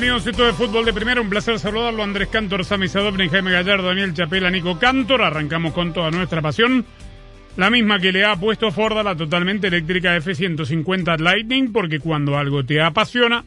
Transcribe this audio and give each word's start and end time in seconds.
Bienvenidos 0.00 0.28
a 0.28 0.30
esto 0.30 0.46
de 0.46 0.52
Fútbol 0.52 0.84
de 0.84 0.92
Primera. 0.92 1.20
Un 1.20 1.28
placer 1.28 1.58
saludarlo. 1.58 2.04
Andrés 2.04 2.28
Cantor, 2.28 2.64
Sami 2.64 2.86
Sadovni, 2.86 3.28
Jaime 3.28 3.50
Gallardo, 3.50 3.88
Daniel 3.88 4.14
Chapela, 4.14 4.48
Nico 4.48 4.78
Cantor. 4.78 5.22
Arrancamos 5.22 5.74
con 5.74 5.92
toda 5.92 6.12
nuestra 6.12 6.40
pasión. 6.40 6.86
La 7.56 7.68
misma 7.68 7.98
que 7.98 8.12
le 8.12 8.24
ha 8.24 8.36
puesto 8.36 8.70
Ford 8.70 8.96
a 8.96 9.02
la 9.02 9.16
totalmente 9.16 9.66
eléctrica 9.66 10.14
F-150 10.14 11.18
Lightning, 11.18 11.72
porque 11.72 11.98
cuando 11.98 12.38
algo 12.38 12.64
te 12.64 12.80
apasiona, 12.80 13.44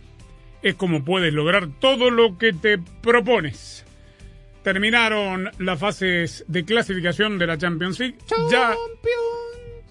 es 0.61 0.75
como 0.75 1.05
puedes 1.05 1.33
lograr 1.33 1.69
todo 1.79 2.11
lo 2.11 2.37
que 2.37 2.51
te 2.51 2.77
propones. 2.77 3.85
Terminaron 4.61 5.51
las 5.57 5.79
fases 5.79 6.43
de 6.49 6.65
clasificación 6.65 7.39
de 7.39 7.47
la 7.47 7.57
Champions 7.57 7.97
League. 7.97 8.17
Ya... 8.51 8.75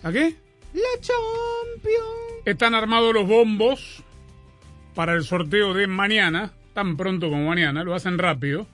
¿A 0.03 0.13
qué? 0.13 0.35
La 0.75 1.01
Champions. 1.01 2.45
Están 2.45 2.75
armados 2.75 3.15
los 3.15 3.27
bombos 3.27 4.05
para 4.95 5.15
el 5.15 5.25
sorteo 5.25 5.75
de 5.75 5.87
mañana, 5.87 6.53
tan 6.75 6.97
pronto 6.97 7.29
como 7.31 7.49
mañana, 7.49 7.83
lo 7.85 7.95
hacen 7.95 8.19
rápido, 8.19 8.67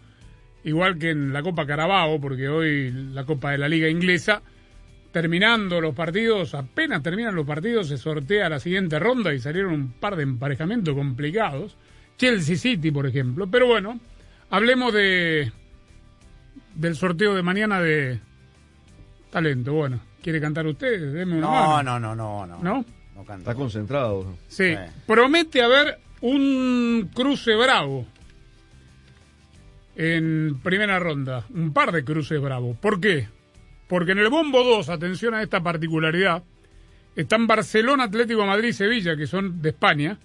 igual 0.64 0.98
que 0.98 1.10
en 1.10 1.32
la 1.32 1.42
Copa 1.42 1.66
Carabao, 1.66 2.20
porque 2.20 2.48
hoy 2.48 2.90
la 3.12 3.24
Copa 3.24 3.52
de 3.52 3.58
la 3.58 3.68
Liga 3.68 3.88
Inglesa, 3.88 4.42
terminando 5.12 5.80
los 5.80 5.94
partidos, 5.94 6.54
apenas 6.54 7.02
terminan 7.02 7.34
los 7.34 7.46
partidos, 7.46 7.88
se 7.88 7.96
sortea 7.98 8.48
la 8.48 8.60
siguiente 8.60 8.98
ronda 8.98 9.32
y 9.32 9.38
salieron 9.38 9.72
un 9.72 9.88
par 9.92 10.16
de 10.16 10.24
emparejamientos 10.24 10.94
complicados. 10.94 11.76
Chelsea 12.18 12.56
City, 12.56 12.90
por 12.90 13.06
ejemplo. 13.06 13.46
Pero 13.50 13.66
bueno, 13.66 13.98
hablemos 14.50 14.92
de 14.92 15.52
del 16.74 16.94
sorteo 16.96 17.34
de 17.34 17.42
mañana 17.42 17.80
de 17.80 18.18
talento. 19.30 19.72
Bueno, 19.72 20.00
¿quiere 20.22 20.40
cantar 20.40 20.66
usted? 20.66 21.12
Deme 21.14 21.36
una 21.38 21.46
No, 21.46 21.50
mano. 21.50 21.98
no, 22.00 22.14
no, 22.14 22.46
no, 22.46 22.58
no. 22.62 22.84
¿No? 23.16 23.34
Está 23.38 23.54
concentrado. 23.54 24.36
Sí, 24.48 24.74
Sí. 24.74 24.76
promete 25.06 25.62
haber 25.62 25.98
un 26.20 27.10
cruce 27.14 27.54
bravo 27.54 28.06
en 29.96 30.60
primera 30.62 30.98
ronda, 30.98 31.46
un 31.54 31.72
par 31.72 31.92
de 31.92 32.04
cruces 32.04 32.40
bravos. 32.40 32.76
¿Por 32.76 33.00
qué? 33.00 33.28
Porque 33.88 34.12
en 34.12 34.18
el 34.18 34.28
bombo 34.28 34.62
2, 34.62 34.88
atención 34.88 35.34
a 35.34 35.42
esta 35.42 35.62
particularidad, 35.62 36.42
están 37.14 37.46
Barcelona, 37.46 38.04
Atlético 38.04 38.44
Madrid 38.44 38.68
y 38.68 38.72
Sevilla, 38.74 39.16
que 39.16 39.26
son 39.26 39.62
de 39.62 39.70
España, 39.70 40.18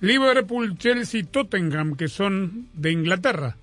Liverpool, 0.00 0.78
Chelsea, 0.78 1.24
Tottenham, 1.24 1.96
que 1.96 2.08
son 2.08 2.68
de 2.74 2.92
Inglaterra. 2.92 3.56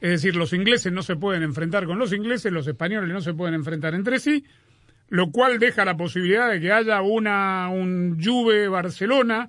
Es 0.00 0.10
decir, 0.10 0.36
los 0.36 0.52
ingleses 0.52 0.92
no 0.92 1.02
se 1.02 1.16
pueden 1.16 1.42
enfrentar 1.42 1.86
con 1.86 1.98
los 1.98 2.12
ingleses, 2.12 2.52
los 2.52 2.66
españoles 2.66 3.10
no 3.10 3.20
se 3.20 3.34
pueden 3.34 3.54
enfrentar 3.54 3.94
entre 3.94 4.20
sí, 4.20 4.44
lo 5.08 5.30
cual 5.30 5.58
deja 5.58 5.84
la 5.84 5.96
posibilidad 5.96 6.50
de 6.50 6.60
que 6.60 6.72
haya 6.72 7.00
una 7.00 7.68
un 7.70 8.22
Juve 8.22 8.68
Barcelona, 8.68 9.48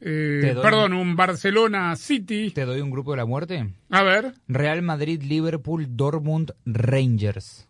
eh, 0.00 0.52
doy- 0.54 0.62
perdón, 0.62 0.92
un 0.92 1.16
Barcelona 1.16 1.94
City. 1.96 2.50
¿Te 2.54 2.64
doy 2.64 2.80
un 2.80 2.90
grupo 2.90 3.12
de 3.12 3.16
la 3.18 3.26
muerte? 3.26 3.72
A 3.90 4.02
ver, 4.02 4.34
Real 4.48 4.82
Madrid, 4.82 5.22
Liverpool, 5.22 5.86
Dortmund, 5.96 6.52
Rangers. 6.64 7.68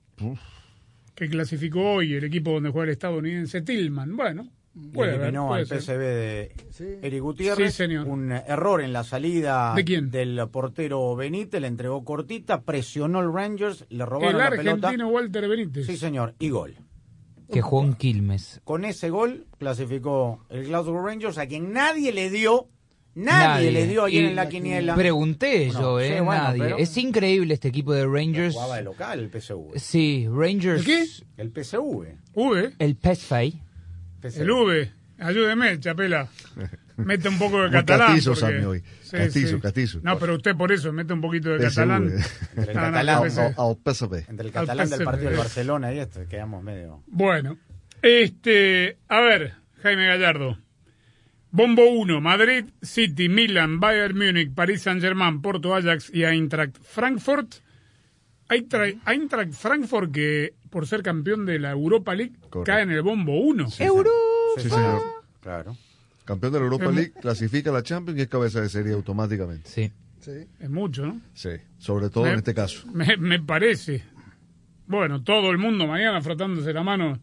que 1.14 1.28
clasificó 1.28 1.94
hoy 1.94 2.14
el 2.14 2.24
equipo 2.24 2.52
donde 2.52 2.70
juega 2.70 2.84
el 2.84 2.90
estadounidense 2.90 3.62
Tillman. 3.62 4.16
Bueno, 4.16 4.48
puede 4.92 5.12
haber, 5.12 5.22
Eliminó 5.28 5.48
puede 5.48 5.60
al 5.62 5.66
ser. 5.66 5.80
PSV 5.80 5.98
de 5.98 6.52
Eric 7.02 7.20
Gutiérrez. 7.22 7.70
Sí, 7.72 7.76
señor. 7.84 8.06
Un 8.06 8.32
error 8.32 8.82
en 8.82 8.92
la 8.92 9.02
salida 9.04 9.72
¿De 9.74 9.84
quién? 9.84 10.10
del 10.10 10.38
portero 10.50 11.16
Benítez, 11.16 11.60
le 11.60 11.68
entregó 11.68 12.04
cortita, 12.04 12.62
presionó 12.62 13.20
el 13.20 13.32
Rangers, 13.32 13.86
le 13.88 14.04
robaron 14.04 14.32
El 14.34 14.38
la 14.38 14.50
pelota. 14.50 14.88
argentino 14.88 15.08
Walter 15.08 15.48
Benítez. 15.48 15.86
Sí, 15.86 15.96
señor, 15.96 16.34
y 16.38 16.50
gol. 16.50 16.74
Que 17.52 17.62
jugó 17.62 17.84
en 17.84 17.94
Quilmes. 17.94 18.60
Con 18.64 18.84
ese 18.84 19.10
gol 19.10 19.46
clasificó 19.58 20.44
el 20.50 20.64
Glasgow 20.66 21.00
Rangers, 21.04 21.38
a 21.38 21.46
quien 21.46 21.72
nadie 21.72 22.12
le 22.12 22.28
dio, 22.30 22.68
nadie, 23.14 23.70
le 23.70 23.86
dio 23.86 24.04
ayer 24.04 24.24
Y 24.24 24.26
en 24.26 24.36
la 24.36 24.48
quiniela. 24.48 24.94
Pregunté 24.96 25.68
No, 25.72 25.80
yo, 25.80 26.00
sí, 26.00 26.06
¿eh? 26.06 26.20
bueno, 26.20 26.42
nadie. 26.42 26.62
pero- 26.62 26.78
Es 26.78 26.96
increíble 26.96 27.54
este 27.54 27.68
equipo 27.68 27.92
de 27.92 28.04
Rangers. 28.06 28.54
Jugaba 28.54 28.76
de 28.76 28.82
local 28.82 29.20
el 29.20 29.30
PSV. 29.30 29.78
Sí, 29.78 30.26
Rangers. 30.30 30.80
¿El 30.80 30.84
qué? 30.84 31.06
El 31.36 31.50
PSV. 31.52 32.16
V, 32.34 32.72
El 32.78 32.96
PSV. 32.96 33.52
PSV. 34.22 34.40
el 34.42 34.50
V. 34.50 34.92
Ayúdeme, 35.18 35.78
Chapela. 35.80 36.28
Mete 36.96 37.28
un 37.28 37.38
poco 37.38 37.62
de 37.62 37.70
catalán. 37.72 38.08
castizo, 38.08 38.30
porque- 38.32 38.40
Sammy, 38.54 38.64
hoy. 38.64 38.82
Castizo, 39.10 39.60
castizo. 39.60 40.00
No, 40.02 40.18
pero 40.18 40.34
usted 40.36 40.56
por 40.56 40.72
eso 40.72 40.92
mete 40.92 41.12
un 41.12 41.20
poquito 41.20 41.50
de 41.50 41.58
catalán. 41.58 42.04
Entre 42.04 42.18
el 42.62 42.66
catalán, 42.66 42.94
Al, 42.96 43.08
al-. 43.08 43.24
Entre 43.26 43.44
el 43.46 44.46
Al 44.46 44.52
catalán 44.52 44.90
del 44.90 45.04
partido 45.04 45.28
del 45.30 45.38
Barcelona 45.38 45.92
y 45.92 45.98
esto, 45.98 46.20
quedamos 46.28 46.62
medio... 46.62 47.02
Bueno, 47.06 47.58
este, 48.02 48.98
a 49.08 49.20
ver, 49.20 49.54
Jaime 49.82 50.06
Gallardo. 50.06 50.58
Bombo 51.50 51.88
1, 51.88 52.20
Madrid, 52.20 52.66
City, 52.82 53.28
Milan, 53.28 53.80
Bayern 53.80 54.16
Múnich, 54.18 54.52
París 54.54 54.82
Saint-Germain, 54.82 55.40
Porto 55.40 55.74
Ajax 55.74 56.10
y 56.12 56.24
Eintracht 56.24 56.76
Frankfurt. 56.82 57.62
Eintracht, 58.48 58.96
Eintracht 59.06 59.52
Frankfurt 59.54 60.12
que 60.12 60.54
por 60.70 60.86
ser 60.86 61.02
campeón 61.02 61.46
de 61.46 61.58
la 61.58 61.70
Europa 61.70 62.14
League 62.14 62.34
Correcto. 62.50 62.64
cae 62.64 62.82
en 62.82 62.90
el 62.90 63.02
bombo 63.02 63.38
1. 63.40 63.68
Euro. 63.78 64.10
Sí, 64.58 64.68
señor. 64.68 65.00
Claro. 65.40 65.76
Campeón 66.26 66.52
de 66.52 66.58
la 66.58 66.64
Europa 66.66 66.90
League, 66.90 67.12
clasifica 67.12 67.70
a 67.70 67.72
la 67.72 67.82
Champions 67.82 68.18
y 68.18 68.22
es 68.22 68.28
cabeza 68.28 68.60
de 68.60 68.68
serie 68.68 68.92
automáticamente. 68.92 69.70
Sí. 69.70 69.90
Es 70.60 70.68
mucho, 70.68 71.06
¿no? 71.06 71.20
Sí, 71.34 71.50
sobre 71.78 72.10
todo 72.10 72.24
Me- 72.24 72.30
en 72.32 72.36
este 72.38 72.52
caso. 72.52 72.86
Me, 72.92 73.16
me 73.16 73.40
parece. 73.40 74.02
Bueno, 74.88 75.22
todo 75.22 75.50
el 75.50 75.58
mundo 75.58 75.86
mañana 75.86 76.20
frotándose 76.20 76.72
la 76.72 76.82
mano 76.82 77.18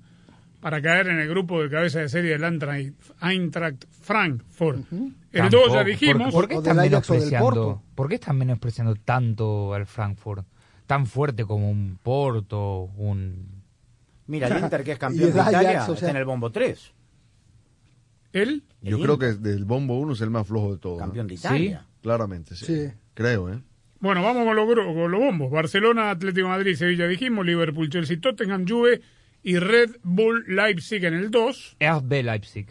para 0.61 0.81
caer 0.81 1.07
en 1.07 1.19
el 1.19 1.27
grupo 1.27 1.61
de 1.61 1.69
cabeza 1.69 1.99
de 1.99 2.07
serie 2.07 2.31
del 2.31 2.43
Eintracht, 2.45 2.93
Eintracht 3.21 3.83
Frankfurt. 4.01 4.85
El 5.33 5.49
2 5.49 5.73
ya 5.73 5.83
dijimos. 5.83 6.31
¿Por, 6.33 6.43
por 6.43 6.47
qué 6.47 6.55
están 6.55 6.77
menospreciando? 6.77 7.45
Porto. 7.45 7.81
¿Por 7.95 8.07
qué 8.07 8.15
están 8.15 8.37
menospreciando 8.37 8.95
tanto 8.95 9.73
al 9.73 9.85
Frankfurt? 9.85 10.47
Tan 10.87 11.05
fuerte 11.05 11.43
como 11.43 11.69
un 11.69 11.99
Porto, 12.01 12.83
un 12.95 13.63
Mira, 14.27 14.47
el 14.47 14.63
Inter, 14.63 14.81
que 14.85 14.93
es 14.93 14.97
campeón 14.97 15.33
de 15.33 15.41
Italia, 15.41 15.59
Ajax, 15.71 15.83
o 15.83 15.85
sea- 15.87 16.07
está 16.07 16.09
en 16.11 16.15
el 16.17 16.25
bombo 16.25 16.49
3. 16.53 16.92
Él, 18.33 18.63
Yo 18.81 18.97
El 18.97 19.03
creo 19.03 19.17
que 19.17 19.33
del 19.33 19.63
bombo 19.65 19.97
1 19.99 20.13
es 20.13 20.21
el 20.21 20.29
más 20.31 20.47
flojo 20.47 20.73
de 20.73 20.79
todos. 20.79 20.97
¿no? 20.99 21.05
Campeón 21.05 21.27
de 21.27 21.35
Italia. 21.35 21.85
Claramente, 22.01 22.55
sí. 22.55 22.65
Sí. 22.65 22.87
Creo, 23.13 23.49
¿eh? 23.49 23.61
bueno, 23.99 24.21
vamos 24.21 24.45
con 24.45 24.55
los, 24.55 24.67
gru- 24.67 24.93
con 25.01 25.11
los 25.11 25.19
bombos. 25.21 25.51
Barcelona, 25.51 26.09
Atlético 26.09 26.47
de 26.47 26.53
Madrid, 26.53 26.75
Sevilla 26.75 27.07
dijimos, 27.07 27.45
Liverpool, 27.45 27.89
Chelsea, 27.89 28.19
Tottenham, 28.19 28.65
Juve 28.67 29.01
y 29.43 29.57
Red 29.59 29.97
Bull 30.03 30.43
Leipzig 30.47 31.05
en 31.05 31.13
el 31.13 31.31
2. 31.31 31.77
RB 31.79 32.23
Leipzig. 32.23 32.67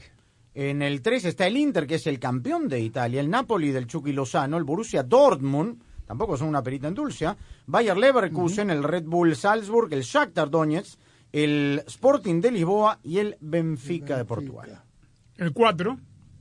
En 0.55 0.83
el 0.83 1.01
3 1.01 1.25
está 1.25 1.47
el 1.47 1.57
Inter, 1.57 1.87
que 1.87 1.95
es 1.95 2.07
el 2.07 2.19
campeón 2.19 2.69
de 2.69 2.81
Italia, 2.81 3.21
el 3.21 3.31
Napoli 3.31 3.71
del 3.71 3.87
Chucky 3.87 4.13
Lozano, 4.13 4.59
el 4.59 4.65
Borussia 4.65 5.03
Dortmund, 5.03 5.81
tampoco 6.07 6.37
son 6.37 6.49
una 6.49 6.63
perita 6.63 6.89
en 6.89 6.95
dulce, 6.95 7.25
¿ah? 7.25 7.37
Bayer 7.67 7.97
Leverkusen, 7.97 8.69
el 8.69 8.83
Red 8.83 9.05
Bull 9.05 9.35
Salzburg, 9.35 9.91
el 9.95 10.03
Shakhtar 10.03 10.51
Donetsk, 10.51 10.99
el 11.33 11.83
Sporting 11.87 12.43
de 12.43 12.51
Lisboa 12.53 12.99
y 13.03 13.17
el 13.19 13.37
Benfica, 13.41 14.19
de 14.19 14.27
Portugal. 14.27 14.83
El 15.43 15.53
4, 15.53 15.99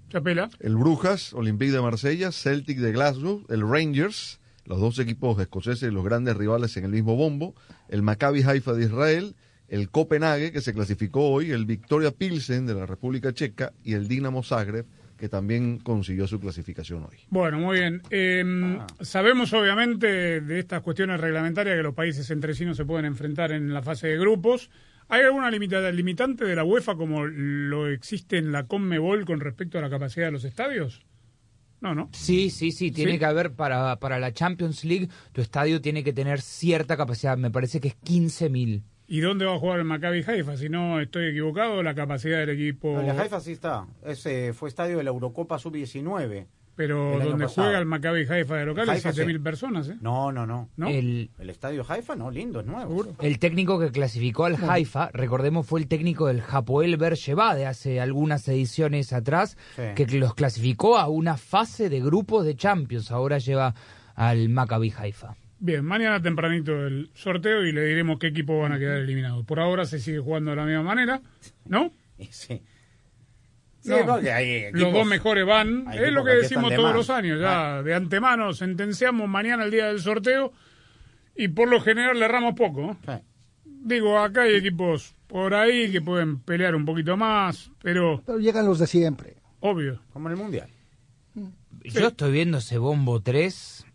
Chapela. 0.10 0.50
El 0.60 0.76
Brujas, 0.76 1.34
Olympique 1.34 1.72
de 1.72 1.82
Marsella, 1.82 2.32
Celtic 2.32 2.78
de 2.78 2.92
Glasgow, 2.92 3.44
el 3.50 3.68
Rangers, 3.68 4.40
los 4.66 4.80
dos 4.80 5.00
equipos 5.00 5.40
escoceses, 5.40 5.92
los 5.92 6.06
grandes 6.06 6.38
rivales 6.38 6.78
en 6.78 6.86
el 6.86 6.92
mismo 6.92 7.16
bombo, 7.16 7.56
el 7.90 8.04
Maccabi 8.04 8.44
Haifa 8.44 8.74
de 8.74 8.86
Israel, 8.86 9.36
el 9.70 9.90
Copenhague, 9.90 10.52
que 10.52 10.62
se 10.62 10.72
clasificó 10.72 11.32
hoy, 11.32 11.50
el 11.50 11.66
Victoria 11.66 12.12
Pilsen 12.12 12.68
de 12.68 12.76
la 12.76 12.86
República 12.86 13.34
Checa 13.34 13.74
y 13.84 13.94
el 13.96 14.08
Dinamo 14.08 14.44
Zagreb, 14.44 14.86
que 15.18 15.30
también 15.30 15.80
consiguió 15.80 16.28
su 16.28 16.40
clasificación 16.40 17.04
hoy. 17.04 17.18
Bueno, 17.32 17.58
muy 17.58 17.80
bien. 17.80 18.04
Eh, 18.12 18.78
Sabemos 19.00 19.52
obviamente 19.54 20.42
de 20.42 20.60
estas 20.60 20.82
cuestiones 20.82 21.20
reglamentarias 21.20 21.76
que 21.76 21.82
los 21.84 21.96
países 21.96 22.30
entre 22.30 22.54
sí 22.54 22.66
no 22.66 22.76
se 22.76 22.86
pueden 22.86 23.06
enfrentar 23.06 23.52
en 23.52 23.74
la 23.74 23.82
fase 23.82 24.10
de 24.10 24.20
grupos. 24.20 24.70
¿Hay 25.12 25.24
alguna 25.24 25.52
limita- 25.52 25.92
limitante 25.92 26.46
de 26.46 26.56
la 26.56 26.64
UEFA 26.64 26.96
como 26.96 27.26
lo 27.26 27.88
existe 27.88 28.38
en 28.38 28.52
la 28.54 28.66
Conmebol 28.66 29.26
con 29.26 29.42
respecto 29.42 29.78
a 29.78 29.82
la 29.82 29.90
capacidad 29.90 30.28
de 30.28 30.32
los 30.32 30.46
estadios? 30.46 31.02
No, 31.82 31.94
no. 31.94 32.10
Sí, 32.14 32.50
sí, 32.50 32.72
sí, 32.72 32.92
tiene 32.92 33.14
Sí. 33.14 33.20
que 33.20 33.26
haber 33.26 33.52
para, 33.54 34.00
para 34.00 34.20
la 34.20 34.34
Champions 34.34 34.86
League, 34.86 35.10
tu 35.34 35.42
estadio 35.42 35.82
tiene 35.82 36.04
que 36.04 36.14
tener 36.14 36.40
cierta 36.40 36.96
capacidad, 36.96 37.38
me 37.38 37.52
parece 37.52 37.80
que 37.82 37.90
es 37.90 37.96
15.000. 38.04 38.84
¿Y 39.08 39.20
dónde 39.20 39.44
va 39.46 39.56
a 39.56 39.60
jugar 39.60 39.80
el 39.80 39.86
Maccabi 39.86 40.24
Haifa? 40.26 40.56
Si 40.56 40.70
no 40.70 41.02
estoy 41.02 41.26
equivocado, 41.32 41.84
la 41.84 41.94
capacidad 41.94 42.38
del 42.40 42.52
equipo... 42.52 42.94
No, 42.94 43.02
el 43.12 43.20
Haifa 43.20 43.42
sí 43.42 43.52
está. 43.52 43.86
Ese 44.06 44.54
fue 44.54 44.70
estadio 44.70 44.98
de 44.98 45.04
la 45.04 45.10
Eurocopa 45.10 45.60
Sub-19. 45.60 46.46
Pero 46.76 47.20
donde 47.20 47.46
pasado. 47.46 47.66
juega 47.68 47.80
el 47.80 47.86
Maccabi 47.86 48.26
Haifa 48.26 48.56
de 48.56 48.66
local 48.66 48.90
Haifa, 48.90 49.10
es 49.10 49.18
7.000 49.18 49.32
sí. 49.34 49.40
personas, 49.40 49.90
¿eh? 49.90 49.98
No, 50.02 50.32
no, 50.32 50.48
no. 50.48 50.70
¿No? 50.78 50.88
El, 50.88 51.30
El 51.38 51.50
estadio 51.50 51.86
Haifa, 51.88 52.16
no, 52.16 52.32
lindo, 52.32 52.62
es 52.62 52.66
nuevo. 52.66 52.88
¿Seguro? 52.90 53.16
el 53.22 53.40
técnico 53.40 53.80
que 53.80 53.92
clasificó 53.92 54.46
al 54.46 54.56
Haifa, 54.56 55.10
recordemos, 55.14 55.68
fue 55.68 55.82
el 55.82 55.88
técnico 55.88 56.28
del 56.28 56.42
Hapoel 56.50 56.98
Beersheba 56.98 57.56
de 57.56 57.66
hace 57.66 58.00
algunas 58.00 58.48
ediciones 58.48 59.12
atrás, 59.14 59.58
Sí. 59.76 59.84
que 59.96 60.06
los 60.18 60.34
clasificó 60.34 60.98
a 60.98 61.08
una 61.08 61.38
fase 61.38 61.90
de 61.90 62.00
grupos 62.00 62.46
de 62.46 62.56
Champions. 62.56 63.12
Ahora 63.12 63.38
lleva 63.38 63.76
al 64.16 64.50
Maccabi 64.50 64.94
Haifa. 64.98 65.36
Bien, 65.60 65.86
mañana 65.86 66.20
tempranito 66.22 66.72
el 66.88 67.12
sorteo 67.14 67.64
y 67.66 67.72
le 67.72 67.84
diremos 67.86 68.18
qué 68.18 68.28
equipo 68.28 68.60
van 68.60 68.72
a 68.72 68.80
quedar 68.80 68.98
eliminados. 68.98 69.46
Por 69.46 69.60
ahora 69.60 69.86
se 69.86 70.00
sigue 70.00 70.20
jugando 70.20 70.50
de 70.52 70.56
la 70.58 70.66
misma 70.66 70.84
manera, 70.84 71.22
¿no? 71.66 71.92
Sí. 72.32 72.62
Sí, 73.82 73.90
No, 73.90 74.06
porque 74.06 74.32
hay 74.32 74.72
los 74.74 74.94
dos 74.94 75.06
mejores 75.08 75.46
van. 75.46 75.86
Es 75.92 76.12
lo 76.12 76.24
que 76.24 76.32
que 76.32 76.38
decimos 76.38 76.70
de 76.70 76.76
todos 76.76 76.96
los 76.96 77.10
años. 77.10 77.40
Ya 77.42 77.82
de 77.82 77.94
antemano 77.96 78.54
sentenciamos 78.54 79.28
mañana 79.28 79.64
el 79.64 79.72
día 79.72 79.88
del 79.88 80.00
sorteo 80.00 80.54
y 81.36 81.48
por 81.48 81.68
lo 81.68 81.82
general 81.82 82.18
le 82.20 82.26
erramos 82.26 82.54
poco. 82.56 82.96
Digo, 83.66 84.20
acá 84.20 84.44
hay 84.44 84.56
equipos 84.56 85.16
por 85.28 85.54
ahí 85.56 85.92
que 85.92 86.02
pueden 86.02 86.40
pelear 86.40 86.76
un 86.76 86.86
poquito 86.86 87.18
más, 87.18 87.72
pero 87.82 88.22
Pero 88.26 88.38
llegan 88.38 88.66
los 88.66 88.78
de 88.80 88.86
siempre. 88.88 89.38
obvio. 89.62 90.00
Como 90.14 90.28
en 90.30 90.34
el 90.34 90.38
Mundial. 90.38 90.70
Yo 91.84 92.08
estoy 92.08 92.32
viendo 92.32 92.60
ese 92.60 92.78
bombo 92.78 93.22
3 93.22 93.86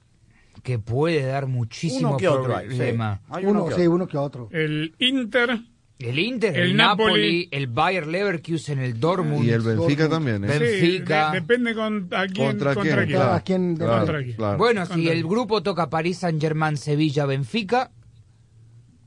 que 0.65 0.81
puede 0.81 1.23
dar 1.25 1.47
muchísimo 1.47 2.09
Uno 2.11 2.17
que 2.17 2.27
otro 2.27 2.57
hay, 2.57 2.69
sí. 2.71 2.77
problema. 2.77 3.21
Uno, 3.43 3.67
que 3.67 3.75
sí, 3.75 3.81
otro. 3.83 3.93
uno 3.95 4.07
que 4.09 4.17
otro. 4.17 4.49
El 4.51 4.95
Inter, 4.99 5.61
El 5.99 6.19
Inter, 6.19 6.55
el, 6.57 6.63
El 6.73 6.77
Napoli, 6.77 7.07
Napoli, 7.07 7.49
el 7.53 7.67
Bayer 7.69 8.07
Leverkusen, 8.07 8.79
el 8.81 9.01
Dortmund. 9.01 9.47
Y 9.47 9.51
el 9.51 9.63
Benfica 9.63 10.09
también, 10.11 10.45
¿eh? 10.45 10.49
Ben- 10.49 10.59
Benfica. 10.61 11.29
sí, 11.31 11.33
de- 11.35 11.41
depende 11.41 11.75
con, 11.75 12.09
a 12.13 12.27
quién, 12.27 12.47
¿Contra 12.49 12.75
contra, 12.75 12.95
quién? 12.97 13.07
quién. 13.07 13.17
Claro, 13.19 13.33
¿A 13.33 13.41
quién? 13.41 13.77
claro, 13.77 13.97
Contra 13.99 14.23
quién. 14.23 14.37
claro. 14.37 14.59
Bueno, 14.59 14.85
si 14.87 15.09
el 15.09 15.23
grupo 15.25 15.63
toca 15.63 15.89
París 15.89 16.19
Saint 16.19 16.39
Germain, 16.41 16.77
Sevilla, 16.77 17.25
Benfica, 17.25 17.91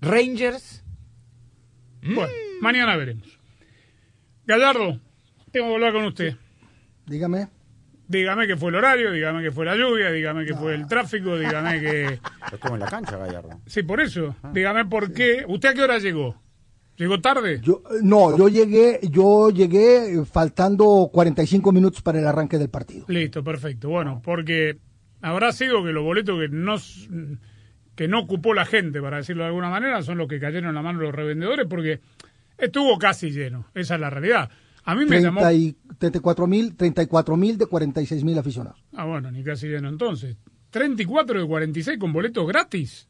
Rangers. 0.01 0.83
Bueno, 2.01 2.31
mañana 2.61 2.95
veremos. 2.95 3.37
Gallardo, 4.45 4.99
tengo 5.51 5.67
que 5.67 5.73
hablar 5.75 5.93
con 5.93 6.05
usted. 6.05 6.35
Dígame. 7.05 7.47
Dígame 8.07 8.47
que 8.47 8.55
fue 8.57 8.69
el 8.69 8.75
horario, 8.75 9.11
dígame 9.11 9.43
que 9.43 9.51
fue 9.51 9.65
la 9.65 9.75
lluvia, 9.75 10.09
dígame 10.09 10.43
que 10.43 10.55
fue 10.55 10.73
el 10.73 10.87
tráfico, 10.87 11.37
dígame 11.37 11.79
que... 11.79 12.19
Yo 12.49 12.55
estuve 12.55 12.73
en 12.73 12.79
la 12.79 12.87
cancha, 12.87 13.17
Gallardo. 13.17 13.61
Sí, 13.67 13.83
por 13.83 14.01
eso. 14.01 14.35
Dígame 14.51 14.85
por 14.85 15.13
qué. 15.13 15.45
¿Usted 15.47 15.69
a 15.69 15.73
qué 15.75 15.81
hora 15.83 15.99
llegó? 15.99 16.35
¿Llegó 16.99 17.21
tarde? 17.21 17.61
Yo, 17.63 17.81
no, 18.03 18.37
yo 18.37 18.49
llegué, 18.49 18.99
yo 19.09 19.51
llegué 19.51 20.25
faltando 20.25 21.09
45 21.13 21.71
minutos 21.71 22.01
para 22.01 22.19
el 22.19 22.27
arranque 22.27 22.57
del 22.57 22.69
partido. 22.69 23.05
Listo, 23.07 23.41
perfecto. 23.41 23.87
Bueno, 23.87 24.21
porque 24.21 24.79
habrá 25.21 25.53
sido 25.53 25.81
que 25.81 25.93
los 25.93 26.03
boletos 26.03 26.37
que 26.37 26.49
no 26.49 26.75
que 27.95 28.07
no 28.09 28.19
ocupó 28.19 28.53
la 28.53 28.65
gente, 28.65 29.01
para 29.01 29.17
decirlo 29.17 29.43
de 29.43 29.47
alguna 29.47 29.69
manera, 29.69 30.01
son 30.01 30.17
los 30.17 30.27
que 30.27 30.41
cayeron 30.41 30.69
en 30.69 30.75
la 30.75 30.81
mano 30.81 30.99
de 30.99 31.05
los 31.05 31.15
revendedores, 31.15 31.67
porque 31.69 32.01
estuvo 32.57 32.97
casi 32.97 33.31
lleno. 33.31 33.67
Esa 33.73 33.95
es 33.95 34.01
la 34.01 34.09
realidad. 34.09 34.49
A 34.83 34.93
mí 34.93 35.05
me 35.05 35.21
llamó... 35.21 35.39
30 35.39 35.53
y 35.53 35.77
34 35.97 36.47
mil, 36.47 36.75
34 36.75 37.37
mil 37.37 37.57
de 37.57 37.65
46 37.65 38.25
mil 38.25 38.37
aficionados. 38.37 38.83
Ah, 38.93 39.05
bueno, 39.05 39.31
ni 39.31 39.41
casi 39.41 39.67
lleno 39.67 39.87
entonces. 39.87 40.35
34 40.71 41.41
de 41.41 41.47
46 41.47 41.97
con 41.97 42.11
boletos 42.11 42.45
gratis. 42.45 43.07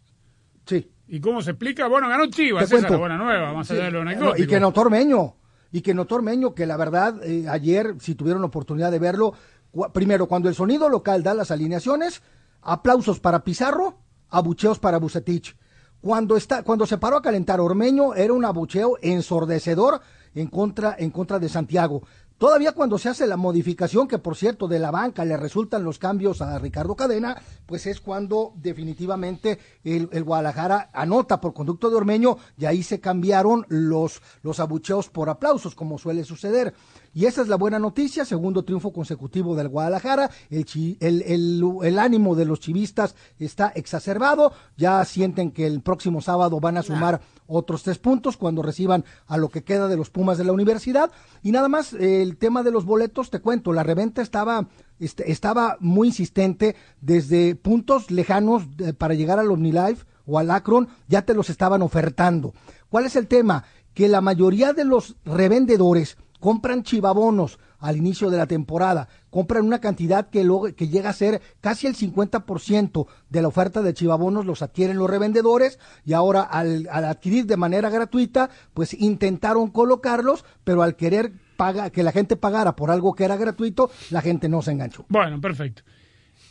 Sí. 0.65 0.87
¿Y 1.09 1.19
cómo 1.19 1.41
se 1.41 1.51
explica? 1.51 1.87
Bueno, 1.87 2.07
ganó 2.07 2.27
Chivas, 2.27 2.63
esa 2.65 2.75
es 2.75 2.81
cuento. 2.81 2.93
la 2.93 2.99
buena 2.99 3.17
nueva, 3.17 3.53
más 3.53 3.67
Sí, 3.67 3.73
allá 3.73 3.85
de 3.85 3.91
lo 3.91 4.01
anecdótico. 4.01 4.43
Y 4.43 4.47
que 4.47 4.59
no 4.59 4.71
Tormeño, 4.71 5.35
y 5.71 5.81
que 5.81 5.93
no 5.93 6.05
Tormeño, 6.05 6.53
que 6.53 6.65
la 6.65 6.77
verdad, 6.77 7.23
eh, 7.23 7.47
ayer, 7.49 7.95
si 7.99 8.15
tuvieron 8.15 8.41
la 8.41 8.47
oportunidad 8.47 8.91
de 8.91 8.99
verlo, 8.99 9.33
primero, 9.93 10.27
cuando 10.27 10.49
el 10.49 10.55
sonido 10.55 10.87
local 10.87 11.23
da 11.23 11.33
las 11.33 11.51
alineaciones, 11.51 12.21
aplausos 12.61 13.19
para 13.19 13.43
Pizarro, 13.43 13.97
abucheos 14.29 14.79
para 14.79 14.99
Bucetich. 14.99 15.55
Cuando, 16.01 16.37
está, 16.37 16.63
cuando 16.63 16.85
se 16.85 16.97
paró 16.97 17.17
a 17.17 17.21
calentar 17.21 17.59
Ormeño, 17.59 18.13
era 18.13 18.31
un 18.33 18.45
abucheo 18.45 18.97
ensordecedor 19.01 20.01
en 20.33 20.47
contra, 20.47 20.95
en 20.97 21.09
contra 21.09 21.39
de 21.39 21.49
Santiago. 21.49 22.03
Todavía 22.39 22.71
cuando 22.71 22.97
se 22.97 23.09
hace 23.09 23.27
la 23.27 23.35
modificación, 23.35 24.07
que 24.07 24.17
por 24.17 24.37
cierto 24.37 24.69
de 24.69 24.79
la 24.79 24.91
banca 24.91 25.25
le 25.25 25.35
resultan 25.35 25.83
los 25.83 25.99
cambios 25.99 26.41
a 26.41 26.57
Ricardo 26.57 26.95
Cadena, 26.95 27.35
pues 27.65 27.85
es 27.85 27.99
cuando 27.99 28.53
definitivamente 28.55 29.59
el, 29.83 30.07
Guadalajara 30.23 30.89
anota 30.93 31.41
por 31.41 31.53
conducto 31.53 31.89
de 31.89 31.97
Ormeño 31.97 32.37
y 32.57 32.63
ahí 32.63 32.81
se 32.81 33.01
cambiaron 33.01 33.65
los, 33.67 34.21
los 34.41 34.61
abucheos 34.61 35.09
por 35.09 35.29
aplausos, 35.29 35.75
como 35.75 35.97
suele 35.97 36.23
suceder. 36.23 36.73
Y 37.13 37.25
esa 37.25 37.41
es 37.41 37.47
la 37.47 37.55
buena 37.55 37.79
noticia, 37.79 38.23
segundo 38.25 38.63
triunfo 38.63 38.93
consecutivo 38.93 39.55
del 39.55 39.67
Guadalajara, 39.69 40.29
el, 40.49 40.65
chi- 40.65 40.97
el, 40.99 41.21
el- 41.23 41.63
el 41.83 41.99
ánimo 41.99 42.35
de 42.35 42.45
los 42.45 42.59
chivistas 42.59 43.15
está 43.39 43.69
exacerbado, 43.75 44.53
ya 44.77 45.03
sienten 45.05 45.51
que 45.51 45.65
el 45.65 45.81
próximo 45.81 46.21
sábado 46.21 46.59
van 46.59 46.77
a 46.77 46.83
sumar 46.83 47.21
otros 47.47 47.81
tres 47.83 47.97
puntos 47.97 48.37
cuando 48.37 48.61
reciban 48.61 49.03
a 49.27 49.37
lo 49.37 49.49
que 49.49 49.63
queda 49.63 49.87
de 49.87 49.97
los 49.97 50.09
Pumas 50.11 50.37
de 50.37 50.43
la 50.43 50.51
universidad. 50.53 51.11
Y 51.41 51.51
nada 51.51 51.67
más, 51.67 51.93
el 51.93 52.37
tema 52.37 52.61
de 52.61 52.71
los 52.71 52.85
boletos, 52.85 53.31
te 53.31 53.39
cuento, 53.39 53.73
la 53.73 53.81
reventa 53.83 54.21
estaba, 54.21 54.67
este, 54.99 55.31
estaba 55.31 55.77
muy 55.79 56.09
insistente 56.09 56.75
desde 57.01 57.55
puntos 57.55 58.11
lejanos 58.11 58.63
eh, 58.77 58.93
para 58.93 59.15
llegar 59.15 59.39
al 59.39 59.49
OmniLife 59.51 60.05
o 60.27 60.37
al 60.37 60.51
Akron, 60.51 60.89
ya 61.07 61.23
te 61.23 61.33
los 61.33 61.49
estaban 61.49 61.81
ofertando. 61.81 62.53
¿Cuál 62.89 63.05
es 63.07 63.15
el 63.15 63.25
tema? 63.27 63.63
Que 63.95 64.07
la 64.07 64.21
mayoría 64.21 64.73
de 64.73 64.85
los 64.85 65.15
revendedores 65.25 66.17
compran 66.39 66.83
chivabonos 66.83 67.59
al 67.79 67.97
inicio 67.97 68.29
de 68.29 68.37
la 68.37 68.47
temporada, 68.47 69.07
compran 69.29 69.65
una 69.65 69.79
cantidad 69.79 70.29
que, 70.29 70.45
que 70.75 70.87
llega 70.87 71.09
a 71.09 71.13
ser 71.13 71.41
casi 71.61 71.87
el 71.87 71.95
50% 71.95 73.07
de 73.29 73.41
la 73.41 73.47
oferta 73.47 73.81
de 73.81 73.93
chivabonos 73.93 74.45
los 74.45 74.61
adquieren 74.61 74.97
los 74.97 75.09
revendedores 75.09 75.79
y 76.05 76.13
ahora 76.13 76.41
al, 76.41 76.87
adquirir 76.89 77.45
de 77.45 77.57
manera 77.57 77.89
gratuita, 77.89 78.49
pues 78.73 78.93
intentaron 78.93 79.69
colocarlos, 79.69 80.45
pero 80.63 80.83
al 80.83 80.95
querer 80.95 81.31
paga, 81.55 81.89
que 81.89 82.03
la 82.03 82.11
gente 82.11 82.35
pagara 82.35 82.75
por 82.75 82.91
algo 82.91 83.13
que 83.13 83.23
era 83.23 83.37
gratuito, 83.37 83.91
la 84.09 84.21
gente 84.21 84.49
no 84.49 84.61
se 84.61 84.71
enganchó. 84.71 85.05
Bueno, 85.09 85.39
perfecto. 85.39 85.83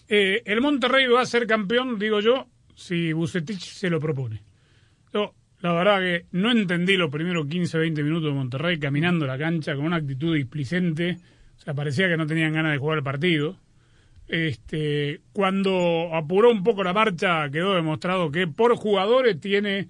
Eh, 0.09 0.43
el 0.47 0.61
Monterrey 0.63 1.07
va 1.07 1.21
a 1.21 1.27
ser 1.27 1.47
campeón, 1.47 1.99
digo 1.99 2.21
yo, 2.21 2.47
si 2.75 3.13
Bucetich 3.13 3.73
se 3.73 3.91
lo 3.91 4.01
propone. 4.01 4.43
La 5.61 5.73
verdad 5.73 6.01
que 6.01 6.27
no 6.33 6.51
entendí 6.51 6.97
los 6.97 7.11
primeros 7.11 7.47
15, 7.47 7.79
20 7.79 8.03
minutos 8.03 8.31
de 8.31 8.35
Monterrey 8.39 8.79
caminando 8.79 9.27
la 9.27 9.37
cancha 9.39 9.75
con 9.75 9.85
una 9.87 9.97
actitud 9.97 10.35
displicente. 10.35 11.19
O 11.57 11.61
sea, 11.61 11.75
parecía 11.75 12.09
que 12.09 12.17
no 12.17 12.27
tenían 12.27 12.53
ganas 12.53 12.73
de 12.73 12.79
jugar 12.79 12.99
el 12.99 13.05
partido. 13.05 13.57
Este, 14.29 15.21
cuando 15.33 16.11
apuró 16.15 16.51
un 16.51 16.63
poco 16.63 16.85
la 16.85 16.93
marcha, 16.93 17.49
quedó 17.51 17.75
demostrado 17.75 18.31
que 18.31 18.47
por 18.47 18.77
jugadores 18.77 19.41
tiene 19.41 19.89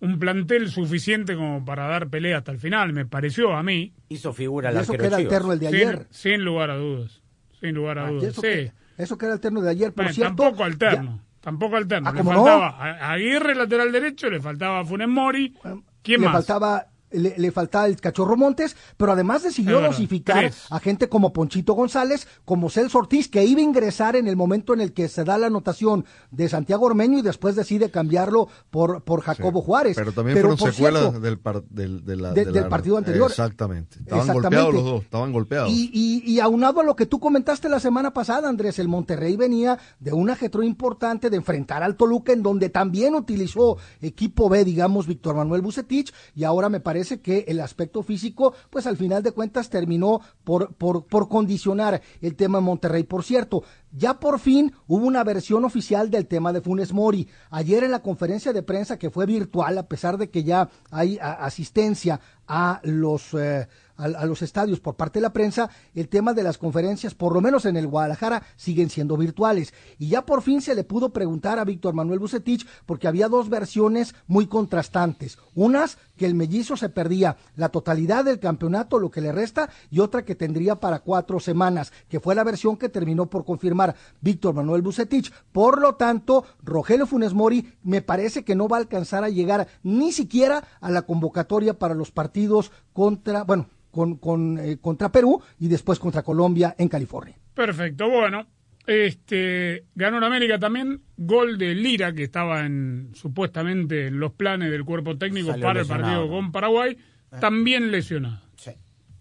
un 0.00 0.18
plantel 0.18 0.68
suficiente 0.70 1.36
como 1.36 1.64
para 1.64 1.86
dar 1.86 2.08
pelea 2.08 2.38
hasta 2.38 2.52
el 2.52 2.58
final, 2.58 2.92
me 2.92 3.06
pareció 3.06 3.54
a 3.54 3.62
mí. 3.62 3.92
Hizo 4.08 4.32
figura 4.32 4.70
Y 4.72 4.76
el 4.76 4.82
eso 4.82 4.92
que 4.92 5.06
era 5.06 5.16
alterno 5.16 5.52
el 5.52 5.58
de 5.60 5.66
Sin, 5.68 5.74
ayer. 5.76 6.06
sin 6.10 6.42
lugar 6.44 6.70
a 6.70 6.76
dudas. 6.76 7.22
Sin 7.60 7.74
lugar 7.74 7.98
a 8.00 8.06
Ah, 8.08 8.10
dudas. 8.10 8.24
eso, 8.24 8.40
sí. 8.42 8.48
que, 8.48 8.72
eso 8.98 9.16
que 9.16 9.24
era 9.26 9.34
alterno 9.34 9.62
de 9.62 9.70
ayer, 9.70 9.92
por 9.92 10.04
Bueno, 10.04 10.12
cierto. 10.12 10.34
tampoco 10.36 10.58
ya- 10.58 10.64
alterno. 10.66 11.22
Tampoco 11.46 11.76
alterno. 11.76 12.08
Ah, 12.08 12.12
le 12.12 12.24
faltaba 12.24 12.76
a 12.76 13.12
Aguirre, 13.12 13.54
lateral 13.54 13.92
derecho, 13.92 14.28
le 14.28 14.40
faltaba 14.40 14.80
a 14.80 14.84
Funes 14.84 15.06
Mori. 15.06 15.54
¿Quién 16.02 16.20
le 16.22 16.26
más? 16.26 16.32
faltaba 16.44 16.86
le, 17.10 17.34
le 17.38 17.50
faltaba 17.52 17.86
el 17.86 18.00
cachorro 18.00 18.36
Montes, 18.36 18.76
pero 18.96 19.12
además 19.12 19.42
decidió 19.42 19.80
dosificar 19.80 20.38
tres. 20.38 20.64
a 20.70 20.78
gente 20.80 21.08
como 21.08 21.32
Ponchito 21.32 21.74
González, 21.74 22.26
como 22.44 22.68
Celso 22.70 22.98
Ortiz, 22.98 23.28
que 23.28 23.44
iba 23.44 23.60
a 23.60 23.64
ingresar 23.64 24.16
en 24.16 24.26
el 24.28 24.36
momento 24.36 24.74
en 24.74 24.80
el 24.80 24.92
que 24.92 25.08
se 25.08 25.24
da 25.24 25.38
la 25.38 25.46
anotación 25.46 26.04
de 26.30 26.48
Santiago 26.48 26.86
Ormeño 26.86 27.18
y 27.18 27.22
después 27.22 27.54
decide 27.56 27.90
cambiarlo 27.90 28.48
por, 28.70 29.02
por 29.04 29.20
Jacobo 29.22 29.62
Juárez. 29.62 29.96
Pero 29.96 30.12
también 30.12 30.36
fueron 30.38 30.56
por 30.56 30.72
secuelas 30.72 31.02
cierto, 31.02 31.20
del, 31.20 31.38
par- 31.38 31.62
del, 31.64 32.04
de 32.04 32.16
la- 32.16 32.32
de- 32.32 32.44
de 32.44 32.52
del 32.52 32.62
la- 32.64 32.68
partido 32.68 32.96
anterior. 32.98 33.30
Exactamente. 33.30 33.98
Estaban 34.00 34.20
Exactamente. 34.26 34.56
golpeados 34.56 34.74
los 34.74 34.84
dos, 34.84 35.02
estaban 35.04 35.32
golpeados. 35.32 35.70
Y, 35.70 35.90
y, 35.92 36.32
y 36.32 36.40
aunado 36.40 36.80
a 36.80 36.84
lo 36.84 36.96
que 36.96 37.06
tú 37.06 37.20
comentaste 37.20 37.68
la 37.68 37.80
semana 37.80 38.12
pasada, 38.12 38.48
Andrés, 38.48 38.78
el 38.78 38.88
Monterrey 38.88 39.36
venía 39.36 39.78
de 40.00 40.12
un 40.12 40.28
ajetro 40.30 40.62
importante 40.62 41.30
de 41.30 41.36
enfrentar 41.36 41.82
al 41.82 41.96
Toluca, 41.96 42.32
en 42.32 42.42
donde 42.42 42.68
también 42.68 43.14
utilizó 43.14 43.76
equipo 44.00 44.48
B, 44.48 44.64
digamos, 44.64 45.06
Víctor 45.06 45.36
Manuel 45.36 45.62
Bucetich, 45.62 46.12
y 46.34 46.44
ahora 46.44 46.68
me 46.68 46.80
parece 46.80 46.95
parece 46.96 47.20
que 47.20 47.44
el 47.48 47.60
aspecto 47.60 48.02
físico, 48.02 48.54
pues 48.70 48.86
al 48.86 48.96
final 48.96 49.22
de 49.22 49.32
cuentas 49.32 49.68
terminó 49.68 50.22
por, 50.44 50.74
por, 50.76 51.04
por 51.04 51.28
condicionar 51.28 52.00
el 52.22 52.34
tema 52.36 52.56
de 52.56 52.64
Monterrey. 52.64 53.02
Por 53.02 53.22
cierto, 53.22 53.64
ya 53.92 54.18
por 54.18 54.38
fin 54.38 54.72
hubo 54.86 55.04
una 55.04 55.22
versión 55.22 55.66
oficial 55.66 56.10
del 56.10 56.26
tema 56.26 56.54
de 56.54 56.62
Funes 56.62 56.94
Mori. 56.94 57.28
Ayer 57.50 57.84
en 57.84 57.90
la 57.90 58.00
conferencia 58.00 58.54
de 58.54 58.62
prensa 58.62 58.98
que 58.98 59.10
fue 59.10 59.26
virtual, 59.26 59.76
a 59.76 59.86
pesar 59.86 60.16
de 60.16 60.30
que 60.30 60.42
ya 60.42 60.70
hay 60.90 61.18
asistencia 61.20 62.18
a 62.48 62.80
los 62.82 63.34
eh, 63.34 63.68
a, 63.96 64.04
a, 64.04 64.26
los 64.26 64.42
estadios 64.42 64.80
por 64.80 64.96
parte 64.96 65.18
de 65.18 65.22
la 65.22 65.32
prensa, 65.32 65.70
el 65.94 66.08
tema 66.08 66.34
de 66.34 66.42
las 66.42 66.58
conferencias, 66.58 67.14
por 67.14 67.32
lo 67.32 67.40
menos 67.40 67.64
en 67.64 67.76
el 67.76 67.86
Guadalajara, 67.86 68.42
siguen 68.56 68.90
siendo 68.90 69.16
virtuales. 69.16 69.72
Y 69.98 70.08
ya 70.08 70.26
por 70.26 70.42
fin 70.42 70.60
se 70.60 70.74
le 70.74 70.84
pudo 70.84 71.12
preguntar 71.12 71.58
a 71.58 71.64
Víctor 71.64 71.94
Manuel 71.94 72.18
Bucetich, 72.18 72.66
porque 72.86 73.08
había 73.08 73.28
dos 73.28 73.48
versiones 73.48 74.14
muy 74.26 74.46
contrastantes. 74.46 75.38
Unas 75.54 75.98
que 76.16 76.26
el 76.26 76.34
mellizo 76.34 76.76
se 76.76 76.88
perdía 76.88 77.36
la 77.56 77.68
totalidad 77.68 78.24
del 78.24 78.40
campeonato, 78.40 78.98
lo 78.98 79.10
que 79.10 79.20
le 79.20 79.32
resta, 79.32 79.70
y 79.90 80.00
otra 80.00 80.24
que 80.24 80.34
tendría 80.34 80.76
para 80.76 81.00
cuatro 81.00 81.40
semanas, 81.40 81.92
que 82.08 82.20
fue 82.20 82.34
la 82.34 82.44
versión 82.44 82.76
que 82.76 82.88
terminó 82.88 83.26
por 83.26 83.44
confirmar 83.44 83.94
Víctor 84.20 84.54
Manuel 84.54 84.82
Bucetich. 84.82 85.32
Por 85.52 85.80
lo 85.80 85.94
tanto, 85.94 86.44
Rogelio 86.62 87.06
Funes 87.06 87.34
Mori 87.34 87.72
me 87.82 88.02
parece 88.02 88.44
que 88.44 88.54
no 88.54 88.68
va 88.68 88.78
a 88.78 88.80
alcanzar 88.80 89.24
a 89.24 89.28
llegar 89.28 89.68
ni 89.82 90.12
siquiera 90.12 90.64
a 90.80 90.90
la 90.90 91.02
convocatoria 91.02 91.78
para 91.78 91.94
los 91.94 92.10
partidos 92.10 92.72
contra, 92.92 93.44
bueno, 93.44 93.66
con, 93.96 94.16
con 94.18 94.58
eh, 94.60 94.76
contra 94.80 95.10
Perú 95.10 95.40
y 95.58 95.66
después 95.68 95.98
contra 95.98 96.22
Colombia 96.22 96.74
en 96.78 96.88
California. 96.88 97.36
Perfecto, 97.54 98.08
bueno. 98.08 98.46
Este 98.86 99.84
ganó 99.96 100.18
en 100.18 100.24
América 100.24 100.60
también 100.60 101.00
gol 101.16 101.58
de 101.58 101.74
Lira 101.74 102.12
que 102.12 102.22
estaba 102.22 102.64
en 102.64 103.10
supuestamente 103.14 104.06
en 104.06 104.20
los 104.20 104.30
planes 104.32 104.70
del 104.70 104.84
cuerpo 104.84 105.18
técnico 105.18 105.48
Salió 105.48 105.64
para 105.66 105.80
lesionado. 105.80 106.04
el 106.04 106.18
partido 106.18 106.30
con 106.30 106.52
Paraguay, 106.52 106.96
también 107.40 107.90
lesionado. 107.90 108.40
Sí. 108.56 108.70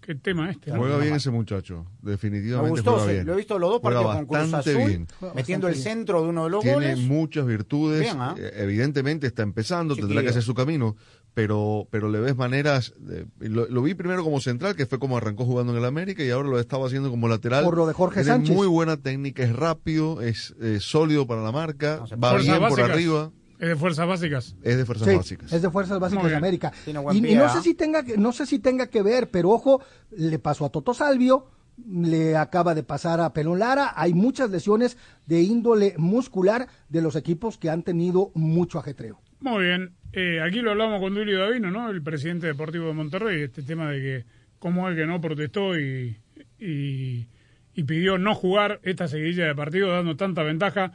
Qué 0.02 0.14
tema 0.14 0.52
este. 0.52 0.70
¿no? 0.70 0.78
Juega 0.78 1.00
bien 1.00 1.16
ese 1.16 1.32
muchacho, 1.32 1.88
Me 2.04 2.12
definitivamente 2.12 2.70
gustó, 2.82 2.92
juega 2.92 3.06
sí, 3.08 3.14
bien. 3.14 3.26
lo 3.26 3.34
he 3.34 3.38
visto 3.38 3.58
los 3.58 3.70
dos 3.72 3.82
Juega 3.82 4.04
partidos 4.04 4.16
con 4.18 4.26
Cruz 4.28 4.52
bastante 4.52 4.70
Azul, 4.70 4.88
bien. 4.88 5.08
metiendo 5.34 5.68
el 5.68 5.76
centro 5.76 6.22
de 6.22 6.30
uno 6.30 6.44
de 6.44 6.50
los 6.52 6.62
Tiene 6.62 6.76
goles. 6.76 7.00
muchas 7.00 7.46
virtudes, 7.48 8.02
Bien, 8.02 8.18
¿ah? 8.20 8.36
eh, 8.38 8.52
evidentemente 8.58 9.26
está 9.26 9.42
empezando, 9.42 9.96
tendrá 9.96 10.22
que 10.22 10.30
hacer 10.30 10.44
su 10.44 10.54
camino, 10.54 10.96
pero 11.36 11.88
pero 11.92 12.10
le 12.10 12.20
ves 12.20 12.36
maneras, 12.36 12.94
de- 12.98 13.28
lo, 13.40 13.68
lo 13.68 13.82
vi 13.84 13.94
primero 13.94 14.24
como 14.24 14.40
central, 14.40 14.76
que 14.76 14.88
fue 14.88 14.98
como 14.98 15.18
arrancó 15.18 15.46
jugando 15.46 15.74
en 15.74 15.78
el 15.78 15.86
América, 15.86 16.24
y 16.24 16.32
ahora 16.32 16.50
lo 16.50 16.60
estaba 16.60 16.88
haciendo 16.88 17.12
como 17.12 17.28
lateral. 17.28 17.64
Por 17.64 17.78
lo 17.78 17.86
de 17.86 17.94
Jorge 17.94 18.22
Tiene 18.24 18.38
Sánchez. 18.38 18.56
muy 18.56 18.66
buena 18.68 18.98
técnica, 18.98 19.44
es 19.44 19.56
rápido, 19.56 20.22
es 20.22 20.56
eh, 20.62 20.80
sólido 20.80 21.28
para 21.28 21.44
la 21.44 21.52
marca, 21.52 22.04
No 22.10 22.18
va 22.20 22.38
bien 22.38 22.58
por 22.68 22.82
arriba, 22.82 23.32
Es 23.60 23.68
de 23.70 23.76
fuerzas 23.76 24.08
básicas. 24.08 24.56
es 24.64 24.78
de 24.78 24.86
fuerzas 24.86 25.08
Sí, 25.10 25.16
básicas. 25.18 25.54
es 25.54 25.62
de 25.62 25.70
fuerzas 25.70 26.00
básicas 26.00 26.30
de. 26.30 26.36
América. 26.36 26.72
Y, 26.88 26.94
no 26.94 27.46
¿ah? 27.46 27.50
sé 27.50 27.62
si 27.62 27.76
tenga 27.76 28.04
que, 28.04 28.18
no 28.18 28.32
sé 28.32 28.46
si 28.46 28.60
tenga 28.60 28.88
que 28.88 29.02
ver, 29.04 29.30
pero 29.30 29.50
ojo, 29.52 29.82
le 30.12 30.40
pasó 30.40 30.66
a 30.66 30.70
Toto 30.70 30.94
Salvio, 30.94 31.48
le 31.86 32.38
acaba 32.38 32.74
de 32.74 32.84
pasar 32.84 33.20
a 33.20 33.34
Pelón 33.34 33.60
Lara, 33.60 33.92
hay 33.98 34.14
muchas 34.14 34.50
lesiones 34.50 34.98
de 35.26 35.42
índole 35.42 35.96
muscular 35.98 36.68
de 36.88 37.02
los 37.02 37.18
equipos 37.18 37.58
que 37.58 37.70
han 37.70 37.84
tenido 37.84 38.32
mucho 38.34 38.80
ajetreo. 38.80 39.20
Muy 39.42 39.66
bien. 39.66 39.94
Eh, 40.18 40.40
aquí 40.42 40.62
lo 40.62 40.72
hablamos 40.72 41.02
con 41.02 41.14
Duilio 41.14 41.40
Davino, 41.40 41.70
¿no? 41.72 41.90
El 41.90 42.02
presidente 42.02 42.48
deportivo 42.48 42.88
de 42.88 42.94
Monterrey, 42.94 43.42
este 43.42 43.64
tema 43.64 43.92
de 43.92 44.00
que 44.02 44.26
cómo 44.60 44.90
es 44.90 44.96
que 44.96 45.06
no 45.06 45.20
protestó 45.20 45.78
y, 45.78 46.16
y, 46.58 47.28
y 47.74 47.84
pidió 47.84 48.18
no 48.18 48.34
jugar 48.34 48.80
esta 48.84 49.10
seguidilla 49.10 49.48
de 49.48 49.56
partidos 49.56 49.92
dando 49.92 50.16
tanta 50.16 50.42
ventaja, 50.44 50.94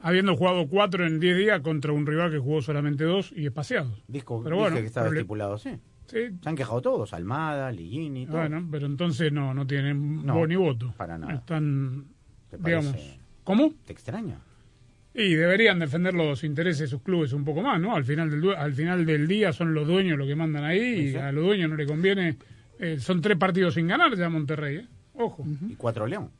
habiendo 0.00 0.34
jugado 0.36 0.66
cuatro 0.68 1.06
en 1.06 1.20
diez 1.20 1.36
días 1.36 1.60
contra 1.60 1.92
un 1.92 2.06
rival 2.06 2.30
que 2.30 2.38
jugó 2.38 2.62
solamente 2.62 3.04
dos 3.04 3.30
y 3.36 3.44
espaciados. 3.44 4.02
Disco, 4.08 4.40
Pero 4.42 4.56
bueno, 4.56 4.76
que 4.76 4.86
estaba 4.86 5.08
estipulado, 5.08 5.58
sí. 5.58 5.72
Sí, 6.06 6.18
Se 6.42 6.48
han 6.48 6.56
quejado 6.56 6.80
todos, 6.80 7.12
Almada, 7.12 7.70
Ligini, 7.72 8.26
todo. 8.26 8.38
bueno, 8.38 8.66
pero 8.70 8.86
entonces 8.86 9.32
no, 9.32 9.52
no 9.54 9.66
tienen 9.66 10.24
No, 10.26 10.34
voz 10.34 10.48
ni 10.48 10.56
voto. 10.56 10.94
para 10.96 11.16
nada. 11.18 11.42
Digamos, 12.58 12.96
¿cómo? 13.44 13.72
¿Te 13.86 13.92
extraña? 13.92 14.38
Y 15.14 15.34
deberían 15.34 15.78
defender 15.78 16.14
los 16.14 16.42
intereses 16.42 16.80
de 16.80 16.86
sus 16.88 17.02
clubes 17.02 17.32
un 17.32 17.44
poco 17.44 17.60
más, 17.62 17.78
¿no? 17.80 17.94
Al 17.94 18.04
final 18.04 18.30
del, 18.30 18.54
al 18.54 18.72
final 18.72 19.04
del 19.04 19.28
día 19.28 19.52
son 19.52 19.74
los 19.74 19.86
dueños 19.86 20.16
los 20.18 20.26
que 20.26 20.34
mandan 20.34 20.64
ahí 20.64 21.10
y 21.10 21.16
a 21.16 21.30
los 21.32 21.44
dueños 21.44 21.68
no 21.68 21.76
le 21.76 21.86
conviene. 21.86 22.36
eh, 22.78 22.98
son 22.98 23.20
tres 23.20 23.36
partidos 23.36 23.74
sin 23.74 23.86
ganar 23.88 24.16
ya 24.16 24.28
Monterrey, 24.28 24.76
¿eh? 24.76 24.86
Ojo. 25.14 25.44
Y 25.68 25.74
cuatro 25.74 26.06
León. 26.06 26.30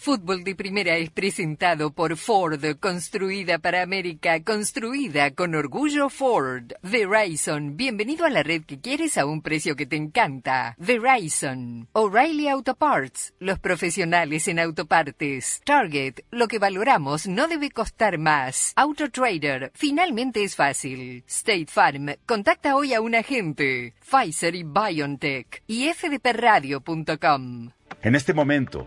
Fútbol 0.00 0.44
de 0.44 0.54
Primera 0.54 0.96
es 0.96 1.10
presentado 1.10 1.90
por 1.90 2.16
Ford, 2.16 2.64
construida 2.78 3.58
para 3.58 3.82
América, 3.82 4.40
construida 4.44 5.32
con 5.32 5.56
orgullo 5.56 6.08
Ford. 6.08 6.72
Verizon, 6.82 7.76
bienvenido 7.76 8.24
a 8.24 8.30
la 8.30 8.44
red 8.44 8.62
que 8.62 8.78
quieres 8.78 9.18
a 9.18 9.26
un 9.26 9.42
precio 9.42 9.74
que 9.74 9.86
te 9.86 9.96
encanta. 9.96 10.76
Verizon. 10.78 11.88
O'Reilly 11.94 12.46
Auto 12.46 12.76
Parts, 12.76 13.34
los 13.40 13.58
profesionales 13.58 14.46
en 14.46 14.60
autopartes. 14.60 15.62
Target, 15.64 16.20
lo 16.30 16.46
que 16.46 16.60
valoramos 16.60 17.26
no 17.26 17.48
debe 17.48 17.72
costar 17.72 18.18
más. 18.18 18.72
Auto 18.76 19.10
Trader, 19.10 19.72
finalmente 19.74 20.44
es 20.44 20.54
fácil. 20.54 21.24
State 21.26 21.66
Farm, 21.66 22.14
contacta 22.24 22.76
hoy 22.76 22.94
a 22.94 23.00
un 23.00 23.16
agente. 23.16 23.94
Pfizer 24.08 24.54
y 24.54 24.62
BioNTech. 24.62 25.64
Y 25.66 25.92
fdpradio.com. 25.92 27.70
En 28.00 28.14
este 28.14 28.32
momento, 28.32 28.86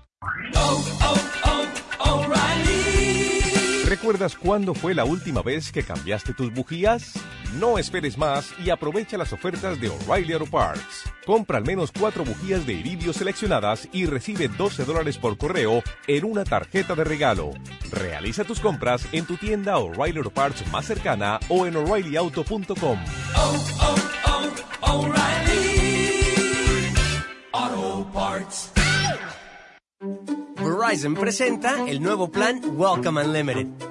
¿Recuerdas 4.01 4.35
cuándo 4.35 4.73
fue 4.73 4.95
la 4.95 5.03
última 5.03 5.41
vez 5.41 5.71
que 5.71 5.83
cambiaste 5.83 6.33
tus 6.33 6.51
bujías? 6.53 7.13
No 7.59 7.77
esperes 7.77 8.17
más 8.17 8.53
y 8.63 8.69
aprovecha 8.69 9.17
las 9.17 9.33
ofertas 9.33 9.81
de 9.81 9.89
O'Reilly 9.89 10.33
Auto 10.33 10.45
Parts. 10.45 11.11
Compra 11.25 11.57
al 11.57 11.65
menos 11.65 11.91
cuatro 11.91 12.23
bujías 12.23 12.65
de 12.65 12.73
iridio 12.73 13.11
seleccionadas 13.11 13.89
y 13.91 14.05
recibe 14.05 14.47
12 14.47 14.85
dólares 14.85 15.17
por 15.17 15.37
correo 15.37 15.83
en 16.07 16.23
una 16.23 16.45
tarjeta 16.45 16.95
de 16.95 17.03
regalo. 17.03 17.51
Realiza 17.91 18.43
tus 18.43 18.59
compras 18.61 19.05
en 19.11 19.25
tu 19.25 19.35
tienda 19.35 19.77
O'Reilly 19.77 20.19
Auto 20.19 20.31
Parts 20.31 20.65
más 20.71 20.85
cercana 20.85 21.39
o 21.49 21.67
en 21.67 21.75
o'ReillyAuto.com. 21.75 22.97
Verizon 30.81 31.13
presenta 31.13 31.85
el 31.87 32.01
nuevo 32.01 32.31
plan 32.31 32.59
Welcome 32.75 33.23
Unlimited. 33.23 33.90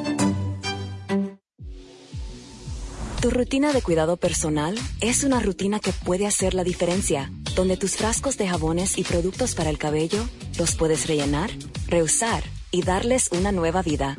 Tu 3.21 3.29
rutina 3.29 3.71
de 3.71 3.83
cuidado 3.83 4.17
personal 4.17 4.75
es 4.99 5.23
una 5.23 5.39
rutina 5.39 5.79
que 5.79 5.93
puede 5.93 6.25
hacer 6.25 6.55
la 6.55 6.63
diferencia. 6.63 7.31
donde 7.55 7.75
tus 7.75 7.97
frascos 7.97 8.37
de 8.37 8.47
jabones 8.47 8.97
y 8.97 9.03
productos 9.03 9.55
para 9.55 9.69
el 9.69 9.77
cabello 9.77 10.23
los 10.57 10.75
puedes 10.75 11.05
rellenar, 11.05 11.51
reusar 11.87 12.43
y 12.71 12.81
darles 12.81 13.29
una 13.31 13.51
nueva 13.51 13.81
vida. 13.81 14.15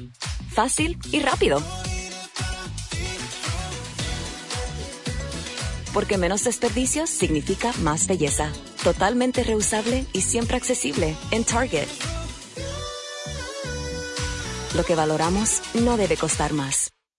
Fácil 0.50 0.98
y 1.10 1.20
rápido. 1.20 1.60
Porque 5.94 6.18
menos 6.18 6.44
desperdicios 6.44 7.08
significa 7.08 7.72
más 7.80 8.06
belleza. 8.06 8.52
Totalmente 8.84 9.42
reusable 9.42 10.04
y 10.12 10.20
siempre 10.20 10.58
accesible 10.58 11.16
en 11.30 11.44
Target. 11.44 11.88
Lo 14.76 14.84
que 14.84 14.94
valoramos 14.94 15.62
no 15.74 15.96
debe 15.96 16.16
costar 16.16 16.52
más. 16.52 16.92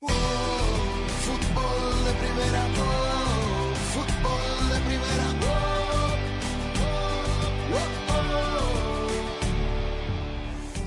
Fútbol 0.00 0.37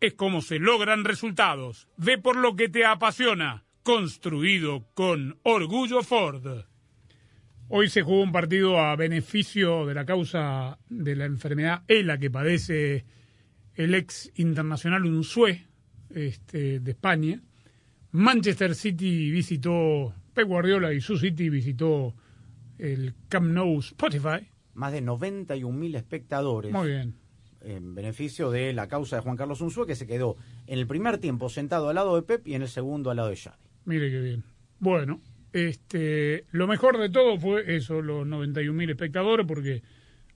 es 0.00 0.14
como 0.14 0.42
se 0.42 0.58
logran 0.58 1.04
resultados. 1.04 1.88
Ve 1.96 2.18
por 2.18 2.36
lo 2.36 2.56
que 2.56 2.68
te 2.68 2.84
apasiona. 2.84 3.64
Construido 3.82 4.86
con 4.94 5.38
orgullo 5.42 6.02
Ford. 6.02 6.64
Hoy 7.68 7.88
se 7.88 8.02
jugó 8.02 8.22
un 8.22 8.32
partido 8.32 8.78
a 8.78 8.96
beneficio 8.96 9.86
de 9.86 9.94
la 9.94 10.04
causa 10.04 10.78
de 10.88 11.16
la 11.16 11.26
enfermedad 11.26 11.82
ELA 11.86 12.18
que 12.18 12.30
padece 12.30 13.04
el 13.74 13.94
ex 13.94 14.30
internacional 14.36 15.04
Unzué 15.04 15.66
este, 16.10 16.80
de 16.80 16.90
España. 16.90 17.42
Manchester 18.10 18.74
City 18.74 19.30
visitó, 19.30 20.14
Pep 20.32 20.48
Guardiola 20.48 20.92
y 20.92 21.00
su 21.00 21.18
City 21.18 21.50
visitó 21.50 22.14
el 22.78 23.14
Camp 23.28 23.52
Nou 23.52 23.78
Spotify. 23.80 24.48
Más 24.74 24.92
de 24.92 25.02
91.000 25.02 25.96
espectadores. 25.96 26.72
Muy 26.72 26.88
bien 26.88 27.27
en 27.60 27.94
beneficio 27.94 28.50
de 28.50 28.72
la 28.72 28.88
causa 28.88 29.16
de 29.16 29.22
Juan 29.22 29.36
Carlos 29.36 29.60
Unzué, 29.60 29.86
que 29.86 29.94
se 29.94 30.06
quedó 30.06 30.36
en 30.66 30.78
el 30.78 30.86
primer 30.86 31.18
tiempo 31.18 31.48
sentado 31.48 31.88
al 31.88 31.94
lado 31.94 32.16
de 32.16 32.22
Pep 32.22 32.46
y 32.46 32.54
en 32.54 32.62
el 32.62 32.68
segundo 32.68 33.10
al 33.10 33.16
lado 33.16 33.30
de 33.30 33.36
Xavi. 33.36 33.56
Mire 33.84 34.10
qué 34.10 34.20
bien. 34.20 34.44
Bueno, 34.78 35.20
este, 35.52 36.44
lo 36.50 36.66
mejor 36.66 36.98
de 36.98 37.10
todo 37.10 37.38
fue 37.38 37.76
eso, 37.76 38.02
los 38.02 38.26
91.000 38.26 38.90
espectadores, 38.90 39.46
porque 39.46 39.82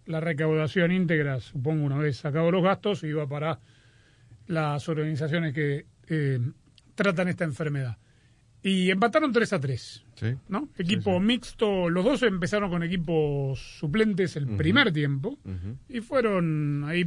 la 0.06 0.20
recaudación 0.20 0.90
íntegra, 0.90 1.40
supongo 1.40 1.84
una 1.84 1.98
vez 1.98 2.16
sacados 2.16 2.52
los 2.52 2.62
gastos, 2.62 3.04
iba 3.04 3.26
para 3.28 3.60
las 4.46 4.88
organizaciones 4.88 5.54
que 5.54 5.86
eh, 6.08 6.40
tratan 6.94 7.28
esta 7.28 7.44
enfermedad. 7.44 7.98
Y 8.62 8.90
empataron 8.90 9.32
3 9.32 9.52
a 9.52 9.60
3. 9.60 10.04
Sí. 10.22 10.36
¿no? 10.48 10.68
Equipo 10.78 11.18
mixto, 11.18 11.90
los 11.90 12.04
dos 12.04 12.22
empezaron 12.22 12.70
con 12.70 12.84
equipos 12.84 13.58
suplentes 13.78 14.36
el 14.36 14.46
primer 14.56 14.92
tiempo 14.92 15.36
y 15.88 16.00
fueron 16.00 16.84
ahí 16.86 17.04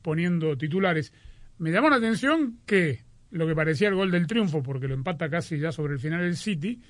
poniendo 0.00 0.56
titulares. 0.56 1.12
Me 1.58 1.72
llamó 1.72 1.90
la 1.90 1.96
atención 1.96 2.60
que 2.64 3.00
lo 3.32 3.48
que 3.48 3.56
parecía 3.56 3.88
el 3.88 3.96
gol 3.96 4.12
del 4.12 4.28
triunfo, 4.28 4.62
porque 4.62 4.86
lo 4.86 4.94
empata 4.94 5.28
casi 5.28 5.58
ya 5.58 5.72
sobre 5.72 5.94
el 5.94 5.98
final 5.98 6.20
del 6.20 6.36
City, 6.36 6.80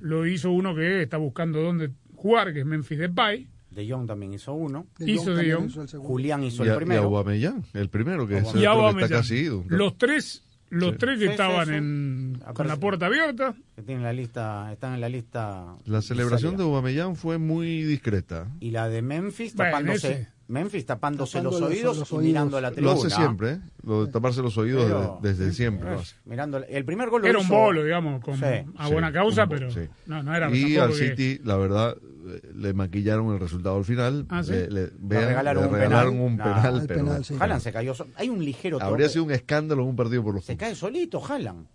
lo 0.00 0.26
hizo 0.26 0.50
uno 0.50 0.74
que 0.74 1.02
está 1.02 1.16
buscando 1.16 1.62
dónde 1.62 1.90
jugar, 2.14 2.52
que 2.52 2.60
es 2.60 2.66
Memphis 2.66 2.98
Depay. 2.98 3.48
De 3.70 3.90
Jong 3.90 4.06
también 4.06 4.34
hizo 4.34 4.52
uno. 4.52 4.86
De 4.98 5.10
hizo 5.10 5.34
De 5.34 5.52
Jong. 5.52 5.70
Julián 5.98 6.44
hizo 6.44 6.64
y 6.64 6.68
el 6.68 6.76
primero. 6.76 7.02
Y 7.02 7.04
Aubameyang, 7.04 7.64
el 7.72 7.88
primero, 7.88 8.26
que, 8.26 8.38
es 8.38 8.54
el 8.54 8.60
que 8.60 9.02
está 9.02 9.08
casi 9.08 9.36
ido. 9.36 9.64
Los 9.68 9.96
tres 9.98 10.45
los 10.70 10.92
Sí. 10.92 10.96
tres 10.98 11.18
que 11.18 11.26
Sí, 11.26 11.30
estaban 11.30 11.66
sí. 11.66 11.74
En, 11.74 12.42
con 12.54 12.66
la 12.68 12.76
puerta 12.76 13.06
abierta. 13.06 13.54
Que 13.74 13.82
tienen 13.82 14.02
la 14.04 14.12
lista, 14.12 14.72
están 14.72 14.94
en 14.94 15.00
la 15.00 15.08
lista. 15.08 15.76
La 15.84 16.02
celebración 16.02 16.56
de. 16.56 16.62
Aubameyang 16.64 17.16
fue 17.16 17.38
muy 17.38 17.82
discreta. 17.84 18.48
Y 18.60 18.70
la 18.70 18.88
de 18.88 19.02
Memphis 19.02 19.54
Bueno, 19.54 19.70
tapándose. 19.72 20.12
ese. 20.12 20.28
Memphis 20.48 20.86
tapándose 20.86 21.42
los 21.42 21.60
los- 21.60 21.70
oídos 21.70 22.10
y 22.12 22.16
mirando 22.18 22.60
la 22.60 22.68
Lo 22.70 22.74
tribuna. 22.74 22.94
hace 22.94 23.10
siempre, 23.10 23.50
¿eh? 23.52 23.60
Lo 23.82 24.06
de 24.06 24.12
taparse 24.12 24.42
los 24.42 24.56
oídos 24.58 24.84
Pero- 24.84 25.18
de- 25.22 25.28
desde 25.34 25.52
siempre. 25.52 25.90
lo 25.90 26.00
Eh, 26.00 26.04
mirando 26.24 26.58
el 26.58 26.84
primer 26.84 27.10
gol 27.10 27.22
lo 27.22 27.28
Era 27.28 27.38
un 27.38 27.48
bolo, 27.48 27.82
digamos, 27.82 28.22
con, 28.22 28.36
Sí. 28.36 28.44
a 28.44 28.86
Sí, 28.86 28.92
buena 28.92 29.12
causa, 29.12 29.42
un- 29.44 29.48
pero 29.48 29.70
sí. 29.70 29.80
no, 30.06 30.22
no 30.22 30.34
era 30.36 30.48
Y 30.54 30.76
al 30.76 30.90
que- 30.90 30.94
City, 30.94 31.40
la 31.44 31.56
verdad, 31.56 31.96
eh, 32.28 32.40
le 32.54 32.72
maquillaron 32.74 33.32
el 33.32 33.40
resultado 33.40 33.76
al 33.76 33.84
final. 33.84 34.26
Ah, 34.28 34.42
¿sí? 34.44 34.52
Le, 34.52 34.70
le- 34.70 34.90
vean, 34.98 35.28
regalaron 35.28 35.62
le 35.64 35.68
un 35.68 35.74
regalaron 35.74 36.12
penal. 36.14 36.26
un 36.26 36.36
No, 36.36 36.44
penal, 36.44 36.84
pero 36.86 37.04
penal, 37.04 37.24
sí. 37.24 37.34
Haaland 37.40 37.60
se 37.62 37.72
cayó. 37.72 37.92
Hay 38.16 38.28
un 38.28 38.44
ligero 38.44 38.78
toque. 38.78 38.88
habría 38.90 39.08
sido 39.08 39.24
un 39.24 39.32
escándalo 39.32 39.82
en 39.82 39.88
un 39.88 39.96
partido 39.96 40.22
por 40.22 40.34
los 40.34 40.44
Se 40.44 40.56
cae 40.56 40.74
solito, 40.76 41.20
Haaland. 41.24 41.66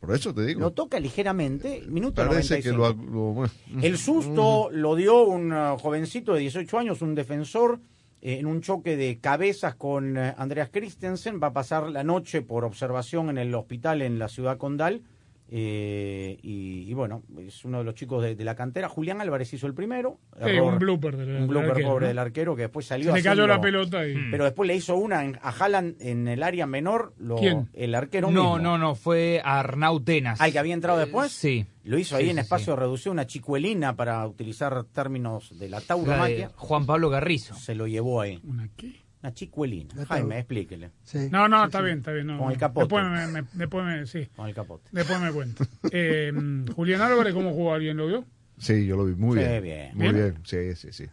Por 0.00 0.14
eso 0.14 0.32
te 0.32 0.46
digo. 0.46 0.60
Lo 0.60 0.72
toca 0.72 1.00
ligeramente. 1.00 1.82
Minuto 1.88 2.24
Parece 2.26 2.60
95. 2.62 3.02
que 3.02 3.10
lo, 3.10 3.82
El 3.82 3.98
susto 3.98 4.68
lo 4.72 4.94
dio 4.94 5.24
un 5.24 5.52
uh, 5.52 5.76
jovencito 5.78 6.34
de 6.34 6.40
18 6.40 6.78
años, 6.78 7.02
un 7.02 7.14
defensor, 7.14 7.80
eh, 8.22 8.38
en 8.38 8.46
un 8.46 8.60
choque 8.60 8.96
de 8.96 9.18
cabezas 9.18 9.74
con 9.74 10.16
eh, 10.16 10.34
Andreas 10.38 10.70
Christensen. 10.70 11.40
Va 11.42 11.48
a 11.48 11.52
pasar 11.52 11.90
la 11.90 12.04
noche 12.04 12.42
por 12.42 12.64
observación 12.64 13.28
en 13.30 13.38
el 13.38 13.54
hospital 13.54 14.02
en 14.02 14.18
la 14.18 14.28
ciudad 14.28 14.56
condal. 14.56 15.02
Eh, 15.50 16.38
y, 16.42 16.84
y 16.88 16.94
bueno, 16.94 17.22
es 17.38 17.64
uno 17.64 17.78
de 17.78 17.84
los 17.84 17.94
chicos 17.94 18.22
de, 18.22 18.34
de 18.36 18.44
la 18.44 18.54
cantera. 18.54 18.88
Julián 18.88 19.20
Álvarez 19.20 19.52
hizo 19.54 19.66
el 19.66 19.74
primero. 19.74 20.18
Sí, 20.36 20.50
Error. 20.50 20.72
un 20.74 20.78
blooper 20.78 21.16
del- 21.16 21.36
Un 21.42 21.48
blooper 21.48 21.70
arquero, 21.70 21.88
pobre 21.88 22.04
¿no? 22.04 22.08
del 22.08 22.18
arquero 22.18 22.54
que 22.56 22.62
después 22.62 22.86
salió 22.86 23.12
Se 23.12 23.18
le 23.18 23.22
cayó 23.24 23.46
la 23.46 23.60
pelota 23.60 24.06
y... 24.06 24.14
Pero 24.30 24.44
después 24.44 24.66
le 24.66 24.76
hizo 24.76 24.96
una 24.96 25.24
en- 25.24 25.38
a 25.42 25.50
Haaland 25.50 25.96
en 26.00 26.28
el 26.28 26.42
área 26.42 26.66
menor. 26.66 27.14
Lo, 27.18 27.36
¿Quién? 27.36 27.68
El 27.72 27.94
arquero 27.94 28.30
No, 28.30 28.42
mismo. 28.54 28.58
no, 28.58 28.78
no, 28.78 28.94
fue 28.94 29.40
Arnau 29.44 30.00
Tenas. 30.00 30.40
¿Al 30.40 30.52
que 30.52 30.58
había 30.58 30.74
entrado 30.74 30.98
después? 30.98 31.32
Sí. 31.32 31.66
Lo 31.84 31.96
hizo 31.98 32.16
ahí 32.16 32.24
Sí, 32.26 32.30
en 32.30 32.38
espacio 32.40 32.74
sí. 32.74 32.78
reducido, 32.80 33.12
una 33.12 33.26
chicuelina 33.26 33.96
para 33.96 34.26
utilizar 34.26 34.84
términos 34.84 35.58
de 35.58 35.68
la 35.70 35.76
La 35.76 35.80
de 35.80 35.86
tauromaquia. 35.86 36.50
Juan 36.56 36.84
Pablo 36.84 37.08
Garrizo. 37.08 37.54
Se 37.54 37.74
lo 37.74 37.86
llevó 37.86 38.20
ahí. 38.20 38.40
¿Una 38.44 38.68
qué? 38.76 38.92
Una 39.22 39.34
chicuelina. 39.34 39.94
Jaime, 40.06 40.38
explíquele. 40.38 40.90
Sí. 41.02 41.28
No, 41.30 41.48
no, 41.48 41.64
está 41.64 41.80
bien, 41.82 41.98
está 41.98 42.12
bien. 42.12 42.26
no, 42.28 42.38
Con 42.38 42.52
el 42.52 42.56
capote. 42.58 42.84
Después 42.94 43.04
me, 43.32 43.42
me- 43.42 43.48
después 43.54 43.84
me- 43.84 44.06
sí, 44.06 44.28
Con 44.36 44.48
el 44.48 44.54
capote. 44.54 44.88
después 44.92 45.20
me 45.20 45.32
cuento. 45.32 45.64
Eh, 45.90 46.32
Julián 46.76 47.00
Álvarez, 47.00 47.34
¿cómo 47.34 47.52
jugó? 47.52 47.74
¿Alguien 47.74 47.96
lo 47.96 48.06
vio? 48.06 48.24
Sí, 48.58 48.86
yo 48.86 48.96
lo 48.96 49.04
vi 49.06 49.14
muy 49.16 49.38
Sí, 49.38 49.44
bien. 49.44 49.62
bien. 49.62 49.90
Muy 49.94 50.12
¿Bien? 50.12 50.14
bien, 50.14 50.36
sí, 50.44 50.74
sí, 50.76 50.92
sí. 50.92 51.04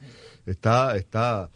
Está, 0.45 0.95
está, 0.97 1.49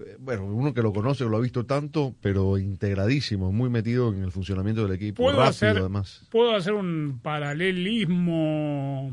eh, 0.00 0.16
bueno, 0.18 0.44
uno 0.46 0.74
que 0.74 0.82
lo 0.82 0.92
conoce, 0.92 1.24
lo 1.24 1.36
ha 1.38 1.40
visto 1.40 1.64
tanto, 1.64 2.14
pero 2.20 2.58
integradísimo, 2.58 3.50
muy 3.52 3.70
metido 3.70 4.12
en 4.12 4.22
el 4.22 4.32
funcionamiento 4.32 4.82
del 4.86 4.92
equipo. 4.96 5.22
¿Puedo 5.22 5.36
Rápido, 5.38 5.48
hacer, 5.50 5.76
además. 5.78 6.26
¿Puedo 6.30 6.54
hacer 6.54 6.74
un 6.74 7.20
paralelismo 8.06 9.12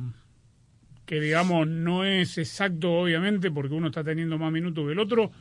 que, 1.06 1.20
digamos, 1.20 1.68
no 1.68 2.06
es 2.06 2.38
exacto, 2.38 2.92
obviamente, 2.94 3.52
porque 3.52 3.74
uno 3.74 3.88
está 3.88 4.04
teniendo 4.04 4.38
más 4.38 4.52
minutos 4.52 4.86
que 4.86 4.92
el 4.94 5.00
otro, 5.00 5.32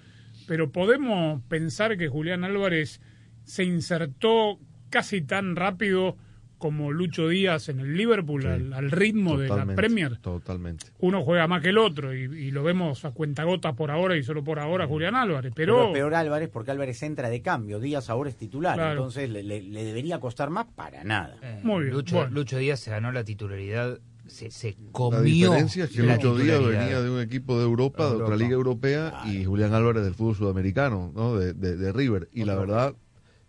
pero 0.47 0.71
podemos 0.73 1.43
pensar 1.49 1.97
que 1.97 2.09
Julián 2.09 2.45
Álvarez 2.45 3.01
se 3.45 3.65
insertó 3.65 4.59
casi 4.91 5.23
tan 5.23 5.57
rápido 5.57 6.17
como 6.59 6.93
Lucho 6.93 7.27
Díaz 7.27 7.69
en 7.71 7.81
el 7.81 7.97
Liverpool, 7.97 8.47
al, 8.47 8.73
al 8.73 8.93
ritmo 8.93 9.37
de 9.37 9.49
la 9.49 9.67
Premier. 9.67 10.19
Totalmente. 10.19 10.87
Uno 11.01 11.25
juega 11.25 11.49
más 11.49 11.61
que 11.61 11.71
el 11.71 11.79
otro 11.79 12.15
y, 12.15 12.21
y 12.23 12.51
lo 12.53 12.63
vemos 12.63 13.05
a 13.05 13.11
cuentagotas 13.11 13.75
por 13.75 13.91
ahora 13.91 14.17
y 14.17 14.23
solo 14.23 14.45
por 14.45 14.61
ahora 14.61 14.87
Julián 14.87 15.17
Álvarez, 15.17 15.53
Pero, 15.57 15.77
pero... 15.77 15.93
peor 15.93 16.15
Álvarez 16.15 16.49
porque 16.53 16.71
Álvarez 16.71 17.03
entra 17.03 17.31
de 17.31 17.43
cambio. 17.43 17.81
Díaz 17.81 18.09
ahora 18.11 18.31
es 18.31 18.37
titular. 18.37 18.77
Claro. 18.77 18.93
Entonces 18.93 19.29
le, 19.29 19.43
le- 19.43 19.61
le 19.63 19.83
debería 19.83 20.21
costar 20.21 20.51
más 20.51 20.67
para 20.77 21.03
nada. 21.03 21.35
Muy 21.65 21.83
bien, 21.85 21.95
Lucho, 21.97 22.15
bueno. 22.19 22.31
Lucho 22.31 22.59
Díaz 22.59 22.79
se 22.79 22.93
ganó 22.93 23.11
la 23.11 23.25
titularidad, 23.25 23.99
se, 24.27 24.51
se 24.51 24.71
La 24.71 24.93
comió. 24.93 25.21
diferencia 25.23 25.85
es 25.85 25.91
que 25.91 26.03
la 26.03 26.17
Lucho 26.17 26.35
Díaz 26.37 26.57
titularidad. 26.59 26.81
venía 26.85 27.01
de 27.03 27.11
un 27.11 27.21
equipo 27.21 27.59
de 27.59 27.65
Europa, 27.65 28.05
de 28.05 28.11
otra 28.15 28.25
Europa. 28.27 28.37
liga 28.43 28.53
europea, 28.55 29.23
y 29.27 29.45
Julián 29.45 29.75
Álvarez 29.75 30.05
del 30.05 30.15
fútbol 30.15 30.37
sudamericano, 30.37 31.13
¿no? 31.15 31.37
de, 31.37 31.53
de- 31.55 31.77
de 31.77 31.93
River. 31.93 32.29
Y 32.33 32.45
la 32.45 32.55
verdad, 32.55 32.95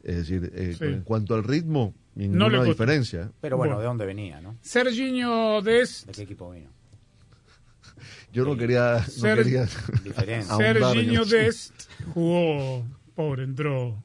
es 0.03 0.15
decir, 0.17 0.51
eh, 0.55 0.75
Sí. 0.77 0.85
en 0.85 1.01
cuanto 1.03 1.35
al 1.35 1.43
ritmo, 1.43 1.93
ninguna 2.15 2.49
No 2.49 2.63
diferencia. 2.63 3.23
¿eh? 3.23 3.29
Pero 3.41 3.57
bueno, 3.57 3.75
Bueno. 3.75 3.79
¿de 3.81 3.85
dónde 3.87 4.05
venía, 4.05 4.41
no? 4.41 4.57
Serginho 4.61 5.61
Dest 5.61 6.07
¿De 6.07 6.11
qué 6.13 6.21
equipo 6.23 6.51
vino? 6.51 6.69
Yo 8.31 8.43
no 8.45 8.57
quería, 8.57 8.95
no 8.99 9.03
Ser- 9.07 9.37
quería 9.43 9.67
Serginho. 10.57 11.25
Dest 11.25 11.71
jugó, 12.13 12.83
pobre, 13.15 13.43
entró 13.43 14.03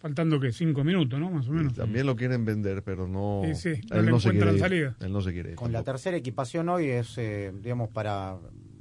faltando 0.00 0.40
que 0.40 0.50
cinco 0.52 0.82
minutos, 0.82 1.20
¿no? 1.20 1.30
Más 1.30 1.46
o 1.48 1.52
menos. 1.52 1.74
También 1.74 2.06
lo 2.06 2.16
quieren 2.16 2.44
vender, 2.44 2.82
pero 2.82 3.06
no. 3.06 3.42
Sí, 3.44 3.54
sí, 3.54 3.80
no 3.90 3.96
él 3.98 4.06
le 4.06 4.10
no 4.12 4.18
se 4.20 4.30
quiere 4.30 4.50
encuentran 4.50 4.54
ir. 4.54 4.60
salida. 4.60 4.96
Él 5.06 5.12
no 5.12 5.20
se 5.20 5.32
quiere 5.32 5.50
ir 5.50 5.56
Con 5.56 5.72
la 5.72 5.82
tercera 5.84 6.16
equipación 6.16 6.68
hoy 6.68 6.86
es, 6.88 7.16
eh, 7.18 7.52
digamos, 7.62 7.90
para 7.90 8.36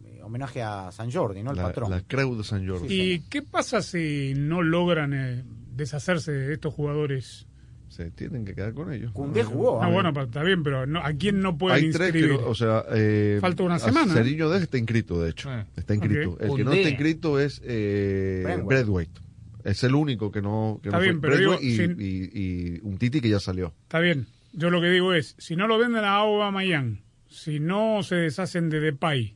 eh, 0.05 0.21
homenaje 0.23 0.61
a 0.61 0.91
San 0.91 1.11
Jordi, 1.11 1.43
¿no? 1.43 1.51
El 1.51 1.57
la, 1.57 1.63
patrón. 1.63 1.91
la 1.91 2.01
Creu 2.01 2.35
de 2.37 2.43
San 2.43 2.67
Jordi. 2.67 2.87
¿Y 2.89 3.19
qué 3.29 3.41
pasa 3.41 3.81
si 3.81 4.33
no 4.35 4.61
logran 4.63 5.13
eh, 5.13 5.43
deshacerse 5.75 6.31
de 6.31 6.53
estos 6.53 6.73
jugadores? 6.73 7.45
Se 7.89 8.11
tienen 8.11 8.45
que 8.45 8.53
quedar 8.53 8.73
con 8.73 8.93
ellos. 8.93 9.11
Cundé 9.11 9.43
jugó. 9.43 9.81
Ah, 9.83 9.89
¿eh? 9.89 9.93
bueno, 9.93 10.13
está 10.21 10.43
bien, 10.43 10.61
pero 10.61 10.85
no- 10.85 10.99
¿a 11.03 11.11
quién 11.13 11.41
no 11.41 11.57
pueden 11.57 11.77
Hay 11.83 11.89
tres 11.91 12.11
que, 12.11 12.19
inscribir? 12.19 12.41
no- 12.41 12.47
o 12.49 12.53
sea, 12.55 12.85
eh, 12.93 13.39
Falta 13.41 13.63
una 13.63 13.79
semana. 13.79 14.13
Ceriño 14.13 14.47
de 14.49 14.59
está 14.59 14.77
inscrito, 14.77 15.19
de 15.21 15.31
hecho. 15.31 15.51
Eh. 15.51 15.65
Está 15.75 15.95
inscrito. 15.95 16.37
El 16.39 16.55
que 16.55 16.63
no 16.63 16.71
está 16.71 16.87
inscrito 16.89 17.39
es 17.39 17.59
eh, 17.65 18.61
Braithwaite. 18.63 19.19
Es 19.63 19.83
el 19.83 19.95
único 19.95 20.31
que 20.31 20.41
no, 20.41 20.79
que 20.81 20.89
Está 20.89 20.97
no 20.97 21.03
bien, 21.03 21.19
fue. 21.19 21.29
pero 21.29 21.39
digo, 21.39 21.57
y, 21.61 21.75
sin- 21.75 21.97
y, 21.99 22.29
y 22.33 22.79
un 22.83 22.97
Titi 22.97 23.21
que 23.21 23.29
ya 23.29 23.39
salió. 23.39 23.73
Está 23.83 23.99
bien. 23.99 24.25
Yo 24.53 24.69
lo 24.69 24.81
que 24.81 24.89
digo 24.89 25.13
es, 25.13 25.35
si 25.37 25.55
no 25.55 25.67
lo 25.67 25.77
venden 25.77 26.03
a 26.05 26.15
Aubameyang, 26.15 27.01
si 27.29 27.59
no 27.59 28.01
se 28.03 28.15
deshacen 28.15 28.69
de 28.69 28.79
Depay, 28.79 29.35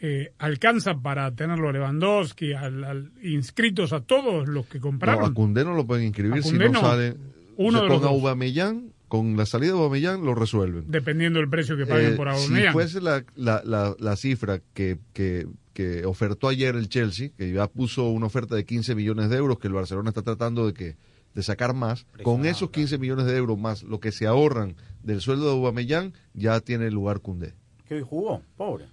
eh, 0.00 0.32
¿alcanza 0.38 0.94
para 1.00 1.34
tenerlo 1.34 1.70
a 1.70 1.72
Lewandowski, 1.72 2.52
al, 2.52 2.84
al- 2.84 3.10
inscritos 3.22 3.92
a 3.92 4.00
todos 4.02 4.46
los 4.48 4.66
que 4.66 4.78
No, 4.78 4.82
compraron? 4.82 5.24
a 5.30 5.34
Koundé 5.34 5.64
no 5.64 5.74
lo 5.74 5.86
pueden 5.86 6.04
inscribir 6.06 6.42
si 6.42 6.52
no, 6.52 6.68
no. 6.68 6.80
sale. 6.80 7.14
Uno 7.56 7.82
de 7.82 7.88
con. 7.88 8.04
Aubameyang, 8.04 8.92
con 9.08 9.36
la 9.36 9.46
salida 9.46 9.72
de 9.72 9.78
Aubameyang 9.78 10.22
lo 10.24 10.34
resuelven. 10.34 10.84
Dependiendo 10.88 11.38
del 11.40 11.48
precio 11.48 11.76
que 11.76 11.86
paguen 11.86 12.12
Eh, 12.12 12.16
por 12.16 12.28
si 12.34 12.42
Aubameyang. 12.44 12.72
fuese 12.74 13.00
la, 13.00 13.24
la, 13.36 13.62
la, 13.64 13.96
la 13.98 14.16
cifra 14.16 14.60
que, 14.74 14.98
que, 15.14 15.46
que 15.76 16.06
ofertó 16.06 16.48
ayer 16.48 16.74
el 16.74 16.88
Chelsea, 16.88 17.28
que 17.36 17.52
ya 17.52 17.68
puso 17.68 18.08
una 18.08 18.24
oferta 18.26 18.54
de 18.56 18.64
15 18.64 18.94
millones 18.94 19.28
de 19.28 19.36
euros, 19.36 19.58
que 19.58 19.66
el 19.68 19.74
Barcelona 19.74 20.08
está 20.08 20.22
tratando 20.22 20.66
de 20.66 20.72
que 20.72 20.96
de 21.34 21.42
sacar 21.42 21.74
más, 21.74 22.06
con 22.22 22.46
esos 22.46 22.70
15 22.70 22.96
millones 22.96 23.26
de 23.26 23.36
euros 23.36 23.58
más 23.58 23.82
lo 23.82 24.00
que 24.00 24.10
se 24.10 24.26
ahorran 24.26 24.74
del 25.02 25.20
sueldo 25.20 25.44
de 25.44 25.50
Aubameyang, 25.52 26.14
ya 26.32 26.60
tiene 26.60 26.90
lugar 26.90 27.20
Cundé. 27.20 27.52
Que 27.84 27.96
hoy 27.96 28.02
jugó, 28.08 28.40
pobre. 28.56 28.86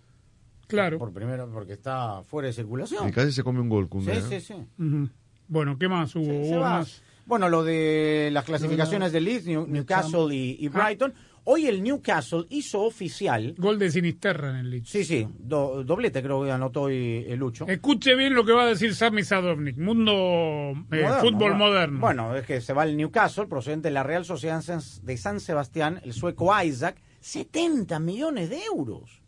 Claro. 0.68 0.98
Por 1.00 1.14
primero, 1.14 1.50
porque 1.54 1.72
está 1.74 2.22
fuera 2.24 2.48
de 2.48 2.54
circulación. 2.54 3.08
Y 3.08 3.12
casi 3.14 3.32
se 3.32 3.44
come 3.44 3.62
un 3.62 3.70
gol 3.70 3.86
Sí, 3.86 3.90
Cundé. 3.90 4.22
sí, 4.22 4.36
¿eh? 4.36 4.42
sí. 4.42 4.54
Ujú. 4.78 5.10
Bueno, 5.48 5.78
¿qué 5.80 5.88
más 5.88 6.14
hubo? 6.16 6.84
Bueno, 7.26 7.48
lo 7.48 7.64
de 7.64 8.30
las 8.34 8.44
clasificaciones 8.44 9.14
de 9.14 9.22
Leeds, 9.22 9.46
New- 9.46 9.66
Newcastle 9.68 10.36
y, 10.36 10.58
y 10.60 10.68
Brighton. 10.68 11.14
Hoy 11.46 11.68
el 11.68 11.84
Newcastle 11.84 12.46
hizo 12.50 12.82
oficial. 12.84 13.54
Gol 13.58 13.78
de 13.78 13.92
Sinisterra 13.92 14.52
en 14.52 14.56
el 14.58 14.70
Leeds. 14.70 14.90
Sí, 14.90 15.04
sí, 15.04 15.28
do- 15.40 15.84
doblete 15.84 16.24
creo 16.24 16.44
que 16.46 16.52
anotó 16.52 16.84
hoy 16.84 17.26
el 17.28 17.38
Lucho. 17.38 17.68
Escuche 17.68 18.16
bien 18.16 18.34
lo 18.34 18.46
que 18.46 18.54
va 18.54 18.64
a 18.64 18.68
decir 18.68 18.96
Sami 18.96 19.24
Sadovnik. 19.24 19.78
Mundo 19.78 20.14
eh, 20.14 20.76
Moderno, 20.90 21.20
fútbol 21.20 21.38
bueno. 21.40 21.56
moderno. 21.58 22.00
Bueno, 22.00 22.36
es 22.38 22.46
que 22.46 22.62
se 22.62 22.72
va 22.72 22.86
el 22.86 22.96
Newcastle, 22.96 23.48
procedente 23.48 23.90
de 23.90 23.94
la 23.94 24.04
Real 24.04 24.24
Sociedad 24.24 24.64
de 25.04 25.18
San 25.18 25.40
Sebastián, 25.42 26.00
el 26.06 26.14
sueco 26.14 26.50
Isaac, 26.64 27.02
70 27.20 28.00
millones 28.00 28.50
de 28.50 28.64
euros. 28.64 29.22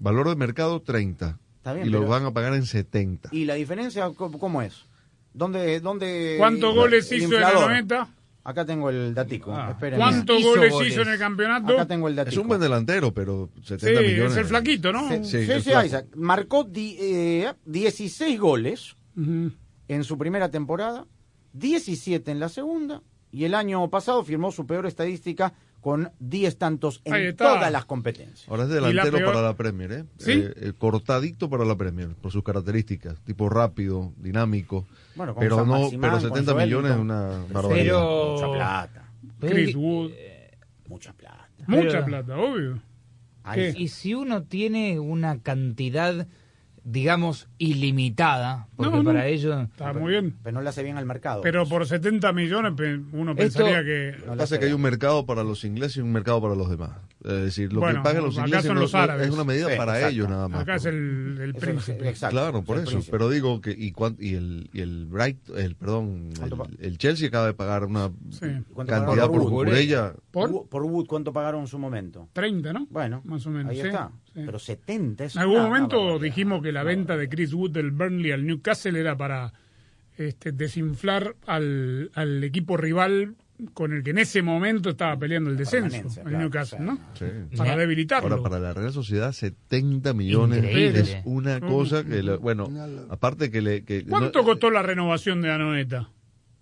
Valor 0.00 0.28
de 0.30 0.34
mercado 0.36 0.82
30. 0.82 1.38
Está 1.58 1.72
bien, 1.72 1.86
y 1.86 1.90
lo 1.90 2.00
pero- 2.00 2.10
van 2.10 2.26
a 2.26 2.32
pagar 2.32 2.54
en 2.54 2.66
70. 2.66 3.28
¿Y 3.32 3.44
la 3.44 3.54
diferencia 3.54 4.10
cómo, 4.16 4.60
es? 4.60 4.86
¿Dónde, 5.32 5.80
dónde 5.80 6.34
¿Cuántos 6.38 6.74
goles 6.74 7.10
el 7.12 7.18
hizo 7.18 7.34
en 7.34 7.40
la 7.40 7.46
inflador? 7.48 7.70
90? 7.70 8.08
Acá 8.44 8.64
tengo 8.66 8.90
el 8.90 9.14
datico. 9.14 9.52
Ah. 9.54 9.74
¿Cuántos 9.78 10.38
Hizo 10.38 10.50
goles, 10.50 10.70
goles. 10.72 10.92
hizo 10.92 11.00
en 11.02 11.08
el 11.08 11.18
campeonato? 11.18 11.72
Acá 11.72 11.86
tengo 11.86 12.08
el 12.08 12.14
datico. 12.16 12.32
Es 12.32 12.38
un 12.38 12.48
buen 12.48 12.60
delantero, 12.60 13.12
pero 13.14 13.48
Sí, 13.62 13.68
70 13.78 14.00
millones. 14.02 14.32
es 14.32 14.38
el 14.38 14.44
flaquito, 14.44 14.92
¿no? 14.92 15.08
Sí, 15.08 15.24
Sí, 15.24 15.46
sí, 15.46 15.60
sí. 15.62 15.70
Isaac. 15.86 16.06
Marcó 16.14 16.64
di- 16.64 16.96
eh, 17.00 17.54
16 17.64 18.38
goles 18.38 18.96
Ujú. 19.16 19.50
en 19.88 20.04
su 20.04 20.18
primera 20.18 20.50
temporada, 20.50 21.06
17 21.54 22.30
en 22.32 22.40
la 22.40 22.48
segunda, 22.50 23.02
y 23.32 23.44
el 23.44 23.54
año 23.54 23.88
pasado 23.88 24.22
firmó 24.24 24.52
su 24.52 24.66
peor 24.66 24.86
estadística 24.86 25.54
con 25.84 26.10
10 26.18 26.56
tantos 26.56 27.02
en 27.04 27.36
todas 27.36 27.70
las 27.70 27.84
competencias. 27.84 28.48
Ahora 28.48 28.62
es 28.62 28.70
la 28.70 28.76
delantero 28.88 29.18
peor- 29.18 29.26
para 29.34 29.42
la 29.42 29.54
Premier, 29.54 29.92
¿eh? 29.92 30.04
¿Sí? 30.16 30.30
Eh, 30.32 30.54
eh, 30.56 30.72
cortadito 30.78 31.50
para 31.50 31.66
la 31.66 31.76
Premier, 31.76 32.08
por 32.14 32.32
sus 32.32 32.42
características. 32.42 33.20
Tipo 33.20 33.50
rápido, 33.50 34.14
dinámico. 34.16 34.86
Bueno, 35.14 35.34
con 35.34 35.42
pero 35.42 35.56
San 35.56 35.66
no, 35.68 35.80
Maximán, 35.82 36.00
pero 36.00 36.12
con 36.12 36.20
70 36.22 36.52
Joelinton. 36.52 36.64
millones 36.66 36.92
es 36.92 36.98
una 36.98 37.52
barbaridad. 37.52 37.84
Pero... 37.84 38.32
Mucha 38.32 38.52
plata, 38.52 39.10
Chris 39.40 39.76
Wood. 39.76 40.10
mucha 40.88 41.12
plata. 41.12 41.48
Mucha 41.66 41.88
Pero- 41.90 42.04
plata, 42.06 42.36
obvio. 42.38 42.80
Y 43.76 43.88
si 43.88 44.14
uno 44.14 44.44
tiene 44.44 44.98
una 45.00 45.38
cantidad, 45.42 46.26
digamos, 46.84 47.48
ilimitada, 47.58 48.68
porque 48.76 48.92
No, 48.96 49.02
no. 49.02 49.04
para 49.12 49.26
ello... 49.26 49.62
Está 49.62 49.92
muy 49.94 50.12
bien. 50.12 50.36
Pero 50.42 50.54
no 50.54 50.60
le 50.62 50.68
hace 50.68 50.82
bien 50.82 50.96
al 50.98 51.06
mercado. 51.06 51.40
Pero 51.40 51.66
por 51.66 51.86
70 51.86 52.32
millones 52.32 52.72
uno 53.12 53.32
Esto- 53.32 53.36
pensaría 53.42 53.82
que... 53.82 54.14
Lo 54.26 54.32
que 54.32 54.38
pasa 54.38 54.54
es 54.56 54.58
que 54.60 54.66
hay 54.66 54.72
un 54.72 54.82
mercado 54.82 55.24
para 55.26 55.42
los 55.42 55.64
ingleses 55.64 55.96
y 55.96 56.00
un 56.00 56.12
mercado 56.12 56.40
para 56.42 56.54
los 56.54 56.68
demás. 56.68 56.90
Es 57.24 57.30
decir, 57.44 57.72
lo 57.72 57.80
Bueno, 57.80 58.00
que 58.00 58.04
pagan 58.04 58.22
los 58.24 58.36
acá 58.36 58.46
ingleses 58.46 58.66
son 58.66 58.74
no- 58.74 58.80
los 58.82 58.92
no- 58.92 58.98
árabes. 58.98 59.26
es 59.28 59.32
una 59.32 59.44
medida 59.44 59.70
Sí, 59.70 59.76
para 59.78 59.92
exacto. 59.94 60.12
ellos 60.14 60.28
nada 60.28 60.48
más. 60.48 60.60
Acá 60.60 60.74
es 60.74 60.84
el, 60.84 61.38
el 61.40 61.54
príncipe. 61.54 62.06
exacto, 62.08 62.34
Claro, 62.36 62.62
por 62.62 62.76
eso. 62.76 62.86
príncipe. 62.90 63.10
Pero 63.12 63.30
digo 63.30 63.60
que 63.62 63.70
y, 63.70 63.92
cuán- 63.92 64.16
y 64.20 64.34
el 64.34 64.68
y 64.74 64.80
el 64.82 65.06
Bright, 65.06 65.38
el 65.56 65.74
perdón, 65.74 66.30
¿Cuánto 66.38 66.56
pa- 66.58 66.66
el, 66.78 66.84
el 66.84 66.98
Chelsea 66.98 67.28
acaba 67.28 67.46
de 67.46 67.54
pagar 67.54 67.84
una 67.86 68.10
Sí. 68.30 68.46
¿Cuánto 68.74 68.92
cantidad 68.92 69.26
por 69.28 69.40
por? 69.40 69.42
Cucurella. 69.50 70.12
¿Por? 70.30 70.50
Wood- 70.50 70.68
por 70.68 70.82
Wood, 70.82 71.06
¿cuánto 71.06 71.32
pagaron 71.32 71.62
en 71.62 71.66
su 71.66 71.78
momento? 71.78 72.28
30, 72.34 72.72
¿no? 72.74 72.86
Bueno, 72.90 73.22
Más 73.24 73.46
o 73.46 73.50
menos, 73.50 73.70
ahí 73.72 73.80
sí, 73.80 73.86
está. 73.86 74.10
sí. 74.34 74.42
Pero 74.44 74.58
70 74.58 75.24
es 75.24 75.34
En 75.36 75.42
algún 75.42 75.62
momento 75.62 76.18
dijimos 76.18 76.62
que 76.62 76.72
la 76.72 76.82
venta 76.82 77.16
de 77.16 77.28
Chris 77.30 77.54
Wood 77.54 77.70
del 77.70 77.90
Burnley 77.90 78.32
al 78.32 78.44
Newcastle 78.46 79.00
era 79.00 79.16
para 79.16 79.54
este, 80.18 80.52
desinflar 80.52 81.36
al, 81.46 82.10
al 82.14 82.44
equipo 82.44 82.76
rival 82.76 83.34
con 83.72 83.92
el 83.92 84.02
que 84.02 84.10
en 84.10 84.18
ese 84.18 84.42
momento 84.42 84.90
estaba 84.90 85.16
peleando 85.16 85.48
el 85.50 85.56
descenso, 85.56 85.96
el 85.96 86.22
claro, 86.24 86.38
Newcastle, 86.38 86.78
sí. 86.78 86.84
¿no? 86.84 86.98
Sí. 87.14 87.24
Para 87.56 87.76
debilitarlo. 87.76 88.28
Ahora, 88.28 88.42
para 88.42 88.58
la 88.58 88.72
Real 88.72 88.92
Sociedad, 88.92 89.32
70 89.32 90.12
millones 90.12 90.58
Increíble. 90.64 91.00
es 91.00 91.16
una 91.24 91.60
cosa 91.60 92.04
que, 92.04 92.22
le- 92.22 92.36
bueno, 92.36 92.68
aparte 93.10 93.50
que 93.50 93.62
le... 93.62 93.84
Que, 93.84 94.04
¿Cuánto 94.04 94.40
no, 94.40 94.44
costó 94.44 94.70
la 94.70 94.82
renovación 94.82 95.40
de 95.40 95.50
Anoeta? 95.52 96.10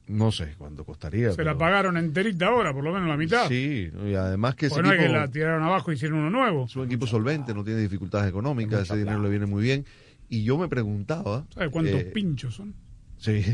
no 0.08 0.30
sé 0.30 0.54
cuánto 0.58 0.84
costaría. 0.84 1.32
Se 1.32 1.44
la 1.44 1.56
pagaron 1.56 1.96
enterita 1.96 2.48
ahora, 2.48 2.74
por 2.74 2.84
lo 2.84 2.92
menos 2.92 3.08
la 3.08 3.16
mitad. 3.16 3.48
Sí, 3.48 3.88
y 4.04 4.14
además 4.14 4.56
que 4.56 4.66
ese 4.66 4.74
Porque 4.74 4.88
no 4.88 4.92
es 4.92 4.98
que 4.98 5.04
equipo 5.06 5.18
la 5.18 5.28
tiraron 5.30 5.62
abajo 5.62 5.90
y 5.90 5.94
hicieron 5.94 6.18
uno 6.18 6.28
nuevo. 6.30 6.66
es 6.66 6.76
un 6.76 6.84
equipo 6.84 7.06
solvente, 7.06 7.54
no 7.54 7.64
tiene 7.64 7.80
dificultades 7.80 8.28
económicas, 8.28 8.82
ese 8.82 8.98
dinero 8.98 9.22
le 9.22 9.30
viene 9.30 9.46
muy 9.46 9.62
bien. 9.62 9.86
Y 10.28 10.44
yo 10.44 10.58
me 10.58 10.68
preguntaba... 10.68 11.46
¿Sabes 11.54 11.70
cuántos 11.70 12.00
eh, 12.00 12.10
pinchos 12.12 12.54
son? 12.54 12.74
Sí. 13.22 13.44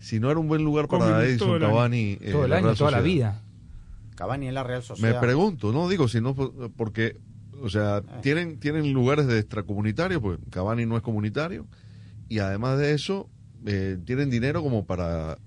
Si 0.00 0.18
no 0.18 0.30
era 0.30 0.40
un 0.40 0.48
buen 0.48 0.64
lugar 0.64 0.88
para 0.88 1.24
Edison. 1.24 1.60
Cavani... 1.60 2.18
eh, 2.20 2.30
todo 2.32 2.44
el 2.44 2.52
año, 2.52 2.64
Real 2.66 2.76
toda 2.76 2.90
la 2.90 3.00
vida. 3.00 3.40
Cavani 4.16 4.48
en 4.48 4.54
la 4.54 4.64
Real 4.64 4.80
Me 4.80 4.84
Sociedad. 4.86 5.20
pregunto, 5.20 5.72
no 5.72 5.88
digo 5.88 6.08
si 6.08 6.20
no 6.20 6.34
por- 6.34 6.72
porque, 6.72 7.16
o 7.62 7.68
sea, 7.70 7.98
Eh. 7.98 8.02
tienen 8.22 8.58
tienen 8.58 8.92
lugares 8.92 9.26
de 9.28 9.38
extracomunitarios, 9.38 10.20
pues 10.20 10.38
Cavani 10.50 10.86
no 10.86 10.96
es 10.96 11.02
comunitario 11.02 11.66
y 12.28 12.40
además 12.40 12.78
de 12.78 12.92
eso 12.94 13.30
eh, 13.66 13.96
tienen 14.04 14.28
dinero 14.28 14.62
como 14.62 14.84
para 14.86 15.38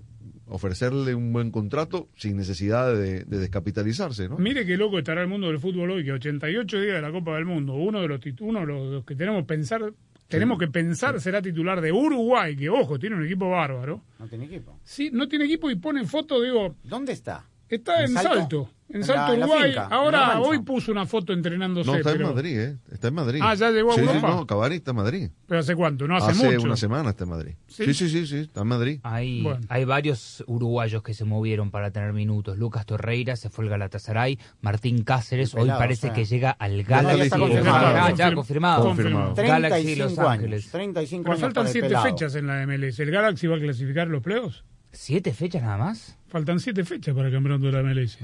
ofrecerle 0.46 1.14
un 1.14 1.32
buen 1.32 1.50
contrato 1.50 2.08
sin 2.16 2.36
necesidad 2.36 2.94
de, 2.94 3.24
de 3.24 3.38
descapitalizarse, 3.38 4.28
¿no? 4.28 4.38
Mire 4.38 4.64
qué 4.66 4.76
loco 4.76 4.98
estará 4.98 5.22
el 5.22 5.28
mundo 5.28 5.48
del 5.48 5.58
fútbol 5.58 5.90
hoy, 5.90 6.04
que 6.04 6.12
88 6.12 6.80
días 6.80 6.94
de 6.96 7.02
la 7.02 7.10
Copa 7.12 7.34
del 7.34 7.44
Mundo, 7.44 7.74
uno 7.74 8.00
de 8.00 8.08
los, 8.08 8.20
uno 8.40 8.60
de 8.60 8.66
los, 8.66 8.92
los 8.92 9.04
que 9.04 9.16
tenemos 9.16 9.44
pensar, 9.44 9.92
tenemos 10.28 10.58
que 10.58 10.68
pensar 10.68 11.20
será 11.20 11.40
titular 11.42 11.80
de 11.80 11.92
Uruguay, 11.92 12.56
que 12.56 12.68
ojo, 12.70 12.98
tiene 12.98 13.16
un 13.16 13.24
equipo 13.24 13.50
bárbaro. 13.50 14.02
No 14.18 14.26
tiene 14.26 14.44
equipo. 14.46 14.78
Sí, 14.84 15.10
no 15.12 15.28
tiene 15.28 15.44
equipo 15.44 15.70
y 15.70 15.76
pone 15.76 16.04
foto, 16.04 16.40
digo, 16.40 16.76
¿Dónde 16.82 17.12
está? 17.12 17.48
Está 17.74 17.98
en, 18.04 18.10
¿En 18.10 18.14
Salto? 18.14 18.30
Salto? 18.34 18.70
en 18.90 19.02
Salto 19.04 19.36
la- 19.36 19.46
Uruguay. 19.46 19.70
finca, 19.70 19.86
Ahora, 19.86 20.20
la 20.20 20.26
rancho. 20.34 20.48
hoy 20.48 20.58
puso 20.60 20.92
una 20.92 21.06
foto 21.06 21.32
entrenándose, 21.32 21.90
No, 21.90 21.96
está 21.96 22.12
pero, 22.12 22.28
en 22.28 22.34
Madrid, 22.34 22.58
¿eh? 22.60 22.76
Está 22.92 23.08
en 23.08 23.14
Madrid. 23.14 23.40
Ah, 23.42 23.54
ya 23.54 23.70
llegó 23.70 23.90
a 23.90 23.94
Sí, 23.94 24.00
sí, 24.02 24.06
Europa. 24.06 24.28
no, 24.28 24.46
Cavani 24.46 24.76
está 24.76 24.90
en 24.92 24.96
Madrid. 24.98 25.30
pero 25.48 25.60
¿hace 25.60 25.74
cuánto? 25.74 26.06
No 26.06 26.16
hace, 26.16 26.34
mucho. 26.52 26.62
una 26.66 26.76
semana 26.76 27.10
está 27.10 27.24
en 27.24 27.30
Madrid. 27.30 27.54
¿Sí? 27.66 27.86
¿Sí? 27.86 27.94
sí, 27.94 28.08
sí, 28.10 28.26
sí, 28.26 28.36
está 28.40 28.60
en 28.60 28.66
Madrid. 28.68 29.00
Hay, 29.02 29.42
Bueno. 29.42 29.66
hay 29.68 29.84
varios 29.84 30.44
uruguayos 30.46 31.02
que 31.02 31.12
se 31.14 31.24
movieron 31.24 31.70
para 31.70 31.90
tener 31.90 32.12
minutos. 32.12 32.56
Lucas 32.58 32.86
Torreira 32.86 33.34
se 33.36 33.50
fue 33.50 33.64
al 33.64 33.70
Galatasaray. 33.70 34.38
Martín 34.60 35.02
Cáceres 35.02 35.52
pelado, 35.52 35.72
hoy 35.72 35.78
parece 35.78 36.06
o 36.08 36.10
sea. 36.10 36.14
que 36.14 36.24
llega 36.26 36.50
al 36.50 36.76
Ya 36.76 36.82
Galaxy. 37.02 37.18
Los 37.30 37.38
confirmado. 37.38 37.86
Ángeles. 37.86 38.02
Ah, 38.04 38.10
ya 38.16 38.26
Confirm- 38.30 38.34
confirmado. 38.34 38.84
Confirmado. 38.84 39.34
Galaxy 39.34 39.96
Los 39.96 40.14
35 40.14 40.28
Ángeles. 40.28 40.62
años. 40.62 40.70
35 40.72 41.22
Pero 41.24 41.32
años 41.32 41.40
faltan 41.40 41.64
para 41.64 41.66
el 41.68 41.72
siete 41.72 41.96
fechas 42.10 42.34
en 42.36 42.46
la 42.46 42.62
MLS. 42.66 43.00
¿El 43.02 43.10
Galaxy 43.10 43.46
va 43.48 43.56
a 43.56 43.60
clasificar 43.60 44.06
los 44.08 44.22
playoffs? 44.22 44.62
¿Siete 44.94 45.32
fechas 45.34 45.62
nada 45.62 45.76
más? 45.76 46.16
Faltan 46.28 46.60
siete 46.60 46.84
fechas 46.84 47.14
para 47.14 47.28
el 47.28 47.34
campeonato 47.34 47.66
de 47.66 47.72
la 47.72 47.82
MLS. 47.82 48.18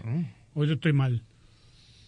O 0.54 0.64
yo 0.64 0.74
estoy 0.74 0.92
mal. 0.92 1.22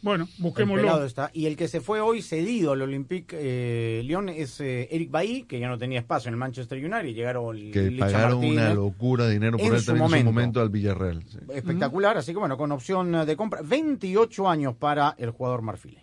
Bueno, 0.02 0.26
busquémoslo. 0.38 1.04
está. 1.04 1.30
Y 1.32 1.46
el 1.46 1.56
que 1.56 1.68
se 1.68 1.80
fue 1.80 2.00
hoy 2.00 2.22
cedido 2.22 2.72
al 2.72 2.82
Olympique 2.82 3.36
eh, 3.38 4.02
Lyon 4.04 4.28
es 4.28 4.60
eh, 4.60 4.88
Eric 4.90 5.12
Bailly, 5.12 5.44
que 5.44 5.60
ya 5.60 5.68
no 5.68 5.78
tenía 5.78 6.00
espacio 6.00 6.28
en 6.28 6.34
el 6.34 6.38
Manchester 6.38 6.76
United. 6.78 7.04
Y 7.04 7.14
llegaron 7.14 7.54
Que 7.70 7.82
Licha 7.90 8.06
pagaron 8.06 8.40
Martínez. 8.40 8.56
una 8.64 8.74
locura 8.74 9.26
de 9.26 9.34
dinero 9.34 9.58
por 9.58 9.66
En 9.68 9.74
él 9.74 9.80
su 9.80 9.86
también 9.86 10.12
en 10.14 10.18
su 10.20 10.24
momento. 10.24 10.60
al 10.60 10.70
Villarreal. 10.70 11.22
sí. 11.28 11.38
Espectacular, 11.54 12.16
así 12.16 12.32
que 12.32 12.38
bueno, 12.38 12.56
con 12.56 12.72
opción 12.72 13.12
de 13.24 13.36
compra. 13.36 13.62
28 13.62 14.48
años 14.48 14.74
para 14.74 15.14
el 15.18 15.30
jugador 15.30 15.62
marfileño. 15.62 16.02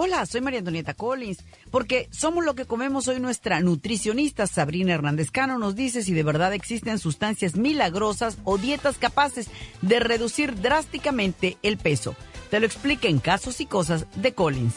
Hola, 0.00 0.24
soy 0.26 0.40
María 0.42 0.60
Antonieta 0.60 0.94
Collins, 0.94 1.38
porque 1.72 2.06
somos 2.12 2.44
lo 2.44 2.54
que 2.54 2.66
comemos 2.66 3.08
hoy 3.08 3.18
nuestra 3.18 3.58
nutricionista 3.58 4.46
Sabrina 4.46 4.94
Hernández 4.94 5.32
Cano 5.32 5.58
nos 5.58 5.74
dice 5.74 6.04
si 6.04 6.14
de 6.14 6.22
verdad 6.22 6.54
existen 6.54 7.00
sustancias 7.00 7.56
milagrosas 7.56 8.38
o 8.44 8.58
dietas 8.58 8.96
capaces 8.96 9.48
de 9.82 9.98
reducir 9.98 10.60
drásticamente 10.60 11.58
el 11.64 11.78
peso. 11.78 12.14
Te 12.48 12.60
lo 12.60 12.66
explica 12.66 13.08
en 13.08 13.18
Casos 13.18 13.60
y 13.60 13.66
Cosas 13.66 14.06
de 14.14 14.34
Collins. 14.34 14.76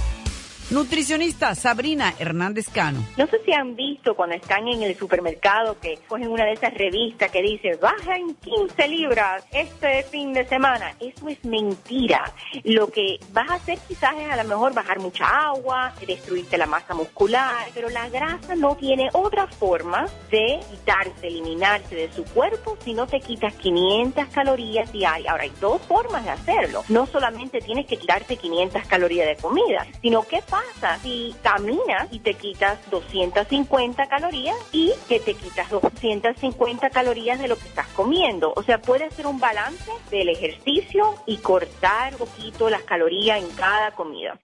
Nutricionista 0.71 1.53
Sabrina 1.53 2.13
Hernández 2.17 2.69
Cano. 2.69 3.05
No 3.17 3.27
sé 3.27 3.41
si 3.43 3.51
han 3.51 3.75
visto 3.75 4.15
cuando 4.15 4.37
están 4.37 4.69
en 4.69 4.83
el 4.83 4.95
supermercado 4.95 5.77
que 5.81 5.99
cogen 6.07 6.29
una 6.29 6.45
de 6.45 6.53
esas 6.53 6.73
revistas 6.73 7.29
que 7.29 7.41
dice 7.41 7.75
baja 7.75 8.15
en 8.15 8.33
15 8.35 8.87
libras 8.87 9.43
este 9.51 10.03
fin 10.03 10.31
de 10.31 10.47
semana. 10.47 10.95
Eso 11.01 11.27
es 11.27 11.43
mentira. 11.43 12.23
Lo 12.63 12.87
que 12.87 13.19
vas 13.33 13.49
a 13.49 13.55
hacer 13.55 13.79
quizás 13.85 14.15
es 14.17 14.31
a 14.31 14.41
lo 14.41 14.47
mejor 14.47 14.73
bajar 14.73 14.99
mucha 14.99 15.25
agua, 15.25 15.93
destruirte 16.07 16.57
la 16.57 16.67
masa 16.67 16.93
muscular, 16.93 17.67
pero 17.73 17.89
la 17.89 18.07
grasa 18.07 18.55
no 18.55 18.77
tiene 18.77 19.09
otra 19.11 19.47
forma 19.47 20.07
de 20.29 20.61
quitarse, 20.71 21.27
eliminarse 21.27 21.95
de 21.95 22.13
su 22.13 22.23
cuerpo 22.23 22.77
si 22.81 22.93
no 22.93 23.07
te 23.07 23.19
quitas 23.19 23.53
500 23.55 24.25
calorías 24.27 24.89
diarias. 24.93 25.31
Ahora 25.31 25.43
hay 25.43 25.51
dos 25.59 25.81
formas 25.81 26.23
de 26.23 26.29
hacerlo. 26.29 26.85
No 26.87 27.05
solamente 27.07 27.59
tienes 27.59 27.87
que 27.87 27.97
quitarte 27.97 28.37
500 28.37 28.87
calorías 28.87 29.27
de 29.27 29.35
comida, 29.35 29.85
sino 30.01 30.23
qué 30.23 30.41
pasa 30.49 30.60
si 31.01 31.35
caminas 31.43 32.07
y 32.11 32.19
te 32.19 32.33
quitas 32.33 32.79
250 32.89 34.07
calorías 34.07 34.55
y 34.71 34.93
que 35.07 35.19
te 35.19 35.33
quitas 35.33 35.69
250 35.69 36.89
calorías 36.89 37.39
de 37.39 37.47
lo 37.47 37.57
que 37.57 37.67
estás 37.67 37.87
comiendo. 37.89 38.53
O 38.55 38.63
sea, 38.63 38.81
puede 38.81 39.09
ser 39.11 39.27
un 39.27 39.39
balance 39.39 39.91
del 40.09 40.29
ejercicio 40.29 41.15
y 41.25 41.37
cortar 41.37 42.13
un 42.13 42.19
poquito 42.19 42.69
las 42.69 42.83
calorías 42.83 43.41
en 43.41 43.49
cada 43.51 43.91
comida. 43.91 44.39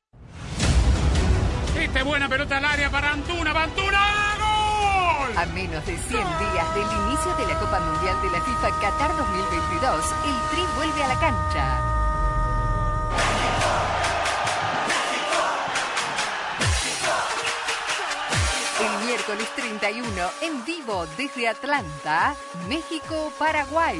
Esta 1.79 1.99
es 1.99 2.05
buena 2.05 2.27
pelota 2.27 2.57
al 2.57 2.65
área 2.65 2.89
para 2.89 3.11
Antuna. 3.11 3.51
¡Antuna! 3.51 4.35
¡Gol! 4.39 5.37
A 5.37 5.45
menos 5.53 5.85
de 5.85 5.95
100 5.95 6.09
días 6.09 6.75
del 6.75 6.87
inicio 7.05 7.35
de 7.37 7.45
la 7.53 7.59
Copa 7.59 7.79
Mundial 7.79 8.21
de 8.21 8.31
la 8.31 8.41
FIFA 8.43 8.79
Qatar 8.81 9.15
2022, 9.15 10.13
el 10.25 10.35
Tri 10.49 10.65
vuelve 10.75 11.03
a 11.03 11.07
la 11.07 11.19
cancha. 11.19 11.97
El 18.79 19.07
miércoles 19.07 19.47
31, 19.55 20.05
en 20.41 20.65
vivo 20.65 21.05
desde 21.17 21.47
Atlanta, 21.47 22.35
México-Paraguay. 22.69 23.99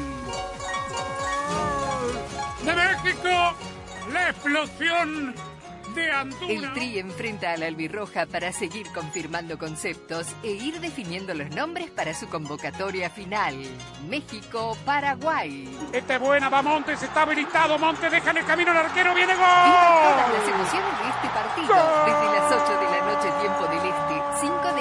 ¡De 2.64 2.74
México! 2.76 3.30
¡La 4.14 4.30
explosión 4.30 5.34
de 5.96 6.12
Antuna! 6.12 6.54
El 6.54 6.74
Tri 6.74 7.00
enfrenta 7.00 7.54
a 7.54 7.58
la 7.58 7.66
albirroja 7.66 8.26
para 8.28 8.52
seguir 8.52 8.88
confirmando 8.94 9.58
conceptos 9.58 10.28
e 10.44 10.52
ir 10.52 10.80
definiendo 10.80 11.34
los 11.34 11.50
nombres 11.50 11.90
para 11.90 12.14
su 12.14 12.28
convocatoria 12.30 13.10
final. 13.10 13.56
México-Paraguay. 14.08 15.76
Esta 15.92 16.16
es 16.16 16.20
buena, 16.20 16.50
va 16.50 16.62
Montes, 16.62 17.02
está 17.02 17.24
habilitado. 17.24 17.80
Montes 17.80 18.12
deja 18.12 18.30
en 18.30 18.38
el 18.38 18.46
camino 18.46 18.72
al 18.72 18.78
arquero, 18.78 19.14
viene 19.16 19.34
Viva 19.34 19.48
todas 19.48 20.30
gol. 20.30 20.38
las 20.38 20.48
emociones 20.48 21.00
de 21.00 21.10
este 21.10 21.30
partido 21.30 21.76
desde 22.06 22.26
las 22.38 22.52
8 22.52 22.80
de 22.80 22.86
la 22.86 23.06
noche 23.08 23.32
tiempo 23.42 23.68
del 23.68 23.77
5 23.77 23.77
de 23.77 23.77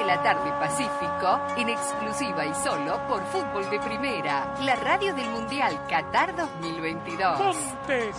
la 0.06 0.22
tarde 0.22 0.50
Pacífico, 0.60 1.40
en 1.56 1.68
exclusiva 1.68 2.46
y 2.46 2.54
solo 2.54 3.04
por 3.08 3.24
Fútbol 3.26 3.68
de 3.70 3.80
Primera, 3.80 4.54
la 4.62 4.76
radio 4.76 5.12
del 5.14 5.28
Mundial 5.30 5.84
Qatar 5.88 6.36
2022. 6.36 7.38
Montes 7.40 8.16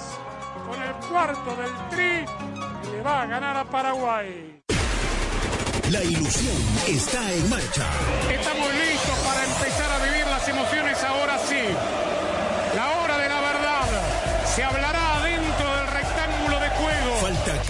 con 0.67 0.83
el 0.83 0.93
cuarto 1.09 1.55
del 1.55 1.71
Tri. 1.89 2.25
Le 2.91 3.01
va 3.01 3.21
a 3.21 3.25
ganar 3.25 3.55
a 3.57 3.63
Paraguay. 3.63 4.61
La 5.91 6.03
ilusión 6.03 6.55
está 6.87 7.31
en 7.31 7.49
marcha. 7.49 7.87
Estamos 8.29 8.73
listos 8.73 8.96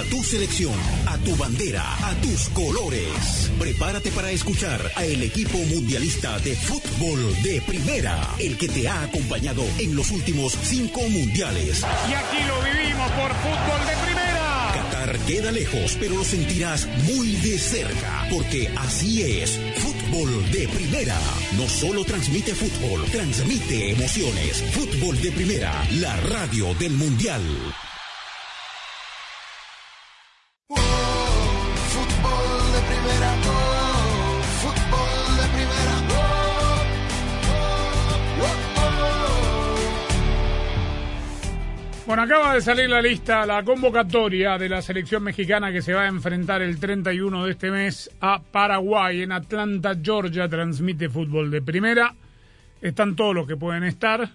A 0.00 0.04
tu 0.04 0.22
selección, 0.22 0.72
a 1.06 1.18
tu 1.18 1.36
bandera, 1.36 1.82
a 2.08 2.14
tus 2.22 2.48
colores. 2.50 3.50
Prepárate 3.58 4.10
para 4.12 4.30
escuchar 4.30 4.80
a 4.96 5.04
el 5.04 5.22
equipo 5.22 5.58
mundialista 5.58 6.38
de 6.38 6.56
fútbol 6.56 7.42
de 7.42 7.60
primera, 7.60 8.34
el 8.38 8.56
que 8.56 8.68
te 8.68 8.88
ha 8.88 9.02
acompañado 9.02 9.62
en 9.78 9.94
los 9.94 10.10
últimos 10.10 10.56
cinco 10.62 11.02
mundiales. 11.02 11.84
Y 12.08 12.14
aquí 12.14 12.38
lo 12.48 12.62
vivimos 12.62 13.10
por 13.12 13.30
fútbol 13.30 13.86
de 13.86 14.06
primera. 14.06 14.72
Qatar 14.72 15.18
queda 15.26 15.52
lejos, 15.52 15.98
pero 16.00 16.16
lo 16.16 16.24
sentirás 16.24 16.88
muy 17.04 17.36
de 17.36 17.58
cerca, 17.58 18.26
porque 18.30 18.72
así 18.78 19.22
es. 19.22 19.60
Fútbol 19.76 20.50
de 20.50 20.66
primera. 20.68 21.18
No 21.58 21.68
solo 21.68 22.06
transmite 22.06 22.54
fútbol, 22.54 23.04
transmite 23.10 23.90
emociones. 23.90 24.64
Fútbol 24.72 25.20
de 25.20 25.30
primera, 25.32 25.74
la 25.90 26.16
radio 26.16 26.72
del 26.74 26.92
mundial. 26.92 27.42
Acaba 42.22 42.54
de 42.54 42.60
salir 42.60 42.90
la 42.90 43.00
lista, 43.00 43.46
la 43.46 43.62
convocatoria 43.62 44.58
de 44.58 44.68
la 44.68 44.82
selección 44.82 45.22
mexicana 45.22 45.72
que 45.72 45.80
se 45.80 45.94
va 45.94 46.02
a 46.02 46.08
enfrentar 46.08 46.60
el 46.60 46.78
31 46.78 47.44
de 47.46 47.50
este 47.52 47.70
mes 47.70 48.10
a 48.20 48.42
Paraguay 48.42 49.22
en 49.22 49.32
Atlanta, 49.32 49.94
Georgia. 50.00 50.46
Transmite 50.48 51.08
fútbol 51.08 51.50
de 51.50 51.62
primera. 51.62 52.14
Están 52.82 53.16
todos 53.16 53.34
los 53.34 53.46
que 53.46 53.56
pueden 53.56 53.84
estar. 53.84 54.28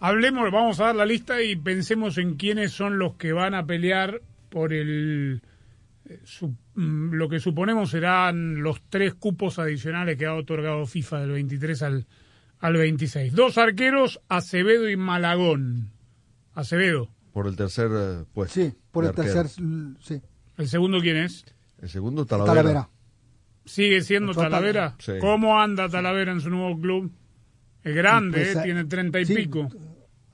Hablemos, 0.00 0.50
vamos 0.50 0.80
a 0.80 0.86
dar 0.86 0.96
la 0.96 1.06
lista 1.06 1.40
y 1.40 1.54
pensemos 1.54 2.18
en 2.18 2.34
quiénes 2.34 2.72
son 2.72 2.98
los 2.98 3.14
que 3.14 3.32
van 3.32 3.54
a 3.54 3.64
pelear 3.64 4.20
por 4.48 4.72
el 4.72 5.40
eh, 6.08 6.18
su- 6.24 6.56
mm, 6.74 7.12
lo 7.14 7.28
que 7.28 7.38
suponemos 7.38 7.90
serán 7.90 8.60
los 8.60 8.80
tres 8.90 9.14
cupos 9.14 9.60
adicionales 9.60 10.16
que 10.18 10.26
ha 10.26 10.34
otorgado 10.34 10.84
FIFA 10.86 11.20
del 11.20 11.30
23 11.30 11.82
al, 11.84 12.06
al 12.58 12.72
26. 12.76 13.34
Dos 13.34 13.56
arqueros, 13.56 14.20
Acevedo 14.28 14.90
y 14.90 14.96
Malagón. 14.96 15.90
Acevedo. 16.54 17.08
Por 17.32 17.46
el 17.46 17.56
tercer 17.56 17.90
eh, 17.92 18.24
puesto. 18.32 18.54
Sí, 18.60 18.74
por 18.90 19.04
el 19.04 19.10
arquero. 19.10 19.32
tercer. 19.32 19.64
Sí. 20.00 20.20
¿El 20.58 20.68
segundo 20.68 21.00
quién 21.00 21.16
es? 21.16 21.44
El 21.80 21.88
segundo, 21.88 22.26
Talavera. 22.26 22.54
Talavera. 22.54 22.88
¿Sigue 23.64 24.02
siendo 24.02 24.34
Talavera? 24.34 24.96
Sí. 24.98 25.12
¿Cómo 25.20 25.58
anda 25.60 25.88
Talavera 25.88 26.32
en 26.32 26.40
su 26.40 26.50
nuevo 26.50 26.78
club? 26.80 27.10
Es 27.82 27.94
grande, 27.94 28.38
Pues, 28.38 28.56
¿eh? 28.56 28.58
eh, 28.58 28.62
tiene 28.64 28.84
treinta 28.84 29.20
y 29.20 29.24
sí. 29.26 29.34
pico. 29.34 29.68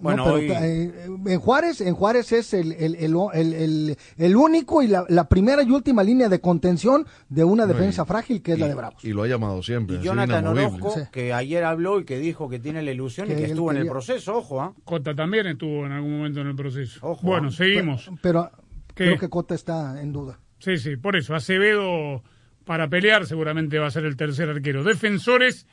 Bueno, 0.00 0.18
No, 0.18 0.24
pero, 0.34 0.36
hoy- 0.36 0.50
eh, 0.52 0.92
en 1.26 1.40
Juárez, 1.40 1.80
en 1.80 1.94
Juárez 1.94 2.30
es 2.32 2.54
el, 2.54 2.72
el, 2.72 2.94
el, 2.94 3.14
el- 3.34 3.52
el- 3.54 3.96
el 4.16 4.36
único 4.36 4.80
y 4.82 4.86
la, 4.86 5.04
la 5.08 5.28
primera 5.28 5.62
y 5.64 5.70
última 5.72 6.04
línea 6.04 6.28
de 6.28 6.40
contención 6.40 7.04
de 7.28 7.42
una 7.42 7.66
No, 7.66 7.72
defensa 7.72 8.02
y- 8.02 8.06
frágil 8.06 8.42
que 8.42 8.52
es 8.52 8.58
la 8.60 8.68
de 8.68 8.74
Bravos. 8.74 9.04
Y 9.04 9.12
lo 9.12 9.24
ha 9.24 9.26
llamado 9.26 9.60
siempre. 9.62 9.96
Y 9.96 10.00
Jonathan. 10.00 10.46
Orozco, 10.46 10.94
que 11.10 11.32
ayer 11.32 11.64
habló 11.64 11.98
y 12.00 12.04
que 12.04 12.18
dijo 12.18 12.48
que 12.48 12.58
tiene 12.60 12.82
la 12.82 12.92
ilusión 12.92 13.30
y 13.30 13.34
Que 13.34 13.44
estuvo 13.46 13.72
en 13.72 13.78
el 13.78 13.88
proceso, 13.88 14.36
ojo, 14.36 14.60
¿ah? 14.60 14.72
Cota 14.84 15.14
también 15.14 15.46
estuvo 15.48 15.84
en 15.84 15.92
algún 15.92 16.18
momento 16.18 16.40
en 16.42 16.46
el 16.46 16.54
proceso. 16.56 17.00
Ojo, 17.02 17.26
bueno, 17.26 17.48
¿eh? 17.48 17.52
seguimos. 17.52 18.08
Pero 18.22 18.50
creo 18.94 19.18
que 19.18 19.28
Cota 19.28 19.54
está 19.56 20.00
en 20.00 20.12
duda. 20.12 20.38
Sí, 20.60 20.76
sí, 20.78 20.96
por 20.96 21.16
eso. 21.16 21.34
Acevedo 21.34 22.22
para 22.64 22.88
pelear 22.88 23.26
seguramente 23.26 23.78
va 23.78 23.86
a 23.88 23.90
ser 23.90 24.04
el 24.04 24.16
tercer 24.16 24.48
arquero. 24.48 24.84
Defensores, 24.84 25.66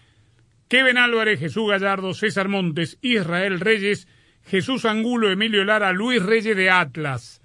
Kevin 0.68 0.98
Álvarez, 0.98 1.40
Jesús 1.40 1.70
Gallardo, 1.70 2.14
César 2.14 2.48
Montes, 2.48 2.98
Israel 3.02 3.60
Reyes, 3.60 4.08
Jesús 4.46 4.86
Angulo, 4.86 5.30
Emilio 5.32 5.64
Lara, 5.64 5.92
Luis 5.92 6.22
Reyes 6.24 6.56
de 6.56 6.70
Atlas. 6.70 7.42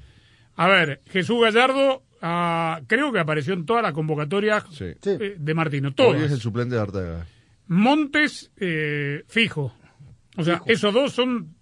A 0.56 0.68
ver, 0.68 1.00
Jesús 1.06 1.40
Gallardo 1.40 2.02
ah, 2.22 2.80
creo 2.86 3.12
que 3.12 3.20
apareció 3.20 3.54
en 3.54 3.66
todas 3.66 3.82
las 3.82 3.92
convocatorias 3.92 4.64
eh, 4.80 5.36
de 5.38 5.54
Martino. 5.54 5.88
Hoy 5.88 5.94
Todas. 5.94 6.22
es 6.22 6.32
el 6.32 6.40
suplente 6.40 6.74
de 6.74 6.80
Arteaga. 6.80 7.26
Montes, 7.66 8.50
eh, 8.56 9.22
fijo. 9.28 9.74
O 10.36 10.44
sea, 10.44 10.62
esos 10.66 10.92
dos 10.92 11.12
son 11.12 11.54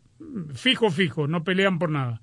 fijo, 0.55 0.91
fijo, 0.91 1.27
no 1.27 1.45
pelean 1.45 1.79
por 1.79 1.91
nada. 1.91 2.21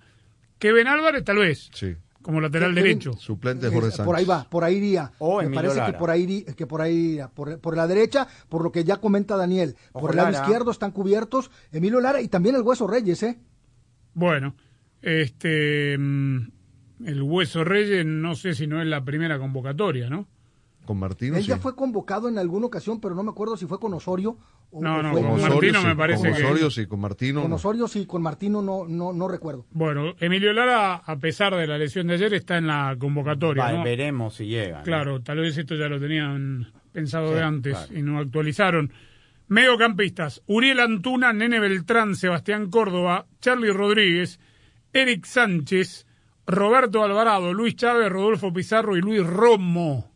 Kevin 0.60 0.88
Álvarez, 0.88 1.24
tal 1.24 1.38
vez, 1.38 1.70
Sí. 1.74 1.96
Como 2.26 2.42
lateral 2.42 2.74
derecho. 2.76 3.14
Suplente 3.14 3.68
Es- 3.68 3.74
Jorge 3.74 3.90
Sánchez. 3.92 4.06
por 4.06 4.16
ahí 4.16 4.26
va, 4.26 4.50
por 4.50 4.64
ahí 4.64 4.76
iría. 4.76 5.12
O 5.20 5.42
Me 5.42 5.50
parece 5.52 5.76
Lara. 5.78 5.92
que 5.94 5.98
por 5.98 6.10
ahí 6.10 6.24
iría- 6.24 6.54
que 6.56 6.68
por 6.68 6.82
ahí 6.82 6.96
iría. 6.96 7.28
por, 7.30 7.60
por 7.60 7.78
la 7.78 7.86
derecha, 7.88 8.28
por 8.50 8.64
lo 8.64 8.72
que 8.72 8.84
ya 8.84 8.98
comenta 8.98 9.38
Daniel. 9.38 9.76
Ojo, 9.94 10.02
por 10.02 10.12
el 10.12 10.18
lado 10.18 10.32
Lara. 10.32 10.44
izquierdo 10.44 10.72
están 10.72 10.92
cubiertos 10.92 11.52
Emilio 11.72 12.02
Lara 12.02 12.20
y 12.22 12.28
también 12.28 12.56
el 12.56 12.62
Hueso 12.64 12.88
Reyes, 12.88 13.22
¿eh? 13.24 13.38
Bueno, 14.14 14.56
este 15.02 15.98
mm, 15.98 16.48
el 17.06 17.22
Hueso 17.22 17.64
Reyes 17.64 18.06
no 18.06 18.36
sé 18.36 18.54
si 18.56 18.68
no 18.68 18.82
es 18.82 18.88
la 18.88 19.04
primera 19.06 19.38
convocatoria, 19.38 20.10
¿no? 20.10 20.28
Con 20.86 20.98
Martino, 21.00 21.36
Él 21.38 21.44
sí. 21.44 21.50
ya 21.50 21.58
fue 21.58 21.76
convocado 21.76 22.30
en 22.30 22.38
alguna 22.38 22.68
ocasión, 22.68 23.00
pero 23.02 23.16
no 23.16 23.24
me 23.24 23.32
acuerdo 23.32 23.58
si 23.58 23.66
fue 23.66 23.80
con 23.80 23.94
Osorio 23.94 24.38
o 24.72 24.82
No, 24.82 25.02
no, 25.02 25.12
fue 25.12 25.22
con 25.22 25.32
Osorio, 25.32 25.50
Martino 25.56 25.82
sí, 25.82 25.88
me 25.88 25.96
parece 25.96 26.30
con 26.30 26.38
que- 26.38 26.44
Osorio, 26.46 26.72
sí, 26.72 26.86
con 26.86 27.00
Martino. 27.00 27.42
Con 27.42 27.50
no. 27.50 27.56
Osorio 27.56 27.88
sí, 27.88 28.06
con 28.06 28.22
Martino 28.22 28.62
no, 28.62 28.86
no, 28.88 29.14
no 29.14 29.28
recuerdo. 29.28 29.66
Bueno, 29.72 30.14
Emilio 30.20 30.54
Lara, 30.54 30.96
a 30.96 31.16
pesar 31.18 31.56
de 31.56 31.68
la 31.68 31.78
lesión 31.78 32.08
de 32.08 32.14
ayer, 32.16 32.34
está 32.34 32.58
en 32.58 32.68
la 32.68 32.96
convocatoria. 33.00 33.64
Va, 33.66 33.72
¿no? 33.74 33.84
Veremos 33.84 34.36
si 34.36 34.46
llega. 34.48 34.80
¿no? 34.80 34.84
Claro, 34.84 35.22
tal 35.22 35.40
vez 35.40 35.58
esto 35.58 35.76
ya 35.76 35.88
lo 35.88 36.00
tenían 36.00 36.72
pensado 36.92 37.30
Sí, 37.30 37.34
de 37.36 37.42
antes 37.44 37.78
claro. 37.78 37.98
y 37.98 38.02
no 38.02 38.20
actualizaron. 38.20 38.92
Mediocampistas, 39.48 40.42
Uriel 40.48 40.80
Antuna, 40.80 41.32
Nene 41.32 41.60
Beltrán, 41.60 42.16
Sebastián 42.16 42.70
Córdoba, 42.72 43.28
Charlie 43.42 43.72
Rodríguez, 43.72 44.40
Eric 44.92 45.26
Sánchez, 45.26 46.08
Roberto 46.48 47.04
Alvarado, 47.04 47.54
Luis 47.54 47.76
Chávez, 47.76 48.10
Rodolfo 48.10 48.52
Pizarro 48.52 48.98
y 48.98 49.02
Luis 49.02 49.24
Romo. 49.26 50.12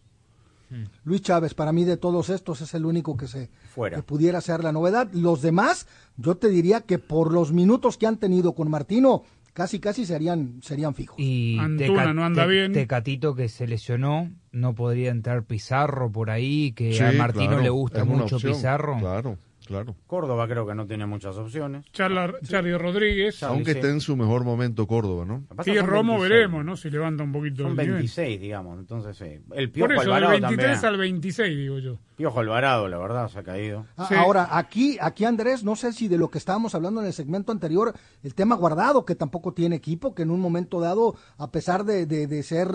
Luis 1.04 1.22
Chávez, 1.22 1.54
para 1.54 1.72
mí 1.72 1.84
de 1.84 1.98
todos 1.98 2.30
estos 2.30 2.62
es 2.62 2.74
el 2.74 2.86
único 2.86 3.18
que 3.18 3.28
se 3.28 3.50
Fuera. 3.74 3.98
que 3.98 4.04
pudiera 4.04 4.40
ser 4.42 4.64
la 4.64 4.72
novedad. 4.72 5.10
Los 5.14 5.42
demás, 5.42 5.88
yo 6.18 6.36
te 6.36 6.50
diría 6.50 6.82
que 6.82 7.00
por 7.00 7.34
los 7.34 7.52
minutos 7.52 7.98
que 7.98 8.08
han 8.08 8.18
tenido 8.18 8.54
con 8.54 8.70
Martino, 8.70 9.24
casi 9.54 9.80
casi 9.80 10.06
serían 10.06 10.60
serían 10.62 10.94
fijos. 10.94 11.16
Y 11.20 11.58
Antuna 11.60 12.04
Teca- 12.06 12.14
no 12.14 12.24
anda 12.24 12.44
Te- 12.46 12.50
bien. 12.52 12.72
Tecatito 12.74 13.36
que 13.36 13.50
se 13.50 13.68
lesionó, 13.68 14.32
no 14.52 14.76
podría 14.76 15.10
entrar 15.12 15.44
Pizarro 15.44 16.12
por 16.12 16.30
ahí, 16.30 16.72
que 16.74 16.94
Sí, 16.94 17.04
a 17.04 17.12
Martino 17.14 17.48
claro, 17.48 17.64
le 17.64 17.70
gusta 17.70 18.06
mucho 18.06 18.36
opción, 18.38 18.54
Pizarro. 18.54 18.98
Claro, 19.00 19.38
claro. 19.70 19.96
Córdoba 20.08 20.48
creo 20.48 20.68
que 20.68 20.76
no 20.76 20.86
tiene 20.86 21.06
muchas 21.06 21.38
opciones. 21.38 21.86
Charla- 21.94 22.34
Charlie 22.44 22.78
Rodríguez. 22.78 23.42
Aunque 23.44 23.72
sí. 23.74 23.78
esté 23.80 23.90
en 23.92 24.02
su 24.02 24.18
mejor 24.18 24.44
momento 24.44 24.86
Córdoba, 24.88 25.24
¿no? 25.26 25.44
Sí, 25.64 25.76
son 25.78 25.88
Romo 25.88 26.14
26. 26.14 26.30
veremos, 26.30 26.66
¿no? 26.66 26.76
Si 26.76 26.90
levanta 26.90 27.24
un 27.24 27.32
poquito 27.32 27.64
Son 27.64 27.72
el 27.72 27.78
nivel. 27.78 27.94
26, 27.94 28.42
digamos. 28.42 28.80
Entonces, 28.80 29.16
sí. 29.16 29.40
El 29.54 29.70
Por 29.70 29.72
Piojo 29.72 29.94
eso, 29.94 30.02
del 30.02 30.10
Alvarado 30.12 30.32
23 30.32 30.82
también. 30.82 30.86
al 30.94 30.98
26, 31.00 31.58
digo 31.58 31.80
yo. 31.80 31.98
Piojo 32.18 32.40
Alvarado, 32.42 32.90
la 32.90 32.98
verdad, 32.98 33.28
se 33.30 33.40
ha 33.40 33.44
caído. 33.44 33.86
Ah, 33.96 34.06
Sí. 34.10 34.16
Ahora, 34.16 34.50
aquí, 34.58 34.98
aquí 35.00 35.24
Andrés, 35.24 35.64
no 35.64 35.76
sé 35.78 35.94
si 35.94 36.08
de 36.10 36.18
lo 36.18 36.30
que 36.30 36.38
estábamos 36.40 36.76
hablando 36.76 37.00
en 37.00 37.08
el 37.08 37.14
segmento 37.14 37.52
anterior, 37.54 37.94
el 38.24 38.34
tema 38.36 38.56
guardado, 38.56 39.06
que 39.06 39.16
tampoco 39.16 39.54
tiene 39.54 39.78
equipo, 39.78 40.14
que 40.14 40.24
en 40.24 40.32
un 40.32 40.42
momento 40.42 40.82
dado, 40.82 41.16
a 41.38 41.50
pesar 41.52 41.86
de, 41.86 42.06
de- 42.06 42.28
de 42.28 42.44
ser 42.44 42.68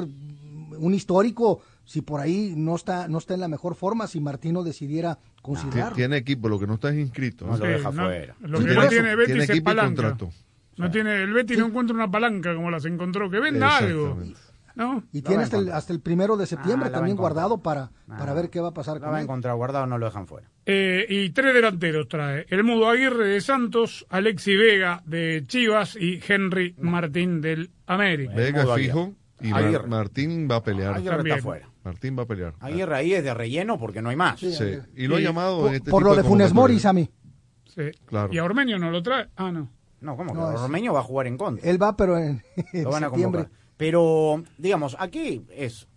un 0.79 0.95
histórico, 0.95 1.61
si 1.85 2.01
por 2.03 2.21
ahí 2.21 2.55
no 2.57 2.77
está, 2.77 3.09
no 3.09 3.19
está 3.19 3.35
en 3.35 3.41
la 3.41 3.49
mejor 3.49 3.75
forma, 3.75 4.07
si 4.07 4.21
Martino 4.21 4.63
decidiera 4.63 5.19
considerarlo. 5.43 5.97
Tiene 5.97 6.17
equipo, 6.19 6.49
lo 6.49 6.59
que 6.59 6.67
no 6.67 6.75
está 6.75 6.91
es 6.91 6.97
inscrito. 6.99 7.47
No 7.47 7.57
lo 7.57 7.65
deja 7.67 7.91
no, 7.91 8.03
fuera. 8.05 8.35
Lo 8.41 8.59
que 8.61 8.75
no 8.75 8.89
tiene 8.89 9.17
Betis 9.17 9.35
Tiene 9.47 9.53
es 9.55 9.63
palanca. 9.63 10.17
No 10.77 10.91
tiene, 10.91 11.23
el 11.23 11.33
Betis 11.33 11.59
no 11.59 11.67
encuentra 11.67 11.95
una 11.95 12.11
palanca 12.11 12.55
como 12.55 12.71
las 12.71 12.85
encontró. 12.85 13.31
Que 13.31 13.39
venda 13.41 13.77
algo. 13.79 14.19
¿No? 14.77 15.05
Y 15.13 15.21
Lo 15.21 15.29
tiene 15.29 15.45
hasta 15.45 15.55
el, 15.57 15.63
encontrar. 15.63 15.79
hasta 15.79 15.93
el 15.93 16.01
primero 16.01 16.37
de 16.37 16.47
septiembre 16.47 16.87
Ah, 16.89 16.89
a 16.89 16.93
también 16.95 17.17
guardado 17.17 17.59
para, 17.59 17.93
Ah. 18.09 18.17
para 18.19 18.35
ver 18.35 18.51
qué 18.51 18.59
va 18.61 18.71
a 18.71 18.75
pasar 18.75 18.99
con 18.99 19.13
va 19.13 19.19
a 19.19 19.23
encontrar 19.23 19.55
guardado, 19.55 19.87
no 19.87 19.99
lo 19.99 20.07
dejan 20.07 20.27
fuera. 20.27 20.51
Eh, 20.67 21.07
y 21.09 21.31
tres 21.31 21.55
delanteros 21.55 22.09
trae. 22.09 22.45
El 22.49 22.65
Mudo 22.65 22.89
Aguirre 22.91 23.29
de 23.29 23.41
Santos, 23.41 24.05
Alexi 24.09 24.57
Vega 24.57 25.01
de 25.07 25.45
Chivas 25.47 25.95
y 25.95 26.19
Henry 26.27 26.75
Martín 26.81 27.41
del 27.41 27.71
América. 27.87 28.35
Vega 28.35 28.67
fijo 28.75 29.13
y 29.49 29.51
Mar-. 29.53 29.87
Martín 29.89 30.49
va 30.51 30.57
a 30.57 30.63
pelear. 30.63 30.95
Aguirre 30.95 31.17
También. 31.17 31.37
está 31.37 31.49
fuera. 31.49 31.71
Martín 31.85 32.17
va 32.19 32.23
a 32.23 32.27
pelear. 32.27 32.55
Aguirre 32.61 32.97
ahí 32.97 33.15
es 33.15 33.25
de 33.25 33.35
relleno 33.35 33.79
porque 33.79 34.01
no 34.03 34.09
hay 34.11 34.17
más. 34.17 34.41
Sí, 34.41 34.55
Y 34.97 35.07
lo 35.07 35.17
ha 35.17 35.21
llamado 35.21 35.61
Por, 35.61 35.69
en 35.69 35.75
este 35.77 35.91
por 35.91 36.01
tipo 36.03 36.11
lo 36.11 36.17
de 36.17 36.23
Funes 36.25 36.53
Mori, 36.55 36.75
convocatorias. 36.79 36.83
Sammy. 36.83 37.11
Sí. 37.93 37.99
Claro. 38.07 38.33
¿Y 38.33 38.39
a 38.39 38.45
Ormenio 38.45 38.79
no 38.79 38.91
lo 38.91 39.03
trae? 39.03 39.29
Ah, 39.37 39.51
no. 39.53 39.71
No, 40.01 40.17
¿cómo 40.17 40.33
que? 40.33 40.39
No, 40.39 40.47
Ormeño 40.49 40.93
va 40.93 41.01
a 41.01 41.03
jugar 41.03 41.27
en 41.27 41.37
contra. 41.39 41.69
Él 41.69 41.83
va, 41.83 41.97
pero 41.97 42.19
en, 42.19 42.43
Lo 42.75 42.91
van 42.91 43.05
a 43.05 43.09
septiembre. 43.09 43.49
Pero, 43.77 44.45
digamos, 44.59 44.97
aquí 44.99 45.45
es, 45.51 45.89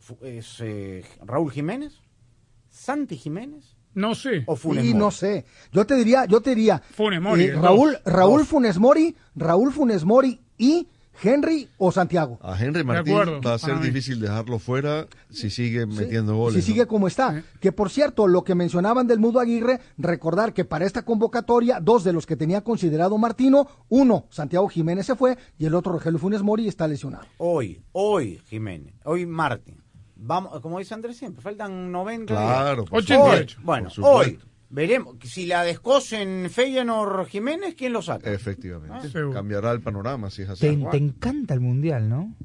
eh, 0.61 1.03
Raúl 1.23 1.51
Jiménez, 1.51 2.01
Santi 2.69 3.17
Jiménez 3.17 3.75
No 3.93 4.15
sé. 4.15 4.43
o 4.47 4.55
Funes 4.55 4.83
Y 4.85 4.87
Mori. 4.89 4.99
no 4.99 5.11
sé. 5.11 5.45
Yo 5.71 5.85
te 5.85 5.95
diría, 5.95 6.25
yo 6.25 6.41
te 6.41 6.51
diría. 6.55 6.79
Funes 6.91 7.21
Mori, 7.21 7.45
eh. 7.45 7.53
Raúl, 7.55 7.97
Raúl. 8.05 8.45
Funes 8.45 8.79
Mori, 8.79 9.15
Raúl 9.35 9.71
Funes 9.71 10.05
Mori 10.05 10.41
y 10.57 10.87
Henry 11.21 11.67
o 11.77 11.91
Santiago. 11.91 12.37
A 12.41 12.57
Henry 12.61 12.83
Martín 12.83 13.15
va 13.45 13.53
a 13.53 13.57
ser 13.57 13.79
difícil 13.79 14.19
dejarlo 14.19 14.59
fuera 14.59 15.07
si 15.29 15.49
sigue 15.49 15.81
Sí, 15.81 15.87
metiendo 15.87 16.35
goles. 16.35 16.63
Si 16.63 16.69
¿no? 16.71 16.73
sigue 16.75 16.87
como 16.87 17.07
está. 17.07 17.43
Que 17.59 17.71
por 17.71 17.89
cierto, 17.89 18.27
lo 18.27 18.43
que 18.43 18.55
mencionaban 18.55 19.07
del 19.07 19.19
Mudo 19.19 19.39
Aguirre, 19.39 19.79
recordar 19.97 20.53
que 20.53 20.65
para 20.65 20.85
esta 20.85 21.03
convocatoria, 21.03 21.79
dos 21.81 22.03
de 22.03 22.13
los 22.13 22.25
que 22.25 22.35
tenía 22.35 22.61
considerado 22.63 23.17
Martino, 23.17 23.67
uno, 23.89 24.25
Santiago 24.29 24.67
Jiménez 24.69 25.05
se 25.05 25.15
fue 25.15 25.37
y 25.57 25.65
el 25.65 25.75
otro, 25.75 25.93
Rogelio 25.93 26.19
Funes 26.19 26.41
Mori, 26.43 26.67
está 26.67 26.87
lesionado. 26.87 27.25
Hoy, 27.37 27.81
hoy 27.93 28.41
Jiménez, 28.47 28.93
hoy 29.03 29.25
Martín. 29.25 29.81
Vamos, 30.19 30.59
como 30.61 30.79
dice 30.79 30.93
Andrés 30.95 31.15
siempre, 31.17 31.41
faltan 31.43 31.91
90 31.91 32.33
Claro, 32.33 32.81
días. 32.83 32.89
por 32.89 32.99
88. 32.99 33.57
Hoy, 33.59 33.63
bueno, 33.65 33.83
Por 33.85 33.93
supuesto. 33.93 34.19
hoy 34.19 34.39
veremos. 34.69 35.17
Si 35.23 35.45
la 35.45 35.63
descosen 35.63 36.49
Feyenoord 36.49 37.27
Jiménez, 37.27 37.75
¿quién 37.75 37.93
lo 37.93 38.01
saca? 38.01 38.31
Efectivamente. 38.31 39.09
Ah. 39.13 39.29
Cambiará 39.33 39.71
el 39.71 39.81
panorama 39.81 40.29
si 40.29 40.43
es 40.43 40.49
así. 40.49 40.61
Te, 40.61 40.75
te 40.91 40.97
encanta 40.97 41.53
el 41.53 41.59
mundial, 41.59 42.09
¿no? 42.09 42.35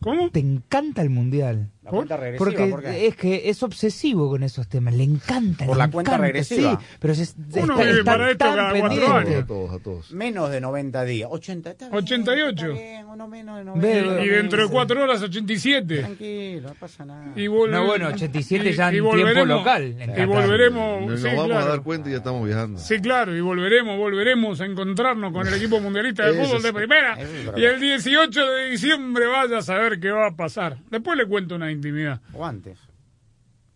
¿Cómo? 0.00 0.30
Te 0.30 0.40
encanta 0.40 1.02
el 1.02 1.10
mundial. 1.10 1.70
La 1.84 1.90
cuenta 1.90 2.16
regresiva, 2.16 2.38
Porque 2.50 2.66
¿por 2.70 2.82
qué? 2.84 3.06
es 3.08 3.16
que 3.16 3.48
es 3.50 3.60
obsesivo 3.64 4.28
con 4.30 4.44
esos 4.44 4.68
temas, 4.68 4.94
le 4.94 5.02
encanta. 5.02 5.66
Por 5.66 5.76
le 5.76 5.82
la 5.82 5.90
cuenta 5.90 6.16
regresiva. 6.16 6.78
Sí, 6.80 6.86
pero 7.00 7.12
se, 7.16 7.22
Uno 7.60 7.72
está, 7.72 7.84
vive 7.84 7.98
está 7.98 8.04
para 8.12 8.30
esto 8.30 8.38
tan 8.44 8.54
cada 8.56 8.78
cuatro 8.78 9.12
años. 9.16 9.42
A 9.42 9.46
todos, 9.46 9.70
a 9.74 9.78
todos. 9.80 10.12
Menos 10.12 10.50
de 10.52 10.60
90 10.60 11.04
días. 11.04 11.28
80, 11.32 11.70
está 11.72 11.86
bien, 11.88 11.98
88. 11.98 12.66
está 12.66 12.72
bien, 12.80 13.06
uno 13.06 13.26
menos 13.26 13.56
de 13.56 13.64
Ve, 13.80 14.02
90. 14.02 14.14
ve, 14.14 14.24
Y 14.24 14.28
dentro 14.28 14.62
de 14.62 14.68
cuatro 14.68 15.02
horas, 15.02 15.22
87. 15.22 15.98
Tranquilo, 15.98 16.68
no 16.68 16.74
pasa 16.74 17.04
nada. 17.04 17.32
Y 17.34 17.46
volve- 17.48 17.72
No, 17.72 17.84
bueno, 17.86 18.06
87 18.08 18.70
y- 18.70 18.72
ya 18.74 18.88
en 18.88 18.92
tiempo 19.10 19.44
local, 19.44 19.96
en 19.98 20.22
Y 20.22 20.24
volveremos. 20.24 21.10
Nos 21.10 21.20
sí, 21.20 21.26
vamos 21.26 21.46
claro. 21.46 21.64
a 21.64 21.68
dar 21.68 21.82
cuenta 21.82 22.08
y 22.08 22.12
ya 22.12 22.18
estamos 22.18 22.46
viajando. 22.46 22.78
Sí, 22.78 23.00
claro, 23.00 23.34
y 23.36 23.40
volveremos, 23.40 23.98
volveremos 23.98 24.60
a 24.60 24.66
encontrarnos 24.66 25.32
con 25.32 25.48
el 25.48 25.54
equipo 25.54 25.80
mundialista 25.80 26.30
de 26.30 26.44
fútbol 26.44 26.62
de 26.62 26.72
primera. 26.72 27.18
Y 27.56 27.64
el 27.64 27.80
18 27.80 28.46
de 28.46 28.70
diciembre 28.70 29.26
vaya 29.26 29.58
a 29.58 29.62
saber 29.62 29.98
qué 29.98 30.12
va 30.12 30.28
a 30.28 30.36
pasar. 30.36 30.78
Después 30.88 31.16
le 31.18 31.26
cuento 31.26 31.56
una 31.56 31.71
intimidad. 31.72 32.20
O 32.34 32.44
antes. 32.46 32.78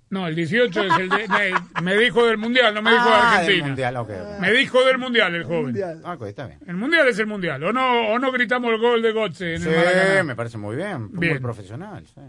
No, 0.08 0.28
el 0.28 0.36
18 0.36 0.82
es 0.84 0.98
el 1.00 1.08
de, 1.08 1.26
me, 1.28 1.82
me 1.82 1.96
dijo 1.96 2.24
del 2.24 2.38
mundial, 2.38 2.72
no 2.72 2.80
me 2.80 2.92
dijo 2.92 3.04
de 3.06 3.10
Ah, 3.12 3.30
del 3.30 3.38
Argentina. 3.40 3.66
mundial, 3.66 3.96
ok. 3.96 4.10
Me 4.40 4.52
dijo 4.52 4.84
del 4.84 4.98
mundial 4.98 5.34
el 5.34 5.42
joven. 5.44 5.62
Mundial. 5.64 6.00
Ah, 6.04 6.16
está 6.28 6.46
bien. 6.46 6.60
El 6.66 6.76
mundial 6.76 7.08
es 7.08 7.18
el 7.18 7.26
mundial. 7.26 7.64
O 7.64 7.72
no, 7.72 8.10
o 8.12 8.18
no 8.20 8.30
gritamos 8.30 8.72
el 8.72 8.78
gol 8.80 9.02
de 9.02 9.10
Gotze 9.12 9.54
en 9.56 9.62
Sí, 9.62 9.68
el 9.68 9.76
Maracaná. 9.76 10.22
me 10.22 10.36
parece 10.36 10.58
muy 10.58 10.76
bien. 10.76 11.08
Muy 11.12 11.26
Bien. 11.26 11.42
profesional. 11.42 12.04
sí. 12.06 12.20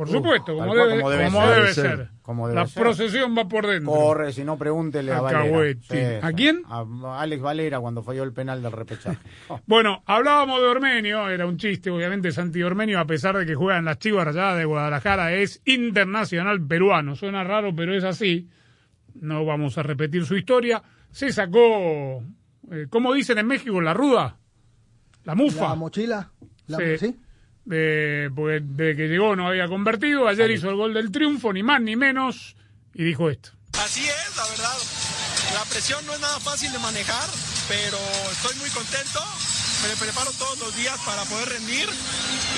Por 0.00 0.08
supuesto, 0.08 0.54
como 0.56 0.74
debe, 0.74 0.96
como 0.96 1.10
debe 1.10 1.24
como 1.26 1.40
ser. 1.42 1.54
debe 1.54 1.74
ser. 1.74 1.96
ser. 1.98 2.08
Como 2.22 2.48
debe 2.48 2.58
La 2.60 2.66
ser. 2.66 2.82
procesión 2.82 3.36
va 3.36 3.46
por 3.46 3.66
dentro. 3.66 3.92
Corre, 3.92 4.32
si 4.32 4.44
no, 4.44 4.56
pregúntele 4.56 5.12
a, 5.12 5.18
A 5.18 5.20
Valera. 5.20 5.78
Sí, 5.82 5.98
¿A 6.22 6.32
quién? 6.32 6.62
A 6.68 7.20
Alex 7.20 7.42
Valera 7.42 7.80
cuando 7.80 8.02
falló 8.02 8.22
el 8.22 8.32
penal 8.32 8.62
del 8.62 8.72
repechaje. 8.72 9.18
Oh, 9.48 9.60
Bueno, 9.66 10.02
hablábamos 10.06 10.58
de 10.62 10.68
Ormenio, 10.68 11.28
era 11.28 11.44
un 11.44 11.58
chiste, 11.58 11.90
obviamente 11.90 12.32
Santi 12.32 12.62
Ormenio, 12.62 12.98
a 12.98 13.04
pesar 13.04 13.36
de 13.36 13.44
que 13.44 13.54
juega 13.54 13.78
en 13.78 13.84
las 13.84 13.98
Chivas 13.98 14.24
Rayadas 14.24 14.56
de 14.56 14.64
Guadalajara, 14.64 15.34
es 15.34 15.60
internacional 15.66 16.66
peruano. 16.66 17.14
Suena 17.14 17.44
raro, 17.44 17.74
pero 17.76 17.94
es 17.94 18.04
así. 18.04 18.48
No 19.14 19.44
vamos 19.44 19.76
a 19.76 19.82
repetir 19.82 20.24
su 20.24 20.34
historia. 20.34 20.82
Se 21.10 21.30
sacó, 21.30 22.22
eh, 22.70 22.86
¿cómo 22.88 23.12
dicen 23.12 23.36
en 23.36 23.48
México? 23.48 23.82
La 23.82 23.92
ruda, 23.92 24.38
la 25.24 25.34
mufa. 25.34 25.68
La 25.68 25.74
mochila. 25.74 26.30
La, 26.68 26.78
Sí. 26.78 26.98
¿sí? 26.98 27.16
De, 27.64 28.30
porque 28.34 28.60
desde 28.62 28.96
que 28.96 29.08
llegó 29.08 29.36
no 29.36 29.46
había 29.46 29.68
convertido. 29.68 30.26
Ayer 30.26 30.50
hizo 30.50 30.70
el 30.70 30.76
gol 30.76 30.94
del 30.94 31.12
triunfo, 31.12 31.52
ni 31.52 31.62
más 31.62 31.80
ni 31.80 31.96
menos, 31.96 32.56
y 32.94 33.04
dijo 33.04 33.30
esto. 33.30 33.50
Así 33.78 34.02
es, 34.02 34.36
la 34.36 34.46
verdad. 34.48 34.78
La 35.54 35.64
presión 35.70 36.04
no 36.06 36.14
es 36.14 36.20
nada 36.20 36.38
fácil 36.40 36.72
de 36.72 36.78
manejar, 36.78 37.28
pero 37.68 37.98
estoy 38.30 38.56
muy 38.58 38.70
contento. 38.70 39.20
Me 39.82 39.96
preparo 39.96 40.30
todos 40.32 40.58
los 40.60 40.76
días 40.76 40.98
para 41.06 41.24
poder 41.24 41.48
rendir 41.48 41.88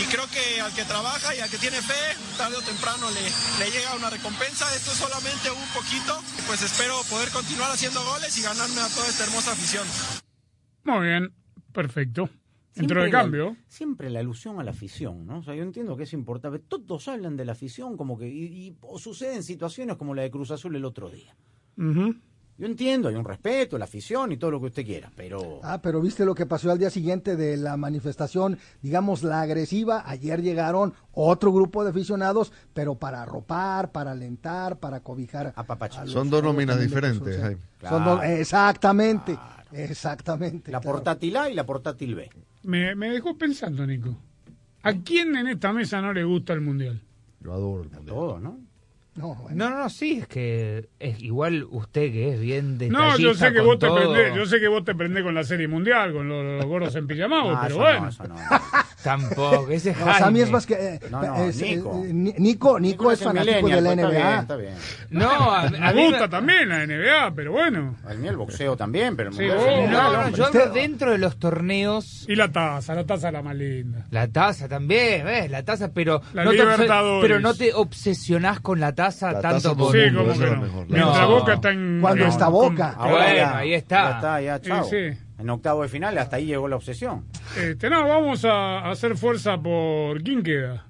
y 0.00 0.04
creo 0.10 0.26
que 0.30 0.60
al 0.60 0.74
que 0.74 0.84
trabaja 0.84 1.34
y 1.36 1.40
al 1.40 1.48
que 1.48 1.58
tiene 1.58 1.80
fe, 1.80 2.16
tarde 2.36 2.56
o 2.56 2.62
temprano 2.62 3.08
le, 3.10 3.22
le 3.64 3.70
llega 3.70 3.94
una 3.94 4.10
recompensa. 4.10 4.66
Esto 4.74 4.90
es 4.90 4.98
solamente 4.98 5.50
un 5.50 5.68
poquito, 5.68 6.20
pues 6.48 6.62
espero 6.62 7.00
poder 7.08 7.28
continuar 7.30 7.70
haciendo 7.70 8.02
goles 8.04 8.36
y 8.38 8.42
ganarme 8.42 8.80
a 8.80 8.88
toda 8.88 9.08
esta 9.08 9.24
hermosa 9.24 9.52
afición. 9.52 9.86
Muy 10.84 11.06
bien, 11.06 11.32
perfecto. 11.72 12.28
Siempre 12.72 13.00
de 13.02 13.06
la- 13.06 13.10
cambio. 13.20 13.56
siempre 13.68 14.08
la 14.10 14.20
alusión 14.20 14.58
a 14.58 14.64
la 14.64 14.70
afición, 14.70 15.26
¿no? 15.26 15.38
O 15.38 15.42
sea, 15.42 15.54
yo 15.54 15.62
entiendo 15.62 15.96
que 15.96 16.04
es 16.04 16.12
importante. 16.12 16.58
Todos 16.58 17.06
hablan 17.08 17.36
de 17.36 17.44
la 17.44 17.52
afición 17.52 17.96
como 17.96 18.18
que... 18.18 18.28
Y, 18.28 18.44
y- 18.68 18.76
o 18.80 18.98
suceden 18.98 19.42
situaciones 19.42 19.96
como 19.96 20.14
la 20.14 20.22
de 20.22 20.30
Cruz 20.30 20.50
Azul 20.50 20.74
el 20.76 20.84
otro 20.84 21.10
día. 21.10 21.34
Yo 22.58 22.66
entiendo, 22.66 23.08
hay 23.08 23.14
un 23.16 23.24
respeto, 23.24 23.76
la 23.78 23.86
afición 23.86 24.30
y 24.30 24.36
todo 24.36 24.50
lo 24.52 24.60
que 24.60 24.66
usted 24.66 24.84
quiera, 24.84 25.10
pero... 25.16 25.60
Ah, 25.64 25.80
pero 25.82 26.00
viste 26.00 26.24
lo 26.24 26.34
que 26.34 26.46
pasó 26.46 26.70
al 26.70 26.78
día 26.78 26.90
siguiente 26.90 27.34
de 27.34 27.56
la 27.56 27.76
manifestación, 27.76 28.58
digamos, 28.82 29.22
la 29.22 29.40
agresiva. 29.40 30.04
Ayer 30.08 30.42
llegaron 30.42 30.92
otro 31.12 31.50
grupo 31.52 31.82
de 31.82 31.90
aficionados, 31.90 32.52
pero 32.74 32.94
para 32.94 33.22
arropar, 33.22 33.90
para 33.90 34.12
alentar, 34.12 34.78
para 34.78 35.00
cobijar. 35.00 35.52
a 35.56 36.06
Son 36.06 36.30
dos 36.30 36.42
nóminas 36.42 36.78
diferentes. 36.80 37.40
Son 37.88 38.04
dos- 38.04 38.22
exactamente, 38.24 39.36
exactamente. 39.72 40.70
La 40.70 40.80
claro. 40.80 40.96
portátil 40.96 41.36
A 41.38 41.50
y 41.50 41.54
la 41.54 41.66
portátil 41.66 42.14
B. 42.14 42.30
Me, 42.64 42.94
me 42.94 43.10
dejó 43.10 43.36
pensando, 43.36 43.86
Nico. 43.86 44.16
¿A 44.82 44.92
quién 44.94 45.36
en 45.36 45.46
esta 45.48 45.72
mesa 45.72 46.00
no 46.00 46.12
le 46.12 46.24
gusta 46.24 46.52
el 46.52 46.60
mundial? 46.60 47.00
Yo 47.40 47.52
adoro 47.52 47.82
el 47.84 47.90
mundial. 47.90 48.06
Todo, 48.14 48.40
¿no? 48.40 48.58
No, 49.14 49.34
No, 49.34 49.48
no, 49.50 49.70
no, 49.78 49.90
sí, 49.90 50.20
es 50.20 50.26
que 50.26 50.88
es 50.98 51.20
igual 51.22 51.66
usted 51.70 52.10
que 52.12 52.32
es 52.32 52.40
bien 52.40 52.78
detallista 52.78 53.10
No, 53.12 53.18
yo 53.18 53.34
sé 53.34 53.52
que 53.52 53.60
vos 53.60 53.78
te 53.78 53.90
prendés, 53.90 54.34
yo 54.34 54.46
sé 54.46 54.58
que 54.58 54.68
vos 54.68 54.84
te 54.84 54.94
prendés 54.94 55.22
con 55.22 55.34
la 55.34 55.44
serie 55.44 55.68
mundial, 55.68 56.14
con 56.14 56.28
los, 56.28 56.42
los 56.58 56.64
gordos 56.64 56.96
en 56.96 57.06
pijamados, 57.06 57.52
Ah, 57.58 57.60
pero 57.68 57.74
eso 57.74 57.78
bueno. 57.82 58.00
no, 58.00 58.08
eso 58.08 58.24
no. 58.26 58.36
Tampoco, 59.02 59.68
ese 59.70 59.90
es 59.90 59.98
No, 59.98 60.04
Jaime. 60.06 60.18
Sammy 60.20 60.40
es 60.42 60.50
más 60.50 60.66
que. 60.66 60.74
eh, 60.74 61.00
No, 61.10 61.22
no, 61.22 61.44
es, 61.44 61.60
Nico. 61.60 62.02
eh, 62.04 62.12
Ni- 62.12 62.34
Nico, 62.38 62.78
Nico 62.80 63.10
es 63.10 63.20
el 63.20 63.26
fanático 63.28 63.54
de 63.56 63.62
millennial, 63.62 63.84
la 63.96 64.02
pues, 64.02 64.16
NBA. 64.16 64.40
Está 64.40 64.56
bien, 64.56 64.72
está 64.74 65.06
No, 65.10 65.30
a, 65.52 65.60
a 65.62 65.70
Me 65.70 65.94
mí 65.94 66.04
gusta 66.06 66.20
me- 66.20 66.28
también 66.28 66.68
la 66.68 66.82
NBA, 66.86 67.34
pero 67.34 67.52
bueno. 67.52 67.80
bien. 67.80 68.12
El 68.12 68.18
mío 68.18 68.30
el 68.30 68.36
boxeo 68.36 68.76
también, 68.76 69.16
pero 69.16 69.32
Sí, 69.32 69.44
es 69.44 69.54
mundial, 69.54 69.90
No, 69.90 70.28
yo 70.30 70.46
hablo 70.46 70.68
dentro 70.72 71.10
de 71.10 71.18
los 71.18 71.38
torneos. 71.38 72.24
Y 72.28 72.36
la 72.36 72.50
taza, 72.52 72.94
la 72.94 73.04
taza 73.04 73.28
es 73.28 73.32
la 73.32 73.42
más 73.42 73.56
linda. 73.56 74.06
La 74.10 74.28
taza 74.28 74.68
también, 74.68 75.24
¿ves? 75.24 75.50
La 75.50 75.62
taza, 75.64 75.90
pero 75.92 76.22
La 76.32 76.44
no, 76.44 76.50
te, 76.52 76.58
pero 77.20 77.40
no 77.40 77.54
te 77.54 77.72
obsesionás 77.74 78.60
con 78.60 78.80
la 78.80 78.94
taza 78.94 79.32
La 79.32 79.40
tanto 79.40 79.56
taza 79.56 79.68
como... 79.70 79.92
Sí, 79.92 79.98
como 80.12 80.24
que 80.26 80.30
es 80.32 80.38
no. 80.38 80.56
mejor. 80.62 80.86
Mientras 80.88 81.18
No. 81.20 81.30
Boca 81.30 81.54
está 81.54 81.70
en... 81.70 81.98
Cuando 82.00 82.26
está 82.26 82.44
con- 82.46 82.52
Boca. 82.52 82.94
Ah, 82.98 83.08
bueno, 83.10 83.50
ahí 83.56 83.74
está. 83.74 84.02
Ya 84.02 84.16
está, 84.16 84.40
ya, 84.40 84.58
Sí, 84.58 84.64
chao. 84.68 84.84
sí. 84.84 85.18
En 85.42 85.50
octavo 85.50 85.82
de 85.82 85.88
final, 85.88 86.16
hasta 86.18 86.36
ahí 86.36 86.46
llegó 86.46 86.68
la 86.68 86.76
obsesión. 86.76 87.24
Este, 87.58 87.90
no, 87.90 88.06
vamos 88.06 88.44
a, 88.44 88.88
hacer 88.90 89.16
fuerza 89.16 89.60
por... 89.60 90.22
¿Quién 90.22 90.42
queda? 90.42 90.86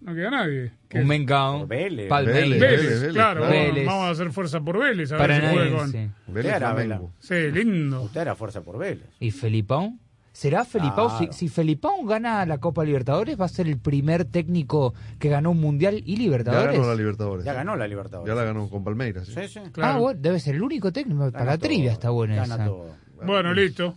No 0.00 0.14
queda 0.14 0.30
nadie. 0.30 0.72
¿Qué? 0.88 0.98
Un 0.98 1.06
Mengao, 1.06 1.66
Vélez. 1.66 2.08
Palmeiras, 2.08 2.42
Vélez, 2.42 2.60
Vélez, 2.60 2.80
Vélez, 2.82 3.00
Vélez, 3.00 3.14
claro. 3.14 3.48
Vélez. 3.48 3.86
Vamos 3.86 4.04
a 4.06 4.10
hacer 4.10 4.32
fuerza 4.32 4.60
por 4.60 4.78
Vélez, 4.78 5.12
a 5.12 5.16
ver 5.16 5.34
si 5.34 5.40
juega 5.40 5.70
con... 5.70 5.92
Paranaense. 5.92 6.10
Vélez 6.26 6.54
Era, 6.54 6.74
Flamengo. 6.74 7.12
Sí, 7.20 7.34
lindo. 7.52 8.02
Usted 8.02 8.20
era 8.20 8.34
fuerza 8.34 8.60
por 8.62 8.78
Vélez. 8.78 9.08
¿Y 9.20 9.30
Felipao? 9.30 9.94
¿Será 10.32 10.64
Felipao? 10.64 11.08
Claro. 11.08 11.32
Si, 11.32 11.38
si 11.38 11.48
Felipao 11.48 12.04
gana 12.04 12.44
la 12.44 12.58
Copa 12.58 12.84
Libertadores, 12.84 13.40
va 13.40 13.44
a 13.44 13.48
ser 13.48 13.68
el 13.68 13.78
primer 13.78 14.24
técnico 14.24 14.92
que 15.20 15.28
ganó 15.28 15.52
un 15.52 15.60
Mundial 15.60 16.02
y 16.04 16.16
Ya 16.16 16.22
Libertadores. 16.22 16.72
ganó 16.76 16.88
la 16.88 16.94
Libertadores. 16.96 17.44
Ya 17.44 17.52
ganó 17.52 17.76
la 17.76 17.86
Libertadores. 17.86 18.28
Ya 18.28 18.34
la 18.34 18.44
ganó 18.44 18.68
con 18.68 18.82
Palmeiras. 18.82 19.28
¿sí? 19.28 19.34
Sí, 19.34 19.46
sí. 19.46 19.60
Claro. 19.70 19.94
Ah, 19.94 19.98
bueno, 19.98 20.20
debe 20.20 20.40
ser 20.40 20.56
el 20.56 20.62
único 20.64 20.92
técnico. 20.92 21.30
Para 21.30 21.44
la 21.44 21.58
trivia 21.58 21.92
está 21.92 22.10
buena 22.10 22.34
Gana 22.34 22.54
esa. 22.56 22.64
todo. 22.66 23.03
Bueno, 23.24 23.52
listo. 23.54 23.94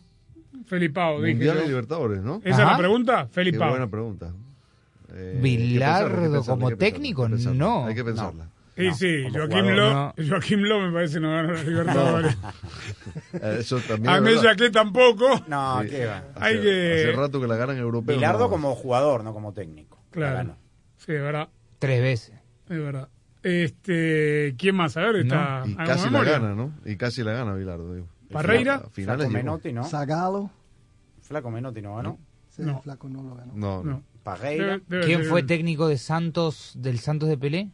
Felipao, 0.65 1.22
dije 1.22 1.34
Mundial 1.36 1.57
yo. 1.59 1.63
y 1.63 1.68
Libertadores, 1.70 2.22
¿no? 2.22 2.41
¿Esa 2.43 2.61
es 2.63 2.68
la 2.68 2.78
pregunta? 2.78 3.26
Qué 3.28 3.34
Felipao. 3.34 3.70
buena 3.70 3.88
pregunta. 3.88 4.34
Eh, 5.13 5.39
Bilardo 5.41 6.43
como 6.43 6.76
técnico, 6.76 7.24
hay 7.24 7.30
que 7.32 7.36
pensarla. 7.38 7.57
no. 7.59 7.86
Hay 7.86 7.95
que 7.95 8.03
pensarla. 8.03 8.49
Y 8.76 8.88
No, 8.89 8.93
sí, 8.95 9.24
jugador, 9.32 9.76
Lo, 9.76 10.13
Joaquín 10.30 10.70
Lo 10.70 10.80
me 10.82 10.91
parece 10.91 11.20
no 11.20 11.32
ganó 11.32 11.53
la 11.53 11.63
Libertadores. 11.63 12.38
Eh, 13.34 13.57
Eso 13.61 13.80
también 13.80 14.09
A 14.13 14.18
es 14.18 14.22
mí 14.22 14.30
verdad. 14.30 14.43
Jacquet 14.43 14.72
tampoco. 14.72 15.43
No, 15.47 15.82
Sí. 15.82 15.89
qué 15.89 16.05
va. 16.05 16.24
Hay 16.36 16.53
Hace- 16.55 16.61
que- 16.61 16.93
Hace 17.09 17.11
rato 17.18 17.41
que 17.41 17.47
la 17.47 17.55
ganan 17.55 17.78
europeos. 17.78 18.18
Bilardo 18.18 18.39
más. 18.43 18.49
como 18.49 18.76
jugador, 18.76 19.24
no 19.24 19.34
como 19.34 19.53
técnico. 19.53 19.97
La 20.13 20.32
Claro. 20.32 20.55
Sí, 20.97 21.11
de 21.13 21.22
verdad. 21.22 21.49
Tres 21.80 22.01
veces. 22.01 22.36
Es 22.70 22.78
verdad. 22.78 23.07
Este, 23.41 24.55
¿quién 24.59 24.76
más? 24.76 24.95
A 24.97 25.01
ver, 25.01 25.15
está. 25.18 25.63
Y 25.65 25.74
¿hago 25.74 25.86
casi 25.88 26.09
la 26.09 26.24
gana, 26.24 26.53
¿no? 26.53 26.72
Y 26.86 26.97
casi 26.97 27.24
la 27.24 27.32
gana 27.32 27.53
Bilardo. 27.55 27.93
digo. 27.95 28.07
Parreira. 28.32 28.80
Finales. 28.91 29.30
Menotti, 29.30 29.73
¿no? 29.73 29.84
Zagalo. 29.84 30.51
Flaco 31.21 31.51
Menotti 31.51 31.82
no 31.82 31.95
ganó. 31.95 32.19
Sí, 32.49 32.61
No. 32.63 32.82
Flaco 32.82 33.07
no 33.09 33.23
lo 33.23 33.36
ganó. 33.36 33.53
No, 33.55 33.84
no. 33.84 33.91
No. 33.91 34.03
Parreira. 34.23 34.65
Debe- 34.78 34.84
debe 34.88 35.05
¿Quién 35.05 35.19
ser- 35.21 35.30
fue 35.30 35.43
técnico 35.43 35.88
de 35.88 35.97
Santos, 35.97 36.73
del 36.78 36.99
Santos 36.99 37.30
de 37.30 37.38
Pelé? 37.38 37.71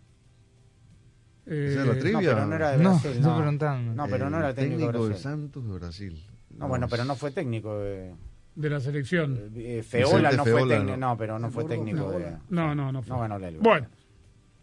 eh, 1.46 1.68
Esa 1.72 1.82
es 1.82 1.88
la 1.88 1.94
No, 1.94 2.00
trivia. 2.00 2.20
pero 2.36 2.46
no 2.46 2.56
era 2.56 2.72
de 2.72 2.78
No, 2.78 2.90
Brasil. 2.92 3.22
No, 3.22 3.38
preguntando. 3.38 3.94
No, 3.94 4.08
pero 4.10 4.30
no 4.30 4.38
era 4.40 4.54
técnico, 4.54 4.80
de 4.80 4.86
de 4.92 4.92
Brasil. 5.08 5.16
Santos 5.24 5.68
de 5.68 5.74
Brasil. 5.74 6.24
No, 6.58 6.68
bueno, 6.68 6.88
pero 6.88 7.04
no 7.06 7.16
fue 7.16 7.32
técnico 7.32 7.80
de... 7.80 8.14
de 8.56 8.70
la 8.70 8.80
selección. 8.80 9.52
Eh, 9.56 9.84
Feola 9.84 10.30
Vicente 10.30 10.38
no 10.38 10.44
fue 10.44 10.54
Feola, 10.54 10.76
técnico, 10.76 10.98
no. 10.98 11.08
no, 11.10 11.18
pero 11.18 11.40
no 11.40 11.50
fue 11.50 11.66
técnico 11.66 12.12
de... 12.12 12.38
No, 12.50 12.76
no, 12.76 12.92
no 12.92 13.02
fue. 13.02 13.16
No 13.16 13.22
ganó 13.22 13.40
la. 13.40 13.52
Bueno, 13.60 13.88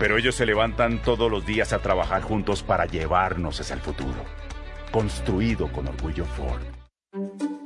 pero 0.00 0.16
ellos 0.16 0.34
se 0.34 0.46
levantan 0.46 1.02
todos 1.02 1.30
los 1.30 1.44
días 1.44 1.74
a 1.74 1.80
trabajar 1.80 2.22
juntos 2.22 2.62
para 2.62 2.86
llevarnos 2.86 3.60
hacia 3.60 3.74
el 3.74 3.82
futuro. 3.82 4.24
Construido 4.90 5.70
con 5.70 5.86
orgullo 5.88 6.24
Ford. 6.24 6.62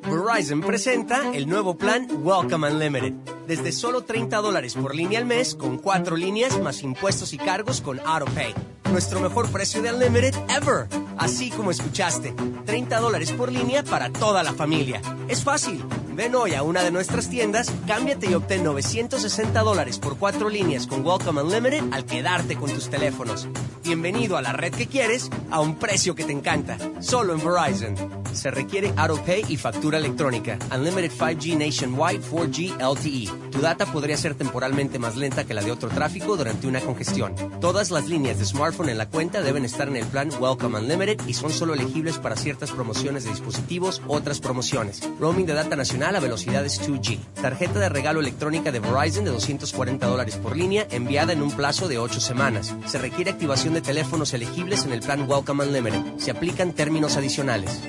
Verizon 0.02 0.60
presenta 0.60 1.32
el 1.32 1.48
nuevo 1.48 1.78
plan 1.78 2.08
Welcome 2.10 2.72
Unlimited. 2.72 3.12
Desde 3.46 3.70
solo 3.70 4.02
30 4.02 4.38
dólares 4.38 4.74
por 4.74 4.96
línea 4.96 5.20
al 5.20 5.26
mes, 5.26 5.54
con 5.54 5.78
cuatro 5.78 6.16
líneas 6.16 6.60
más 6.60 6.82
impuestos 6.82 7.32
y 7.32 7.38
cargos 7.38 7.80
con 7.80 8.00
AutoPay. 8.00 8.52
Nuestro 8.90 9.20
mejor 9.20 9.48
precio 9.52 9.80
de 9.80 9.92
Unlimited 9.92 10.34
ever. 10.48 10.88
Así 11.16 11.50
como 11.50 11.70
escuchaste, 11.70 12.34
30 12.66 12.98
dólares 12.98 13.30
por 13.30 13.52
línea 13.52 13.84
para 13.84 14.10
toda 14.10 14.42
la 14.42 14.52
familia. 14.52 15.00
Es 15.28 15.44
fácil. 15.44 15.84
Ven 16.14 16.36
hoy 16.36 16.54
a 16.54 16.62
una 16.62 16.84
de 16.84 16.92
nuestras 16.92 17.28
tiendas, 17.28 17.72
cámbiate 17.88 18.30
y 18.30 18.34
obtén 18.34 18.62
960 18.62 19.60
dólares 19.62 19.98
por 19.98 20.16
cuatro 20.16 20.48
líneas 20.48 20.86
con 20.86 21.04
Welcome 21.04 21.42
Unlimited 21.42 21.92
al 21.92 22.06
quedarte 22.06 22.54
con 22.54 22.70
tus 22.70 22.88
teléfonos. 22.88 23.48
Bienvenido 23.82 24.36
a 24.36 24.42
la 24.42 24.52
red 24.52 24.72
que 24.72 24.86
quieres 24.86 25.28
a 25.50 25.60
un 25.60 25.76
precio 25.76 26.14
que 26.14 26.24
te 26.24 26.32
encanta. 26.32 26.78
Solo 27.00 27.34
en 27.34 27.40
Verizon. 27.44 28.24
Se 28.32 28.50
requiere 28.50 28.92
AutoPay 28.96 29.44
y 29.48 29.56
factura 29.56 29.98
electrónica. 29.98 30.58
Unlimited 30.74 31.12
5G 31.12 31.58
Nationwide 31.58 32.22
4G 32.22 32.78
LTE. 32.80 33.50
Tu 33.50 33.60
data 33.60 33.86
podría 33.86 34.16
ser 34.16 34.34
temporalmente 34.34 34.98
más 34.98 35.16
lenta 35.16 35.44
que 35.44 35.54
la 35.54 35.62
de 35.62 35.70
otro 35.70 35.88
tráfico 35.88 36.36
durante 36.36 36.66
una 36.66 36.80
congestión. 36.80 37.34
Todas 37.60 37.90
las 37.90 38.08
líneas 38.08 38.38
de 38.38 38.44
smartphone 38.46 38.88
en 38.88 38.98
la 38.98 39.08
cuenta 39.08 39.42
deben 39.42 39.64
estar 39.64 39.88
en 39.88 39.96
el 39.96 40.06
plan 40.06 40.30
Welcome 40.40 40.78
Unlimited 40.78 41.20
y 41.28 41.34
son 41.34 41.50
solo 41.50 41.74
elegibles 41.74 42.18
para 42.18 42.36
ciertas 42.36 42.72
promociones 42.72 43.24
de 43.24 43.30
dispositivos, 43.30 44.02
otras 44.08 44.40
promociones. 44.40 45.00
Roaming 45.20 45.46
de 45.46 45.54
data 45.54 45.76
nacional 45.76 46.03
a 46.04 46.20
velocidades 46.20 46.86
2G. 46.86 47.18
Tarjeta 47.40 47.78
de 47.78 47.88
regalo 47.88 48.20
electrónica 48.20 48.70
de 48.70 48.78
Verizon 48.78 49.24
de 49.24 49.30
240 49.30 50.06
dólares 50.06 50.36
por 50.36 50.54
línea 50.54 50.86
enviada 50.90 51.32
en 51.32 51.40
un 51.40 51.50
plazo 51.50 51.88
de 51.88 51.96
8 51.96 52.20
semanas. 52.20 52.74
Se 52.86 52.98
requiere 52.98 53.30
activación 53.30 53.72
de 53.72 53.80
teléfonos 53.80 54.34
elegibles 54.34 54.84
en 54.84 54.92
el 54.92 55.00
plan 55.00 55.28
Welcome 55.28 55.64
Unlimited. 55.64 56.18
Se 56.18 56.30
aplican 56.30 56.74
términos 56.74 57.16
adicionales. 57.16 57.80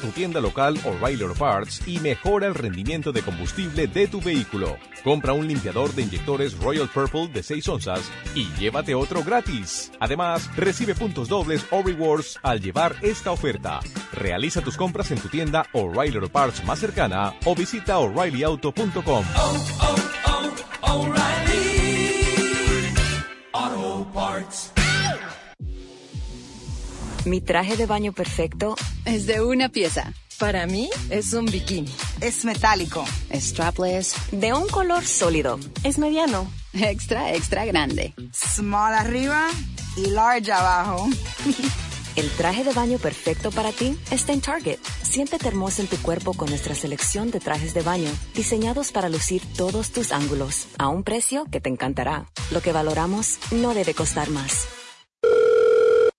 Tu 0.00 0.10
tienda 0.10 0.40
local 0.40 0.78
O'Reilly 0.84 1.22
Auto 1.22 1.34
Parts 1.34 1.82
y 1.86 1.98
mejora 2.00 2.46
el 2.46 2.54
rendimiento 2.54 3.12
de 3.12 3.22
combustible 3.22 3.86
de 3.86 4.06
tu 4.06 4.20
vehículo. 4.20 4.76
Compra 5.02 5.32
un 5.32 5.48
limpiador 5.48 5.94
de 5.94 6.02
inyectores 6.02 6.58
Royal 6.58 6.88
Purple 6.88 7.28
de 7.28 7.42
6 7.42 7.68
onzas 7.68 8.10
y 8.34 8.46
llévate 8.58 8.94
otro 8.94 9.24
gratis. 9.24 9.90
Además, 9.98 10.54
recibe 10.54 10.94
puntos 10.94 11.28
dobles 11.28 11.64
o 11.70 11.82
rewards 11.82 12.38
al 12.42 12.60
llevar 12.60 12.96
esta 13.00 13.30
oferta. 13.30 13.80
Realiza 14.12 14.60
tus 14.60 14.76
compras 14.76 15.10
en 15.12 15.18
tu 15.18 15.28
tienda 15.28 15.66
O'Reilly 15.72 16.16
Auto 16.16 16.28
Parts 16.28 16.62
más 16.64 16.78
cercana 16.78 17.34
o 17.46 17.54
visita 17.54 17.98
o'ReillyAuto.com. 17.98 19.24
Auto 19.34 19.96
Mi 27.26 27.40
traje 27.40 27.76
de 27.76 27.86
baño 27.86 28.12
perfecto 28.12 28.76
Es 29.04 29.26
de 29.26 29.40
una 29.40 29.68
pieza. 29.68 30.12
Para 30.38 30.66
mí 30.66 30.88
es 31.10 31.32
un 31.32 31.46
bikini. 31.46 31.92
es 32.20 32.44
metálico, 32.44 33.04
Strapless. 33.34 34.14
de 34.30 34.52
un 34.52 34.68
color 34.68 35.04
sólido. 35.04 35.58
Es 35.82 35.98
mediano. 35.98 36.48
Extra, 36.72 37.34
extra 37.34 37.64
grande. 37.64 38.14
Small 38.32 38.94
arriba 38.94 39.48
y 39.96 40.10
large 40.10 40.52
abajo. 40.52 41.08
El 42.16 42.30
traje 42.30 42.62
de 42.62 42.72
baño 42.72 42.98
perfecto 42.98 43.50
para 43.50 43.72
ti 43.72 43.98
está 44.12 44.32
en 44.32 44.40
Target. 44.40 44.78
Siéntete 45.02 45.48
hermosa 45.48 45.82
en 45.82 45.88
tu 45.88 45.96
cuerpo 45.96 46.32
con 46.32 46.48
nuestra 46.48 46.76
selección 46.76 47.32
de 47.32 47.40
trajes 47.40 47.74
de 47.74 47.82
baño, 47.82 48.10
diseñados 48.34 48.92
para 48.92 49.08
lucir 49.08 49.42
todos 49.56 49.90
tus 49.90 50.12
ángulos, 50.12 50.68
a 50.78 50.88
un 50.88 51.02
precio 51.02 51.44
que 51.50 51.60
te 51.60 51.70
encantará. 51.70 52.26
Lo 52.52 52.62
que 52.62 52.72
valoramos 52.72 53.38
no 53.50 53.74
debe 53.74 53.94
costar 53.94 54.30
más. 54.30 54.66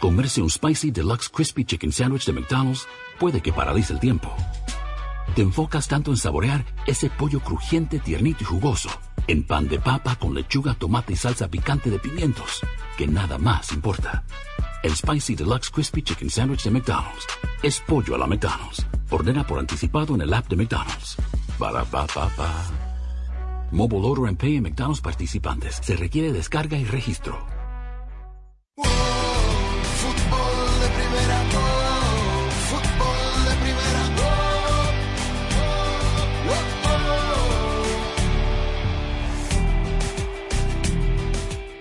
Comerse 0.00 0.42
un 0.42 0.50
Spicy 0.50 0.90
Deluxe 0.90 1.28
Crispy 1.28 1.64
Chicken 1.64 1.92
Sandwich 1.92 2.26
de 2.26 2.32
McDonald's 2.32 2.86
puede 3.18 3.40
que 3.40 3.52
paralice 3.52 3.92
el 3.92 4.00
tiempo. 4.00 4.34
Te 5.34 5.42
enfocas 5.42 5.88
tanto 5.88 6.10
en 6.10 6.16
saborear 6.16 6.64
ese 6.86 7.10
pollo 7.10 7.40
crujiente, 7.40 7.98
tiernito 7.98 8.42
y 8.42 8.44
jugoso, 8.44 8.90
en 9.26 9.44
pan 9.44 9.68
de 9.68 9.80
papa 9.80 10.16
con 10.16 10.34
lechuga, 10.34 10.74
tomate 10.74 11.14
y 11.14 11.16
salsa 11.16 11.48
picante 11.48 11.90
de 11.90 11.98
pimientos, 11.98 12.60
que 12.96 13.06
nada 13.06 13.38
más 13.38 13.72
importa. 13.72 14.24
El 14.82 14.94
Spicy 14.94 15.34
Deluxe 15.34 15.70
Crispy 15.70 16.02
Chicken 16.02 16.30
Sandwich 16.30 16.64
de 16.64 16.70
McDonald's 16.70 17.26
es 17.62 17.80
pollo 17.80 18.14
a 18.14 18.18
la 18.18 18.26
McDonald's. 18.26 18.86
Ordena 19.10 19.46
por 19.46 19.58
anticipado 19.58 20.14
en 20.14 20.20
el 20.20 20.34
app 20.34 20.48
de 20.48 20.56
McDonald's. 20.56 21.16
Para 21.58 21.84
pa 21.84 22.06
pa 22.06 22.28
pa. 22.28 22.52
Mobile 23.70 24.06
Order 24.06 24.28
and 24.28 24.38
Pay 24.38 24.56
en 24.56 24.64
McDonald's 24.64 25.00
participantes. 25.00 25.80
Se 25.82 25.96
requiere 25.96 26.32
descarga 26.32 26.76
y 26.76 26.84
registro. 26.84 27.46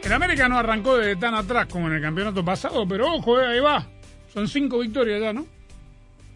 El 0.05 0.11
América 0.11 0.49
no 0.49 0.57
arrancó 0.57 0.97
de 0.97 1.15
tan 1.15 1.33
atrás 1.33 1.67
como 1.67 1.87
en 1.87 1.93
el 1.93 2.01
campeonato 2.01 2.43
pasado, 2.43 2.85
pero 2.87 3.07
ojo, 3.13 3.39
eh, 3.39 3.45
ahí 3.47 3.59
va. 3.59 3.87
Son 4.33 4.47
cinco 4.47 4.79
victorias 4.79 5.21
ya, 5.21 5.31
¿no? 5.33 5.45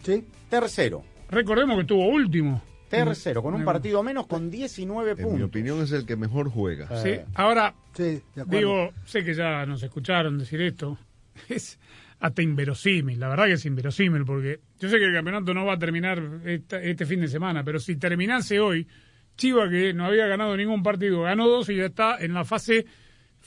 Sí. 0.04 0.24
Tercero. 0.50 1.04
Recordemos 1.30 1.76
que 1.76 1.82
estuvo 1.82 2.08
último. 2.08 2.62
Tercero, 2.90 3.44
con 3.44 3.54
un 3.54 3.66
partido 3.66 4.02
menos, 4.02 4.28
con 4.28 4.50
19 4.50 5.12
En 5.12 5.18
mi 5.18 5.24
puntos. 5.24 5.48
opinión 5.50 5.82
es 5.82 5.92
el 5.92 6.06
que 6.06 6.16
mejor 6.16 6.50
juega. 6.50 6.88
Sí, 7.04 7.20
ahora, 7.36 7.74
Sí, 7.94 8.22
acuerdo. 8.32 8.58
digo, 8.58 8.90
sé 9.06 9.26
que 9.26 9.34
ya 9.34 9.66
nos 9.66 9.84
escucharon 9.84 10.38
decir 10.38 10.62
esto. 10.62 10.98
Es 11.50 11.78
hasta 12.20 12.42
inverosímil, 12.42 13.20
la 13.20 13.28
verdad 13.28 13.46
que 13.46 13.54
es 13.54 13.66
inverosímil, 13.66 14.24
porque 14.26 14.60
yo 14.80 14.90
sé 14.90 14.98
que 14.98 15.06
el 15.06 15.14
campeonato 15.14 15.54
no 15.54 15.66
va 15.66 15.74
a 15.74 15.78
terminar 15.78 16.20
esta- 16.46 16.82
este 16.82 17.06
fin 17.06 17.20
de 17.20 17.28
semana, 17.28 17.64
pero 17.64 17.78
si 17.80 17.98
terminase 17.98 18.60
hoy, 18.60 18.88
Chiva, 19.36 19.70
que 19.70 19.94
no 19.94 20.06
había 20.06 20.26
ganado 20.26 20.56
ningún 20.58 20.82
partido, 20.82 21.22
ganó 21.24 21.48
dos 21.48 21.70
y 21.70 21.76
ya 21.76 21.86
está 21.88 22.18
en 22.20 22.34
la 22.34 22.44
fase 22.44 22.86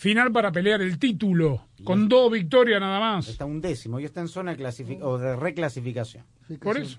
final 0.01 0.33
para 0.33 0.51
pelear 0.51 0.81
el 0.81 0.99
título, 0.99 1.67
con 1.85 2.09
dos 2.09 2.33
victorias 2.33 2.81
nada 2.81 2.99
más. 2.99 3.29
Está 3.29 3.45
un 3.45 3.61
décimo 3.61 4.01
y 4.01 4.05
está 4.05 4.23
en 4.23 4.29
zona 4.29 4.55
de, 4.55 4.99
o 5.03 5.19
de 5.19 5.37
reclasificación. 5.37 6.25
Por 6.59 6.79
eso. 6.79 6.99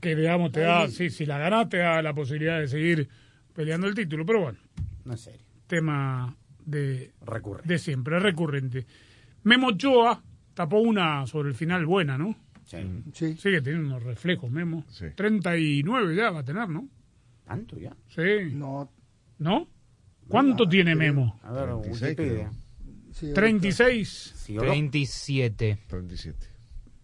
Que 0.00 0.14
digamos, 0.14 0.52
te 0.52 0.60
da, 0.60 0.86
sí, 0.86 1.10
si 1.10 1.26
la 1.26 1.38
ganás, 1.38 1.68
te 1.68 1.78
da 1.78 2.00
la 2.02 2.14
posibilidad 2.14 2.60
de 2.60 2.68
seguir 2.68 3.08
peleando 3.52 3.88
el 3.88 3.96
título, 3.96 4.24
pero 4.24 4.42
bueno. 4.42 4.58
No 5.04 5.14
es 5.14 5.22
serio. 5.22 5.44
Tema 5.66 6.36
de, 6.64 7.12
Recurrente. 7.26 7.68
de 7.72 7.78
siempre, 7.80 8.20
recurrente. 8.20 8.86
Memo 9.42 9.68
Ochoa 9.68 10.22
tapó 10.54 10.78
una 10.78 11.26
sobre 11.26 11.48
el 11.48 11.56
final 11.56 11.84
buena, 11.84 12.16
¿no? 12.16 12.36
Sí. 12.64 12.76
Sí. 13.12 13.36
Sigue 13.38 13.60
teniendo 13.60 13.88
unos 13.88 14.04
reflejos, 14.04 14.52
Memo. 14.52 14.84
Sí. 14.88 15.06
39 15.16 16.14
ya 16.14 16.30
va 16.30 16.40
a 16.40 16.44
tener, 16.44 16.68
¿no? 16.68 16.88
¿Tanto 17.44 17.76
ya? 17.76 17.96
Sí. 18.06 18.52
No, 18.52 18.88
¿No? 19.38 19.66
¿Cuánto 20.28 20.68
tiene 20.68 20.94
Memo? 20.94 21.38
A 21.42 21.52
ver, 21.52 21.64
36 21.80 22.02
Wikipedia. 22.02 22.50
sí, 23.12 23.26
ahorita. 23.26 23.34
36. 23.40 24.32
Sí, 24.36 24.58
Oro- 24.58 24.70
37. 24.70 25.78
37. 25.86 26.46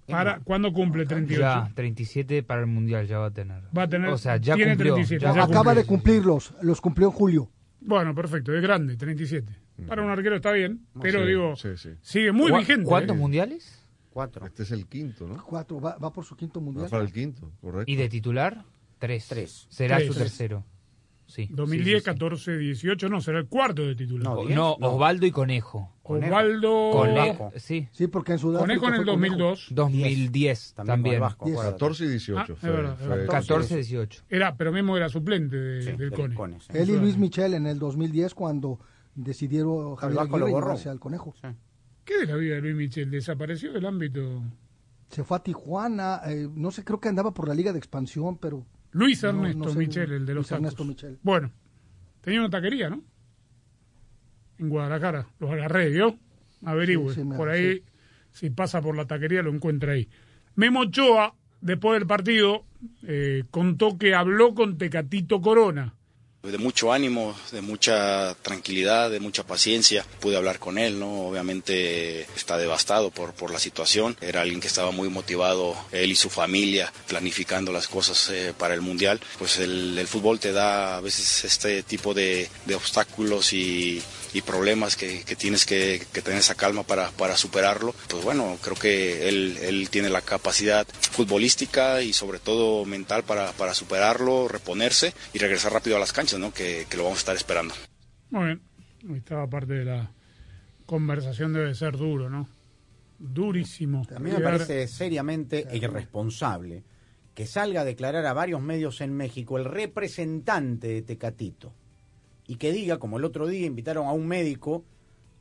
Para, 0.08 0.40
¿Cuándo 0.40 0.72
cumple 0.72 1.06
38? 1.06 1.40
Ya, 1.40 1.70
37 1.74 2.42
para 2.42 2.62
el 2.62 2.66
Mundial 2.66 3.06
ya 3.06 3.18
va 3.18 3.26
a 3.26 3.30
tener. 3.30 3.62
Va 3.76 3.84
a 3.84 3.88
tener- 3.88 4.10
O 4.10 4.18
sea, 4.18 4.38
ya 4.38 4.56
tiene 4.56 4.72
cumplió. 4.72 4.94
37, 4.94 5.22
ya 5.22 5.32
ya 5.34 5.42
Acaba 5.44 5.62
cumplió. 5.62 5.74
de 5.74 5.84
cumplirlos, 5.86 6.54
los 6.62 6.80
cumplió 6.80 7.06
en 7.08 7.12
julio. 7.12 7.50
Bueno, 7.80 8.14
perfecto, 8.14 8.52
es 8.52 8.60
grande, 8.60 8.96
37. 8.96 9.54
Para 9.86 10.02
un 10.02 10.10
arquero 10.10 10.36
está 10.36 10.50
bien, 10.52 10.84
pero 11.00 11.20
Sí, 11.22 11.28
digo, 11.28 11.56
sí, 11.56 11.68
sí. 11.76 11.90
sigue 12.02 12.32
muy 12.32 12.50
¿Cu- 12.50 12.58
vigente. 12.58 12.84
¿Cuántos 12.84 13.16
¿eh? 13.16 13.18
mundiales? 13.18 13.86
Cuatro. 14.10 14.44
Este 14.44 14.64
es 14.64 14.72
el 14.72 14.86
quinto, 14.88 15.26
¿no? 15.28 15.42
Cuatro, 15.44 15.80
va, 15.80 15.96
va 15.96 16.12
por 16.12 16.24
su 16.24 16.34
quinto 16.36 16.58
Va 16.60 16.64
mundial. 16.66 16.90
para 16.90 17.04
el 17.04 17.12
quinto, 17.12 17.52
correcto. 17.60 17.90
¿Y 17.90 17.94
de 17.94 18.08
titular? 18.08 18.64
Tres. 18.98 19.28
Tres. 19.28 19.66
Será 19.70 19.96
Tres. 19.98 20.08
su 20.08 20.14
tercero. 20.18 20.66
Sí. 21.30 21.48
2010, 21.50 21.84
sí, 21.86 21.92
sí, 21.92 21.98
sí. 22.00 22.04
14, 22.04 22.58
18, 22.58 23.08
no, 23.08 23.20
será 23.20 23.38
el 23.38 23.46
cuarto 23.46 23.86
de 23.86 23.94
titular. 23.94 24.24
No, 24.24 24.44
No, 24.44 24.76
no. 24.78 24.88
Osvaldo 24.94 25.26
y 25.26 25.30
Conejo. 25.30 25.92
Conejo. 26.02 26.26
Osvaldo. 26.34 26.90
Conejo. 26.92 27.52
Sí. 27.56 27.88
Sí, 27.92 28.08
porque 28.08 28.32
en 28.32 28.38
Sudáfrica 28.40 28.80
Conejo 28.80 28.86
en 28.88 28.92
el 28.94 28.96
fue 28.96 29.14
Conejo. 29.14 29.36
2002. 29.36 29.66
2010 29.70 30.74
También, 30.74 30.86
también. 30.94 31.12
con 31.12 31.14
el 31.14 31.20
Vasco, 31.20 31.44
Diez. 31.46 31.56
acuérdate. 31.56 31.76
14 31.78 32.04
y 32.04 32.08
18. 32.08 32.40
Ah, 32.52 32.56
fue- 32.60 32.70
verdad, 32.70 32.96
fue- 32.98 33.08
verdad. 33.08 33.26
14, 33.32 33.74
18. 33.76 34.22
Era, 34.28 34.56
pero 34.56 34.72
Memo 34.72 34.96
era 34.96 35.08
suplente 35.08 35.56
de- 35.56 35.82
Sí, 35.82 35.92
del 35.92 36.10
Cone. 36.10 36.34
Cone, 36.34 36.60
sí. 36.60 36.66
Él 36.74 36.90
y 36.90 36.96
Luis 36.98 37.16
Michel 37.16 37.54
en 37.54 37.66
el 37.66 37.78
2010 37.78 38.34
cuando 38.34 38.80
decidieron 39.14 39.96
Javier 39.96 40.20
Aguirre 40.20 40.46
llevarse 40.48 40.88
al 40.88 40.98
Conejo. 40.98 41.34
Sí. 41.40 41.48
¿Qué 42.04 42.18
de 42.18 42.26
la 42.26 42.36
vida 42.36 42.54
de 42.56 42.60
Luis 42.62 42.74
Michel? 42.76 43.10
¿Desapareció 43.10 43.72
del 43.72 43.86
ámbito? 43.86 44.42
Se 45.10 45.22
fue 45.24 45.36
a 45.36 45.42
Tijuana, 45.42 46.20
eh, 46.26 46.48
no 46.54 46.70
sé, 46.70 46.84
creo 46.84 46.98
que 47.00 47.08
andaba 47.08 47.32
por 47.34 47.46
la 47.48 47.54
Liga 47.54 47.72
de 47.72 47.78
Expansión, 47.78 48.38
pero... 48.38 48.64
Luis 48.92 49.22
Ernesto 49.22 49.58
no 49.64 49.70
sé, 49.70 49.78
Michel, 49.78 50.12
el 50.12 50.26
de 50.26 50.34
los 50.34 50.44
Luis 50.46 50.52
Ernesto 50.52 50.76
tacos. 50.76 50.86
Michel. 50.88 51.18
Bueno, 51.22 51.50
tenía 52.20 52.40
una 52.40 52.50
taquería, 52.50 52.90
¿no? 52.90 53.02
En 54.58 54.68
Guadalajara. 54.68 55.26
Los 55.38 55.50
agarré, 55.50 55.90
¿vio? 55.90 56.18
Averigüe. 56.64 57.14
Sí, 57.14 57.20
sí, 57.20 57.26
me- 57.26 57.36
por 57.36 57.48
ahí, 57.48 57.82
si 58.32 58.50
pasa 58.50 58.82
por 58.82 58.96
la 58.96 59.06
taquería, 59.06 59.42
lo 59.42 59.50
encuentra 59.52 59.92
ahí. 59.92 60.08
Memo 60.56 60.80
Ochoa, 60.80 61.34
después 61.60 61.98
del 61.98 62.06
partido, 62.06 62.66
eh, 63.02 63.44
contó 63.50 63.96
que 63.96 64.14
habló 64.14 64.54
con 64.54 64.76
Tecatito 64.76 65.40
Corona. 65.40 65.94
De 66.42 66.58
mucho 66.58 66.92
ánimo, 66.92 67.36
de 67.52 67.60
mucha 67.60 68.34
tranquilidad, 68.42 69.10
de 69.10 69.20
mucha 69.20 69.44
paciencia. 69.44 70.04
Pude 70.20 70.36
hablar 70.36 70.58
con 70.58 70.78
él, 70.78 70.98
¿no? 70.98 71.28
Obviamente 71.28 72.22
está 72.36 72.56
devastado 72.56 73.10
por, 73.10 73.34
por 73.34 73.50
la 73.50 73.58
situación. 73.58 74.16
Era 74.20 74.40
alguien 74.42 74.60
que 74.60 74.68
estaba 74.68 74.90
muy 74.90 75.08
motivado, 75.08 75.76
él 75.92 76.12
y 76.12 76.16
su 76.16 76.30
familia, 76.30 76.92
planificando 77.06 77.72
las 77.72 77.88
cosas 77.88 78.30
eh, 78.30 78.54
para 78.56 78.74
el 78.74 78.80
Mundial. 78.80 79.20
Pues 79.38 79.58
el, 79.58 79.98
fútbol 80.06 80.40
te 80.40 80.52
da 80.52 80.96
a 80.96 81.00
veces 81.00 81.44
este 81.44 81.82
tipo 81.82 82.14
de, 82.14 82.48
de 82.64 82.74
obstáculos 82.74 83.52
y, 83.52 84.02
y 84.32 84.42
problemas 84.42 84.96
que, 84.96 85.22
que 85.22 85.36
tienes 85.36 85.64
que, 85.64 86.04
que 86.12 86.22
tener 86.22 86.40
esa 86.40 86.54
calma 86.54 86.82
para, 86.82 87.10
para 87.10 87.36
superarlo. 87.36 87.94
Pues 88.08 88.24
bueno, 88.24 88.58
creo 88.62 88.76
que 88.76 89.28
él, 89.28 89.58
él 89.62 89.88
tiene 89.90 90.08
la 90.08 90.22
capacidad 90.22 90.86
futbolística 91.12 92.02
y 92.02 92.12
sobre 92.12 92.38
todo 92.38 92.84
mental 92.84 93.24
para, 93.24 93.52
para 93.52 93.74
superarlo, 93.74 94.48
reponerse 94.48 95.14
y 95.32 95.38
regresar 95.38 95.72
rápido 95.72 95.96
a 95.96 96.00
las 96.00 96.12
canchas, 96.12 96.29
¿no? 96.38 96.52
Que, 96.52 96.86
que 96.88 96.96
lo 96.96 97.04
vamos 97.04 97.18
a 97.18 97.20
estar 97.20 97.36
esperando. 97.36 97.74
Muy 98.30 98.46
bien. 98.46 98.60
Ahí 99.08 99.16
estaba 99.18 99.48
parte 99.48 99.72
de 99.74 99.84
la 99.84 100.12
conversación, 100.86 101.52
debe 101.52 101.74
ser 101.74 101.96
duro, 101.96 102.28
¿no? 102.30 102.48
Durísimo. 103.18 104.06
A 104.14 104.18
mí 104.18 104.30
me 104.30 104.40
parece 104.40 104.88
seriamente 104.88 105.66
irresponsable 105.72 106.84
que 107.34 107.46
salga 107.46 107.82
a 107.82 107.84
declarar 107.84 108.26
a 108.26 108.32
varios 108.32 108.60
medios 108.60 109.00
en 109.00 109.14
México 109.14 109.58
el 109.58 109.64
representante 109.66 110.88
de 110.88 111.02
Tecatito 111.02 111.72
y 112.46 112.56
que 112.56 112.72
diga, 112.72 112.98
como 112.98 113.18
el 113.18 113.24
otro 113.24 113.46
día 113.46 113.66
invitaron 113.66 114.06
a 114.08 114.12
un 114.12 114.26
médico, 114.26 114.84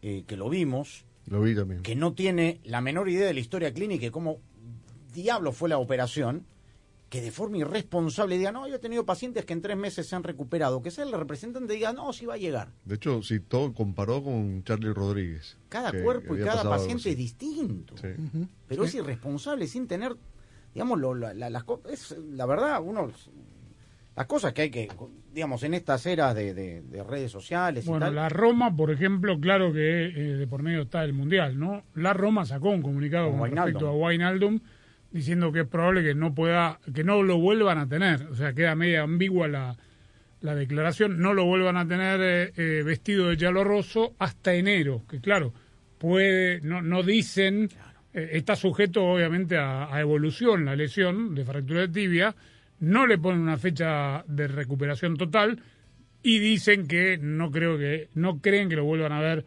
eh, 0.02 0.24
que 0.28 0.38
lo 0.38 0.50
vimos, 0.50 1.06
Lo 1.26 1.42
vi 1.42 1.56
también. 1.56 1.82
que 1.82 1.96
no 1.96 2.14
tiene 2.14 2.60
la 2.64 2.82
menor 2.82 3.10
idea 3.10 3.26
de 3.28 3.34
la 3.34 3.40
historia 3.40 3.74
clínica 3.74 4.06
y 4.06 4.12
cómo 4.12 4.40
diablo 5.14 5.52
fue 5.52 5.70
la 5.70 5.78
operación, 5.78 6.46
que 7.10 7.22
de 7.22 7.32
forma 7.32 7.58
irresponsable 7.58 8.38
diga, 8.38 8.52
no, 8.52 8.68
yo 8.68 8.76
he 8.76 8.80
tenido 8.80 9.04
pacientes 9.06 9.44
que 9.46 9.54
en 9.54 9.62
tres 9.62 9.76
meses 9.76 10.08
se 10.08 10.16
han 10.16 10.24
recuperado, 10.24 10.82
que 10.84 10.92
sea 10.92 11.04
el 11.06 11.12
representante 11.12 11.74
diga, 11.74 11.92
no, 11.92 12.14
sí 12.14 12.26
va 12.28 12.36
a 12.36 12.38
llegar. 12.38 12.70
De 12.86 12.96
hecho, 12.96 13.22
citó, 13.24 13.74
comparó 13.74 14.24
con 14.24 14.64
Charlie 14.64 14.94
Rodríguez. 14.94 15.58
Cada 15.70 15.92
cuerpo 15.92 16.36
y 16.38 16.42
cada 16.42 16.64
paciente 16.70 17.10
es 17.10 17.18
distinto. 17.18 17.96
Sí. 17.98 18.10
Pero 18.68 18.84
es 18.84 18.94
irresponsable 18.94 19.66
sin 19.68 19.88
tener, 19.88 20.16
digamos, 20.74 21.00
lo- 21.00 21.16
la, 21.16 21.34
la- 21.34 21.50
las 21.50 21.64
es 21.92 22.16
la 22.18 22.46
verdad, 22.46 22.80
uno 22.84 23.10
las 24.16 24.28
cosas 24.28 24.52
que 24.54 24.64
hay 24.64 24.70
que, 24.70 24.90
digamos, 25.34 25.64
en 25.64 25.74
estas 25.74 26.06
eras 26.06 26.36
de, 26.36 26.54
de- 26.54 26.82
de 26.82 27.04
redes 27.04 27.32
sociales 27.32 27.86
y 27.86 27.90
Bueno, 27.90 28.06
tal. 28.08 28.16
la 28.16 28.28
Roma, 28.30 28.76
por 28.76 28.92
ejemplo, 28.92 29.40
claro 29.40 29.72
que 29.72 30.08
eh, 30.08 30.36
de 30.38 30.46
por 30.48 30.62
medio 30.62 30.82
está 30.82 31.04
el 31.06 31.14
Mundial, 31.14 31.58
¿no? 31.58 31.84
La 31.96 32.12
Roma 32.14 32.46
sacó 32.46 32.70
un 32.70 32.82
comunicado 32.82 33.30
Con 33.30 33.40
con 33.40 33.50
respecto 33.52 33.88
a 33.88 33.94
Wijnaldum. 33.94 34.60
Diciendo 35.12 35.52
que 35.52 35.62
es 35.62 35.68
probable 35.68 36.04
que 36.04 36.14
no 36.14 36.34
pueda, 36.36 36.80
que 36.94 37.04
no 37.04 37.24
lo 37.24 37.40
vuelvan 37.40 37.80
a 37.80 37.88
tener. 37.88 38.28
O 38.28 38.36
sea, 38.36 38.54
queda 38.54 38.76
media 38.76 39.02
ambigua 39.02 39.48
la, 39.48 39.76
la 40.42 40.56
declaración. 40.56 41.20
No 41.20 41.34
lo 41.34 41.46
vuelvan 41.46 41.78
a 41.78 41.88
tener 41.88 42.22
eh, 42.22 42.54
eh, 42.56 42.84
vestido 42.84 43.30
de 43.30 43.38
giallo 43.38 43.64
rosso 43.64 44.14
hasta 44.20 44.54
enero. 44.54 45.04
Que 45.10 45.20
claro, 45.20 45.54
puede, 45.98 46.62
no, 46.62 46.82
no 46.82 47.02
dicen, 47.02 47.70
eh, 48.14 48.30
está 48.34 48.56
sujeto 48.56 49.04
obviamente 49.04 49.58
a, 49.58 49.94
a 49.94 50.00
evolución 50.00 50.66
la 50.66 50.76
lesión 50.76 51.34
de 51.34 51.46
fractura 51.46 51.82
de 51.82 51.90
tibia. 51.90 52.36
No 52.80 53.08
le 53.08 53.18
ponen 53.18 53.42
una 53.42 53.58
fecha 53.58 54.24
de 54.28 54.48
recuperación 54.48 55.18
total 55.18 55.62
y 56.22 56.40
dicen 56.40 56.88
que 56.88 57.18
no 57.18 57.52
creo 57.52 57.78
que 57.78 58.10
no 58.16 58.40
creen 58.40 58.70
que 58.70 58.76
lo 58.76 58.86
vuelvan 58.86 59.12
a 59.12 59.22
ver 59.22 59.46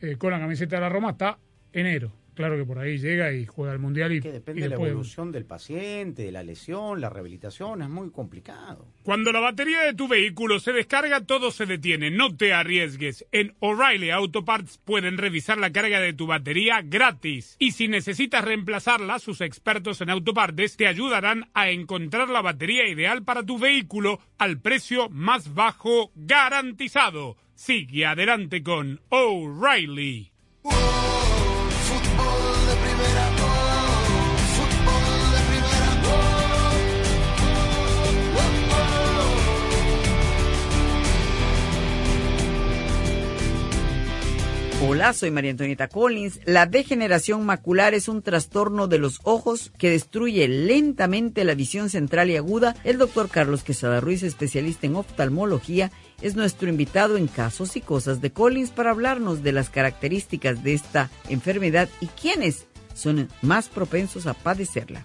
eh, 0.00 0.16
con 0.16 0.30
la 0.30 0.40
camiseta 0.40 0.76
de 0.76 0.82
la 0.82 0.88
Roma 0.88 1.10
hasta 1.10 1.38
enero. 1.72 2.12
Claro 2.38 2.56
que 2.56 2.64
por 2.64 2.78
ahí 2.78 2.98
llega 2.98 3.32
y 3.32 3.46
juega 3.46 3.72
el 3.72 3.80
mundial 3.80 4.12
y, 4.12 4.20
que 4.20 4.30
depende 4.30 4.60
y 4.60 4.62
de 4.62 4.68
la 4.68 4.76
evolución 4.76 5.32
del 5.32 5.44
paciente, 5.44 6.22
de 6.22 6.30
la 6.30 6.44
lesión, 6.44 7.00
la 7.00 7.10
rehabilitación, 7.10 7.82
es 7.82 7.88
muy 7.88 8.12
complicado. 8.12 8.86
Cuando 9.02 9.32
la 9.32 9.40
batería 9.40 9.80
de 9.80 9.92
tu 9.92 10.06
vehículo 10.06 10.60
se 10.60 10.72
descarga, 10.72 11.22
todo 11.22 11.50
se 11.50 11.66
detiene. 11.66 12.12
No 12.12 12.36
te 12.36 12.52
arriesgues. 12.52 13.26
En 13.32 13.56
O'Reilly 13.58 14.10
Auto 14.10 14.44
Parts 14.44 14.78
pueden 14.84 15.18
revisar 15.18 15.58
la 15.58 15.72
carga 15.72 15.98
de 15.98 16.12
tu 16.12 16.28
batería 16.28 16.80
gratis. 16.80 17.56
Y 17.58 17.72
si 17.72 17.88
necesitas 17.88 18.44
reemplazarla, 18.44 19.18
sus 19.18 19.40
expertos 19.40 20.00
en 20.00 20.10
autopartes 20.10 20.76
te 20.76 20.86
ayudarán 20.86 21.50
a 21.54 21.70
encontrar 21.70 22.28
la 22.28 22.40
batería 22.40 22.86
ideal 22.86 23.24
para 23.24 23.42
tu 23.42 23.58
vehículo 23.58 24.20
al 24.38 24.60
precio 24.60 25.08
más 25.08 25.54
bajo 25.54 26.12
garantizado. 26.14 27.36
Sigue 27.56 28.06
adelante 28.06 28.62
con 28.62 29.00
O'Reilly. 29.08 30.30
Hola, 44.80 45.12
soy 45.12 45.32
María 45.32 45.50
Antonieta 45.50 45.88
Collins. 45.88 46.38
La 46.44 46.64
degeneración 46.66 47.44
macular 47.44 47.94
es 47.94 48.06
un 48.06 48.22
trastorno 48.22 48.86
de 48.86 48.98
los 48.98 49.18
ojos 49.24 49.72
que 49.76 49.90
destruye 49.90 50.46
lentamente 50.46 51.42
la 51.42 51.56
visión 51.56 51.90
central 51.90 52.30
y 52.30 52.36
aguda. 52.36 52.76
El 52.84 52.96
doctor 52.96 53.28
Carlos 53.28 53.64
Quesada 53.64 54.00
Ruiz, 54.00 54.22
especialista 54.22 54.86
en 54.86 54.94
oftalmología, 54.94 55.90
es 56.22 56.36
nuestro 56.36 56.68
invitado 56.68 57.16
en 57.16 57.26
Casos 57.26 57.74
y 57.74 57.80
Cosas 57.80 58.20
de 58.20 58.30
Collins 58.30 58.70
para 58.70 58.90
hablarnos 58.90 59.42
de 59.42 59.50
las 59.50 59.68
características 59.68 60.62
de 60.62 60.74
esta 60.74 61.10
enfermedad 61.28 61.88
y 62.00 62.06
quiénes 62.06 62.66
son 62.94 63.28
más 63.42 63.68
propensos 63.68 64.28
a 64.28 64.34
padecerla. 64.34 65.04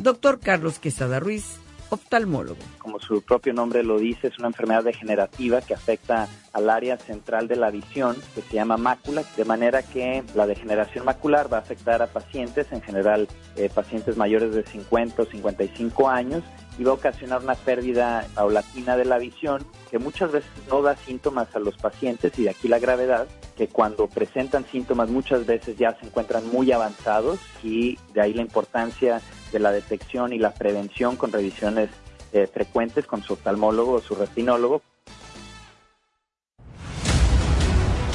Doctor 0.00 0.40
Carlos 0.40 0.78
Quesada 0.78 1.20
Ruiz, 1.20 1.58
oftalmólogo. 1.90 2.56
Como 2.78 2.98
su 3.00 3.20
propio 3.20 3.52
nombre 3.52 3.82
lo 3.82 3.98
dice, 3.98 4.28
es 4.28 4.38
una 4.38 4.48
enfermedad 4.48 4.82
degenerativa 4.82 5.60
que 5.60 5.74
afecta 5.74 6.26
al 6.54 6.70
área 6.70 6.96
central 6.96 7.48
de 7.48 7.56
la 7.56 7.70
visión, 7.70 8.16
que 8.34 8.40
se 8.40 8.54
llama 8.54 8.78
mácula, 8.78 9.24
de 9.36 9.44
manera 9.44 9.82
que 9.82 10.24
la 10.34 10.46
degeneración 10.46 11.04
macular 11.04 11.52
va 11.52 11.58
a 11.58 11.60
afectar 11.60 12.00
a 12.00 12.06
pacientes, 12.06 12.72
en 12.72 12.80
general 12.80 13.28
eh, 13.56 13.68
pacientes 13.68 14.16
mayores 14.16 14.54
de 14.54 14.64
50 14.64 15.20
o 15.20 15.26
55 15.26 16.08
años, 16.08 16.44
y 16.78 16.84
va 16.84 16.92
a 16.92 16.94
ocasionar 16.94 17.42
una 17.42 17.54
pérdida 17.54 18.26
paulatina 18.34 18.96
de 18.96 19.04
la 19.04 19.18
visión 19.18 19.66
que 19.90 19.98
muchas 19.98 20.32
veces 20.32 20.50
no 20.70 20.80
da 20.80 20.96
síntomas 20.96 21.54
a 21.54 21.58
los 21.58 21.76
pacientes, 21.76 22.38
y 22.38 22.44
de 22.44 22.50
aquí 22.50 22.68
la 22.68 22.78
gravedad, 22.78 23.26
que 23.60 23.68
cuando 23.68 24.06
presentan 24.06 24.64
síntomas 24.64 25.10
muchas 25.10 25.44
veces 25.44 25.76
ya 25.76 25.94
se 26.00 26.06
encuentran 26.06 26.48
muy 26.48 26.72
avanzados, 26.72 27.38
y 27.62 27.98
de 28.14 28.22
ahí 28.22 28.32
la 28.32 28.40
importancia 28.40 29.20
de 29.52 29.58
la 29.58 29.70
detección 29.70 30.32
y 30.32 30.38
la 30.38 30.54
prevención 30.54 31.16
con 31.16 31.30
revisiones 31.30 31.90
eh, 32.32 32.46
frecuentes 32.46 33.06
con 33.06 33.22
su 33.22 33.34
oftalmólogo 33.34 33.92
o 33.92 34.00
su 34.00 34.14
retinólogo. 34.14 34.80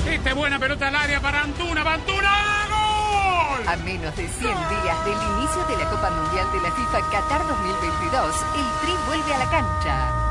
Esta 0.10 0.30
es 0.32 0.36
buena 0.36 0.58
pelota 0.58 0.88
al 0.88 0.96
área 0.96 1.22
para 1.22 1.44
Antuna, 1.44 1.94
Antuna, 1.94 2.34
¡gol! 2.72 3.68
A 3.68 3.76
menos 3.86 4.18
de 4.18 4.28
100 4.28 4.42
días 4.42 5.06
del 5.06 5.14
inicio 5.38 5.64
de 5.70 5.78
la 5.78 5.88
Copa 5.92 6.10
Mundial 6.10 6.48
de 6.54 6.62
la 6.62 6.72
FIFA 6.72 7.12
Qatar 7.12 7.48
2022, 7.48 8.36
el 8.56 8.66
Tri 8.82 8.94
vuelve 9.06 9.34
a 9.36 9.38
la 9.38 9.50
cancha. 9.52 10.26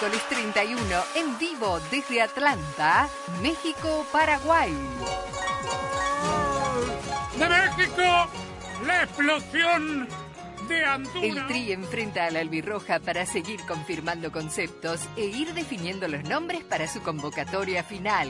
Miércoles 0.00 0.22
31, 0.28 0.80
en 1.16 1.38
vivo 1.38 1.80
desde 1.90 2.22
Atlanta, 2.22 3.08
México-Paraguay. 3.42 4.72
¡De 7.36 7.48
México! 7.48 8.02
¡La 8.86 9.02
explosión 9.02 10.08
de 10.68 10.84
Antuna! 10.84 11.26
El 11.26 11.46
Tri 11.48 11.72
enfrenta 11.72 12.26
a 12.26 12.30
la 12.30 12.40
albirroja 12.40 13.00
para 13.00 13.26
seguir 13.26 13.60
confirmando 13.66 14.30
conceptos 14.30 15.00
e 15.16 15.24
ir 15.24 15.52
definiendo 15.54 16.06
los 16.06 16.22
nombres 16.24 16.62
para 16.62 16.86
su 16.86 17.02
convocatoria 17.02 17.82
final. 17.82 18.28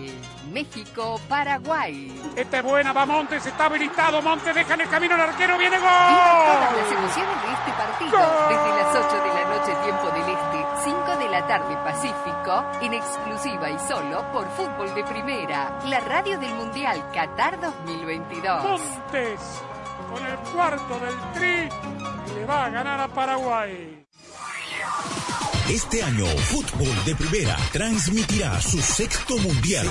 México-Paraguay. 0.53 2.33
Esta 2.37 2.59
es 2.59 2.65
buena, 2.65 2.93
va 2.95 3.05
Montes, 3.05 3.45
está 3.45 3.67
habilitado. 3.67 4.23
Montes 4.23 4.55
deja 4.55 4.73
en 4.75 4.81
el 4.81 4.89
camino 4.89 5.17
el 5.17 5.21
arquero, 5.21 5.59
viene 5.59 5.79
gol. 5.79 5.89
Vivan 5.89 6.47
todas 6.47 6.77
las 6.77 6.93
emociones 6.93 7.43
de 7.43 7.53
este 7.53 7.73
partido 7.73 8.19
desde 8.49 8.71
las 8.71 8.97
8 8.97 9.23
de 9.23 9.29
la 9.35 9.45
noche, 9.49 9.73
tiempo 9.85 10.11
del 10.11 10.29
Este, 10.29 10.69
5 10.85 11.17
de 11.19 11.29
la 11.29 11.38
tarde 11.49 11.77
Pacífico, 11.83 12.63
en 12.83 12.93
exclusiva 12.93 13.71
y 13.71 13.79
solo 13.79 14.23
por 14.33 14.47
Fútbol 14.51 14.95
de 14.95 15.03
Primera, 15.05 15.79
la 15.87 15.99
radio 16.01 16.39
del 16.39 16.55
Mundial 16.55 17.03
Qatar 17.11 17.59
2022. 17.59 18.63
Montes 18.65 19.63
con 20.13 20.27
el 20.27 20.37
cuarto 20.53 20.99
del 21.01 21.17
Tri 21.33 21.69
le 22.35 22.45
va 22.45 22.67
a 22.67 22.71
ganar 22.71 23.01
a 23.01 23.09
Paraguay. 23.09 23.98
Este 25.69 26.03
año, 26.03 26.25
Fútbol 26.27 26.89
de 27.05 27.15
Primera 27.15 27.55
transmitirá 27.73 28.59
su 28.61 28.81
sexto 28.81 29.37
mundial, 29.37 29.87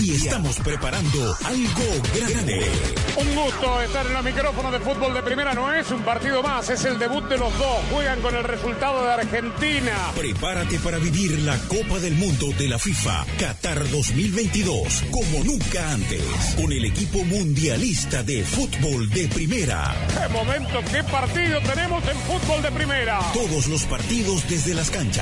y 0.00 0.14
estamos 0.14 0.56
preparando 0.56 1.36
algo 1.44 2.02
grande. 2.14 2.70
Un 3.16 3.34
gusto 3.34 3.80
estar 3.80 4.06
en 4.06 4.12
los 4.12 4.24
micrófonos 4.24 4.72
de 4.72 4.80
fútbol 4.80 5.14
de 5.14 5.22
primera. 5.22 5.54
No 5.54 5.72
es 5.72 5.90
un 5.90 6.02
partido 6.02 6.42
más, 6.42 6.68
es 6.70 6.84
el 6.84 6.98
debut 6.98 7.24
de 7.28 7.38
los 7.38 7.56
dos. 7.58 7.78
Juegan 7.90 8.20
con 8.20 8.34
el 8.34 8.44
resultado 8.44 9.04
de 9.04 9.12
Argentina. 9.12 10.12
Prepárate 10.14 10.78
para 10.78 10.98
vivir 10.98 11.38
la 11.40 11.58
Copa 11.68 11.98
del 11.98 12.14
Mundo 12.14 12.46
de 12.58 12.68
la 12.68 12.78
FIFA 12.78 13.26
Qatar 13.38 13.90
2022 13.90 15.04
como 15.10 15.44
nunca 15.44 15.92
antes, 15.92 16.22
con 16.56 16.72
el 16.72 16.84
equipo 16.84 17.22
mundialista 17.24 18.22
de 18.22 18.44
fútbol 18.44 19.08
de 19.10 19.28
primera. 19.28 19.94
¡Qué 20.08 20.28
momento, 20.32 20.80
qué 20.90 21.04
partido 21.04 21.60
tenemos 21.60 22.02
en 22.08 22.16
fútbol 22.18 22.62
de 22.62 22.72
primera! 22.72 23.20
Todos 23.32 23.66
los 23.68 23.84
partidos 23.84 24.48
desde 24.48 24.74
las 24.74 24.90
canchas, 24.90 25.21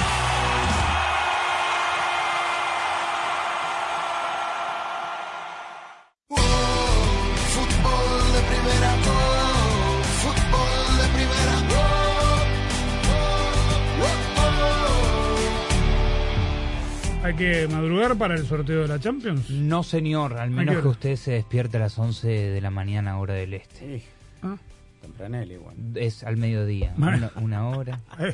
Que 17.41 17.67
madrugar 17.67 18.15
para 18.17 18.35
el 18.35 18.45
sorteo 18.45 18.81
de 18.83 18.87
la 18.87 18.99
Champions? 18.99 19.49
No, 19.49 19.83
señor, 19.83 20.37
al 20.37 20.51
menos 20.51 20.81
que 20.81 20.87
usted 20.87 21.15
se 21.15 21.31
despierte 21.31 21.77
a 21.77 21.79
las 21.81 21.97
11 21.97 22.27
de 22.27 22.61
la 22.61 22.69
mañana, 22.71 23.17
hora 23.19 23.33
del 23.33 23.53
este. 23.55 23.99
Sí. 23.99 24.03
Ah. 24.43 24.55
Tempranel 25.01 25.51
igual. 25.51 25.75
Es 25.95 26.23
al 26.23 26.37
mediodía, 26.37 26.93
una, 26.97 27.31
una 27.35 27.67
hora. 27.69 27.99
Eh, 28.19 28.33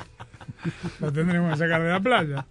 Lo 1.02 1.12
tendremos 1.12 1.52
que 1.54 1.58
sacar 1.58 1.82
de 1.84 1.90
la 1.90 2.00
playa. 2.00 2.46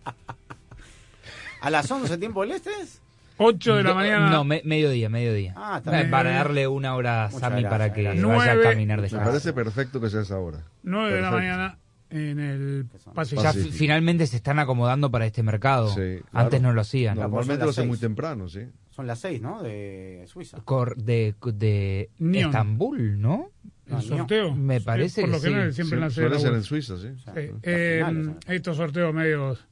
¿A 1.60 1.70
las 1.70 1.90
11 1.90 2.18
tiempo 2.18 2.42
del 2.42 2.52
este 2.52 2.70
es? 2.82 3.00
8 3.38 3.76
de 3.76 3.82
la 3.82 3.88
No, 3.90 3.94
mañana. 3.96 4.30
No, 4.30 4.44
me- 4.44 4.62
mediodía, 4.64 5.08
mediodía. 5.08 5.54
Ah, 5.56 5.76
está 5.78 5.92
Eh, 5.92 5.96
bien. 6.02 6.10
Para 6.10 6.30
darle 6.32 6.68
una 6.68 6.94
hora 6.94 7.24
a 7.24 7.26
Muchas 7.28 7.40
Sammy 7.40 7.62
gracias, 7.62 7.70
para 7.70 7.92
que 7.92 8.02
gracias. 8.02 8.24
vaya 8.24 8.42
a 8.52 8.54
Nueve. 8.54 8.70
caminar 8.70 9.00
Me 9.02 9.08
parece 9.08 9.52
perfecto 9.52 10.00
que 10.00 10.10
sea 10.10 10.22
esa 10.22 10.38
hora. 10.38 10.58
9 10.82 11.14
de 11.14 11.20
la 11.22 11.30
Perfecto. 11.30 11.36
mañana 11.56 11.78
en 12.16 12.38
el 12.40 12.86
pasillo. 13.14 13.42
Ya 13.42 13.48
Pacífico. 13.50 13.72
fi- 13.72 13.78
finalmente 13.78 14.26
se 14.26 14.36
están 14.36 14.58
acomodando 14.58 15.10
para 15.10 15.26
este 15.26 15.42
mercado. 15.42 15.88
Sí, 15.94 16.18
Antes 16.32 16.58
claro. 16.60 16.62
no 16.62 16.72
lo 16.72 16.80
hacían. 16.80 17.16
Normalmente 17.18 17.64
lo 17.64 17.70
hacen 17.70 17.82
seis. 17.82 17.88
muy 17.88 17.98
temprano, 17.98 18.48
sí. 18.48 18.60
Son 18.90 19.06
las 19.06 19.18
6, 19.20 19.42
¿no? 19.42 19.62
De 19.62 20.24
Suiza. 20.26 20.58
Cor- 20.64 20.96
de 20.96 21.34
de. 21.52 22.08
Estambul, 22.32 23.20
¿no? 23.20 23.50
El 23.90 24.00
sorteo. 24.02 24.54
Me 24.54 24.78
Sí, 24.80 24.84
parece 24.86 25.20
por 25.20 25.30
lo 25.30 25.36
que 25.40 25.48
general 25.48 25.68
sí. 25.70 25.74
siempre 25.76 25.98
Sí, 25.98 26.00
nace 26.00 26.14
suele 26.14 26.38
ser 26.40 26.54
en 26.54 26.62
Suiza, 26.62 26.96
sí. 26.96 27.08
Sí, 27.14 27.50
eh, 27.62 28.02
finales, 28.06 28.26
¿no? 28.26 28.38
estos 28.54 28.76
sorteos 28.78 29.12
medios 29.14 29.66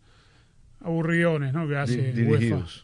aburridones, 0.81 1.53
¿no? 1.55 1.67
Que 1.67 1.77
hace 1.77 2.13
dirigidos. 2.13 2.84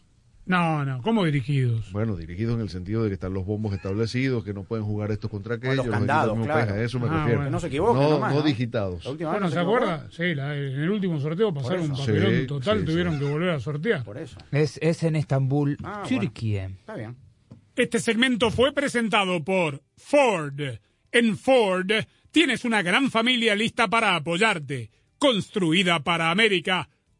No, 0.51 0.83
no, 0.85 1.01
¿cómo 1.01 1.23
dirigidos? 1.23 1.91
Bueno, 1.91 2.15
dirigidos 2.17 2.55
en 2.55 2.61
el 2.61 2.69
sentido 2.69 3.03
de 3.03 3.09
que 3.09 3.13
están 3.13 3.33
los 3.33 3.45
bombos 3.45 3.73
establecidos, 3.73 4.43
que 4.43 4.53
no 4.53 4.63
pueden 4.63 4.85
jugar 4.85 5.09
estos 5.11 5.31
contra 5.31 5.55
aquellos. 5.55 5.77
los 5.77 5.85
equipos 5.85 5.99
candados, 5.99 6.37
no 6.37 6.43
claro. 6.43 6.73
a 6.73 6.81
eso 6.83 6.99
me 6.99 7.07
Ah, 7.07 7.09
refiero. 7.19 7.27
bueno. 7.37 7.43
Que 7.45 7.51
no 7.51 7.59
se 7.59 7.67
equivoquen 7.67 8.03
No, 8.03 8.09
nomás, 8.09 8.33
no 8.33 8.39
¿no? 8.41 8.45
digitados. 8.45 9.03
Bueno, 9.17 9.39
no 9.39 9.49
¿se 9.49 9.59
acuerda? 9.59 10.07
Sí, 10.11 10.35
la- 10.35 10.55
en 10.55 10.63
el 10.81 10.89
último 10.89 11.19
sorteo 11.19 11.53
pasaron 11.53 11.89
un 11.91 11.97
papelón 11.97 12.33
Sí, 12.41 12.47
total, 12.47 12.79
sí, 12.79 12.85
tuvieron 12.85 13.13
sí. 13.13 13.19
que 13.19 13.25
volver 13.31 13.49
a 13.51 13.59
sortear. 13.59 14.03
Por 14.03 14.17
eso. 14.17 14.37
Es, 14.51 14.77
es 14.81 15.03
en 15.03 15.15
Estambul, 15.15 15.77
Ah, 15.83 16.03
Turquía. 16.07 16.65
Está 16.65 16.95
bien. 16.95 17.15
Este 17.75 17.99
segmento 17.99 18.51
fue 18.51 18.73
presentado 18.73 19.43
por 19.43 19.81
Ford. 19.95 20.59
En 21.13 21.37
Ford 21.37 21.89
Tienes 22.31 22.63
una 22.63 22.81
gran 22.81 23.09
familia 23.11 23.55
lista 23.55 23.89
para 23.89 24.15
apoyarte. 24.15 24.89
Construida 25.17 25.99
para 26.01 26.31
América. 26.31 26.87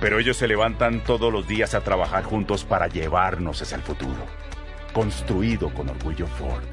pero 0.00 0.18
ellos 0.18 0.36
se 0.36 0.48
levantan 0.48 1.02
todos 1.04 1.32
los 1.32 1.46
días 1.46 1.74
a 1.74 1.82
trabajar 1.82 2.24
juntos 2.24 2.64
para 2.64 2.88
llevarnos 2.88 3.62
hacia 3.62 3.76
el 3.76 3.82
futuro. 3.82 4.26
Construido 4.92 5.72
con 5.74 5.88
orgullo 5.88 6.26
Ford. 6.26 6.64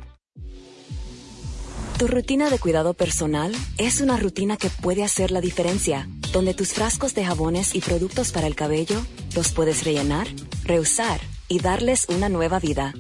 Tu 1.97 2.07
rutina 2.07 2.49
de 2.49 2.59
cuidado 2.59 2.93
personal 2.93 3.53
es 3.78 4.01
una 4.01 4.17
rutina 4.17 4.57
que 4.57 4.69
puede 4.69 5.03
hacer 5.03 5.32
la 5.32 5.39
diferencia, 5.39 6.09
donde 6.34 6.53
tus 6.53 6.73
frascos 6.73 7.15
de 7.15 7.23
jabones 7.23 7.73
y 7.73 7.80
productos 7.80 8.34
para 8.34 8.47
el 8.47 8.55
cabello 8.55 9.01
los 9.34 9.53
puedes 9.53 9.86
rellenar, 9.86 10.28
reusar 10.65 11.21
y 11.47 11.59
darles 11.59 12.07
una 12.09 12.28
nueva 12.28 12.59
vida. 12.59 12.93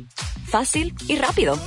Fácil 0.45 0.93
y 1.09 1.17
rápido. 1.17 1.59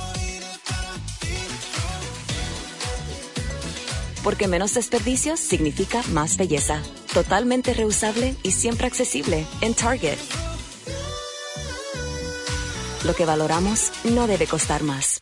Porque 4.23 4.47
menos 4.47 4.73
desperdicios 4.73 5.39
significa 5.39 6.01
más 6.11 6.37
belleza. 6.37 6.81
Totalmente 7.13 7.73
reusable 7.73 8.35
y 8.43 8.51
siempre 8.51 8.87
accesible 8.87 9.45
en 9.61 9.73
Target. 9.73 10.17
Lo 13.05 13.13
que 13.13 13.25
valoramos 13.25 13.91
no 14.03 14.27
debe 14.27 14.45
costar 14.45 14.83
más. 14.83 15.21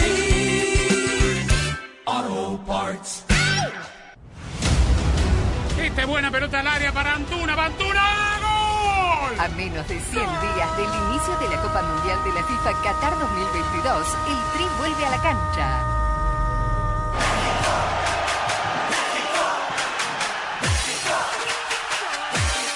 Esta 5.91 6.03
es 6.03 6.07
buena 6.07 6.31
pelota 6.31 6.59
al 6.61 6.67
área 6.67 6.93
para 6.93 7.15
Antuna. 7.15 7.53
¡Antuna! 7.65 8.39
¡Gol! 8.39 9.39
A 9.41 9.49
menos 9.49 9.85
de 9.89 9.99
100 9.99 10.13
días 10.13 10.77
del 10.77 10.85
inicio 10.85 11.37
de 11.37 11.49
la 11.53 11.61
Copa 11.61 11.81
Mundial 11.81 12.23
de 12.23 12.31
la 12.31 12.43
FIFA 12.45 12.81
Qatar 12.81 13.19
2022, 13.19 14.07
el 14.29 14.37
Tri 14.53 14.65
vuelve 14.77 15.05
a 15.05 15.09
la 15.09 15.21
cancha. 15.21 15.83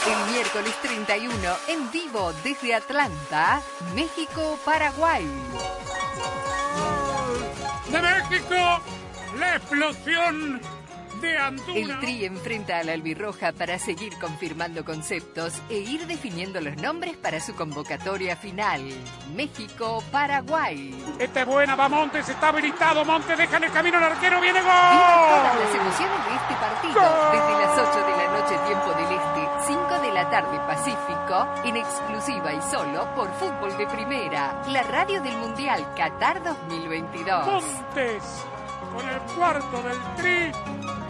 El 0.07 0.33
miércoles 0.33 0.75
31, 0.81 1.55
en 1.69 1.91
vivo 1.91 2.33
desde 2.43 2.75
Atlanta, 2.75 3.61
México-Paraguay. 3.95 5.25
¡De 7.89 8.01
México! 8.01 8.81
¡La 9.39 9.55
explosión 9.55 10.61
de 11.21 11.37
Antuna! 11.37 11.77
El 11.79 11.99
Tri 11.99 12.25
enfrenta 12.25 12.79
a 12.79 12.83
la 12.83 12.93
albirroja 12.93 13.51
para 13.51 13.79
seguir 13.79 14.13
confirmando 14.19 14.83
conceptos 14.85 15.53
e 15.69 15.79
ir 15.79 16.05
definiendo 16.07 16.61
los 16.61 16.75
nombres 16.77 17.17
para 17.17 17.39
su 17.39 17.55
convocatoria 17.55 18.35
final. 18.35 18.81
México-Paraguay. 19.35 21.03
Esta 21.19 21.41
es 21.41 21.45
buena, 21.45 21.75
va 21.75 21.89
Montes, 21.89 22.27
está 22.29 22.49
habilitado. 22.49 23.05
Montes 23.05 23.37
deja 23.37 23.57
en 23.57 23.63
el 23.65 23.71
camino 23.71 23.97
al 23.97 24.03
arquero, 24.03 24.41
viene 24.41 24.61
gol. 24.61 24.71
Todas 24.71 25.59
las 25.59 25.75
emociones 25.75 26.25
de 26.25 26.35
este 26.35 26.53
partido 26.55 27.01
desde 27.31 27.59
las 27.59 27.89
8 27.89 28.05
de 28.05 28.17
la 28.17 28.27
noche, 28.39 28.57
tiempo 28.67 28.93
del 28.93 29.15
Este, 29.15 29.49
5 29.67 29.99
de 30.01 30.13
la 30.13 30.29
tarde, 30.29 30.57
Pacífico, 30.67 31.47
en 31.65 31.77
exclusiva 31.77 32.53
y 32.53 32.61
solo 32.71 33.13
por 33.15 33.31
Fútbol 33.35 33.77
de 33.77 33.87
Primera, 33.87 34.61
la 34.67 34.83
radio 34.83 35.21
del 35.21 35.35
Mundial 35.37 35.85
Qatar 35.95 36.43
2022. 36.43 37.45
Montes, 37.45 38.23
con 38.93 39.07
el 39.09 39.19
cuarto 39.35 39.81
del 39.83 39.97
Tri, 40.15 40.51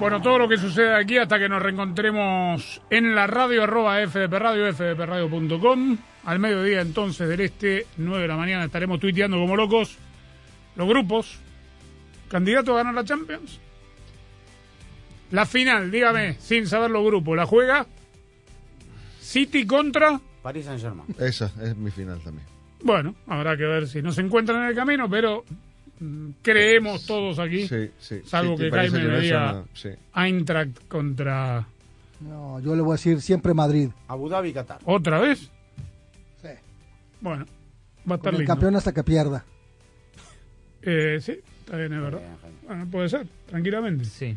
Bueno, 0.00 0.20
todo 0.20 0.38
lo 0.38 0.48
que 0.48 0.58
sucede 0.58 0.94
aquí 0.94 1.18
hasta 1.18 1.38
que 1.38 1.48
nos 1.48 1.62
reencontremos 1.62 2.82
en 2.90 3.14
la 3.14 3.26
radio 3.26 3.62
arroba 3.62 4.04
FDP 4.06 4.32
Radio, 4.32 4.74
fdpradio.com. 4.74 5.96
Al 6.24 6.38
mediodía 6.38 6.80
entonces 6.80 7.28
del 7.28 7.40
este, 7.40 7.86
9 7.96 8.22
de 8.22 8.28
la 8.28 8.36
mañana, 8.36 8.64
estaremos 8.64 8.98
tuiteando 8.98 9.38
como 9.38 9.56
locos 9.56 9.96
los 10.76 10.88
grupos. 10.88 11.38
¿Candidato 12.28 12.72
a 12.72 12.78
ganar 12.78 12.94
la 12.94 13.04
Champions? 13.04 13.60
La 15.30 15.46
final, 15.46 15.90
dígame, 15.90 16.34
sin 16.34 16.66
saber 16.66 16.90
los 16.90 17.04
grupos, 17.04 17.36
¿la 17.36 17.46
juega? 17.46 17.86
City 19.20 19.64
contra... 19.66 20.20
Paris 20.42 20.66
Saint 20.66 20.80
Germain. 20.80 21.06
Esa 21.18 21.52
es 21.62 21.76
mi 21.76 21.90
final 21.90 22.20
también. 22.20 22.46
Bueno, 22.82 23.14
habrá 23.26 23.56
que 23.56 23.64
ver 23.64 23.86
si 23.86 24.02
no 24.02 24.12
se 24.12 24.20
encuentran 24.20 24.62
en 24.62 24.68
el 24.68 24.74
camino, 24.74 25.08
pero 25.08 25.44
creemos 26.42 27.06
todos 27.06 27.38
aquí, 27.38 27.66
Sí, 27.68 27.90
sí. 27.98 28.20
salvo 28.26 28.56
que 28.56 28.70
Jaime 28.70 29.00
que 29.00 29.06
me 29.08 29.20
diga 29.20 29.64
una-. 30.14 30.24
Eintracht 30.26 30.86
contra... 30.88 31.66
No, 32.20 32.60
yo 32.60 32.74
le 32.76 32.82
voy 32.82 32.92
a 32.92 32.94
decir 32.94 33.20
siempre 33.20 33.52
Madrid. 33.54 33.90
Abu 34.08 34.28
Dhabi, 34.28 34.52
Qatar. 34.52 34.78
¿Otra 34.84 35.18
vez? 35.20 35.50
Sí. 36.40 36.48
Bueno, 37.20 37.44
va 38.08 38.14
a 38.14 38.16
estar 38.16 38.18
Con 38.20 38.34
el 38.34 38.38
lindo. 38.40 38.52
campeón 38.52 38.76
hasta 38.76 38.92
que 38.92 39.02
pierda. 39.04 39.44
Eh, 40.86 41.18
sí, 41.20 41.38
está 41.60 41.78
bien, 41.78 41.94
es 41.94 42.00
verdad. 42.02 42.20
Bueno, 42.66 42.86
puede 42.90 43.08
ser, 43.08 43.26
tranquilamente. 43.46 44.04
Sí. 44.04 44.36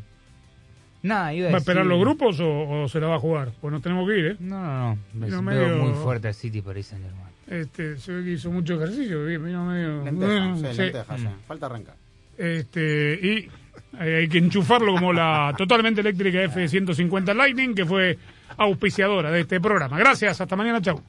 Nada, 1.04 1.34
iba 1.34 1.50
a 1.50 1.52
¿Va 1.52 1.58
a 1.58 1.60
decir- 1.60 1.72
esperar 1.72 1.86
los 1.86 2.00
grupos 2.00 2.40
o, 2.40 2.84
o 2.84 2.88
se 2.88 3.02
la 3.02 3.08
va 3.08 3.16
a 3.16 3.20
jugar? 3.20 3.52
Pues 3.60 3.72
nos 3.74 3.82
tenemos 3.82 4.08
que 4.08 4.18
ir, 4.18 4.26
¿eh? 4.28 4.36
No, 4.40 4.96
no, 5.14 5.28
no. 5.28 5.42
Me 5.42 5.56
veo 5.58 5.68
medio- 5.68 5.84
muy 5.84 5.94
fuerte 5.94 6.30
al 6.30 6.34
City 6.34 6.62
por 6.62 6.82
Saint 6.82 7.04
Germain. 7.04 7.27
Este, 7.48 7.98
se 7.98 8.12
ve 8.12 8.24
que 8.24 8.32
hizo 8.32 8.52
mucho 8.52 8.76
ejercicio, 8.76 9.24
vino 9.26 9.66
medio... 9.66 10.04
Sí, 10.04 10.76
sí. 10.76 10.82
lentejas, 10.82 11.22
sí. 11.22 11.28
Falta 11.48 11.66
arrancar. 11.68 11.96
Este, 12.38 13.20
y 13.22 13.50
hay, 13.98 14.10
hay 14.10 14.28
que 14.28 14.38
enchufarlo 14.38 14.94
como 14.94 15.14
la 15.14 15.54
totalmente 15.58 16.02
eléctrica 16.02 16.44
F-150 16.44 17.34
Lightning, 17.34 17.74
que 17.74 17.86
fue 17.86 18.18
auspiciadora 18.58 19.32
de 19.32 19.42
este 19.42 19.62
programa. 19.62 19.98
Gracias, 19.98 20.42
hasta 20.42 20.56
mañana, 20.56 20.82
chau. 20.82 21.02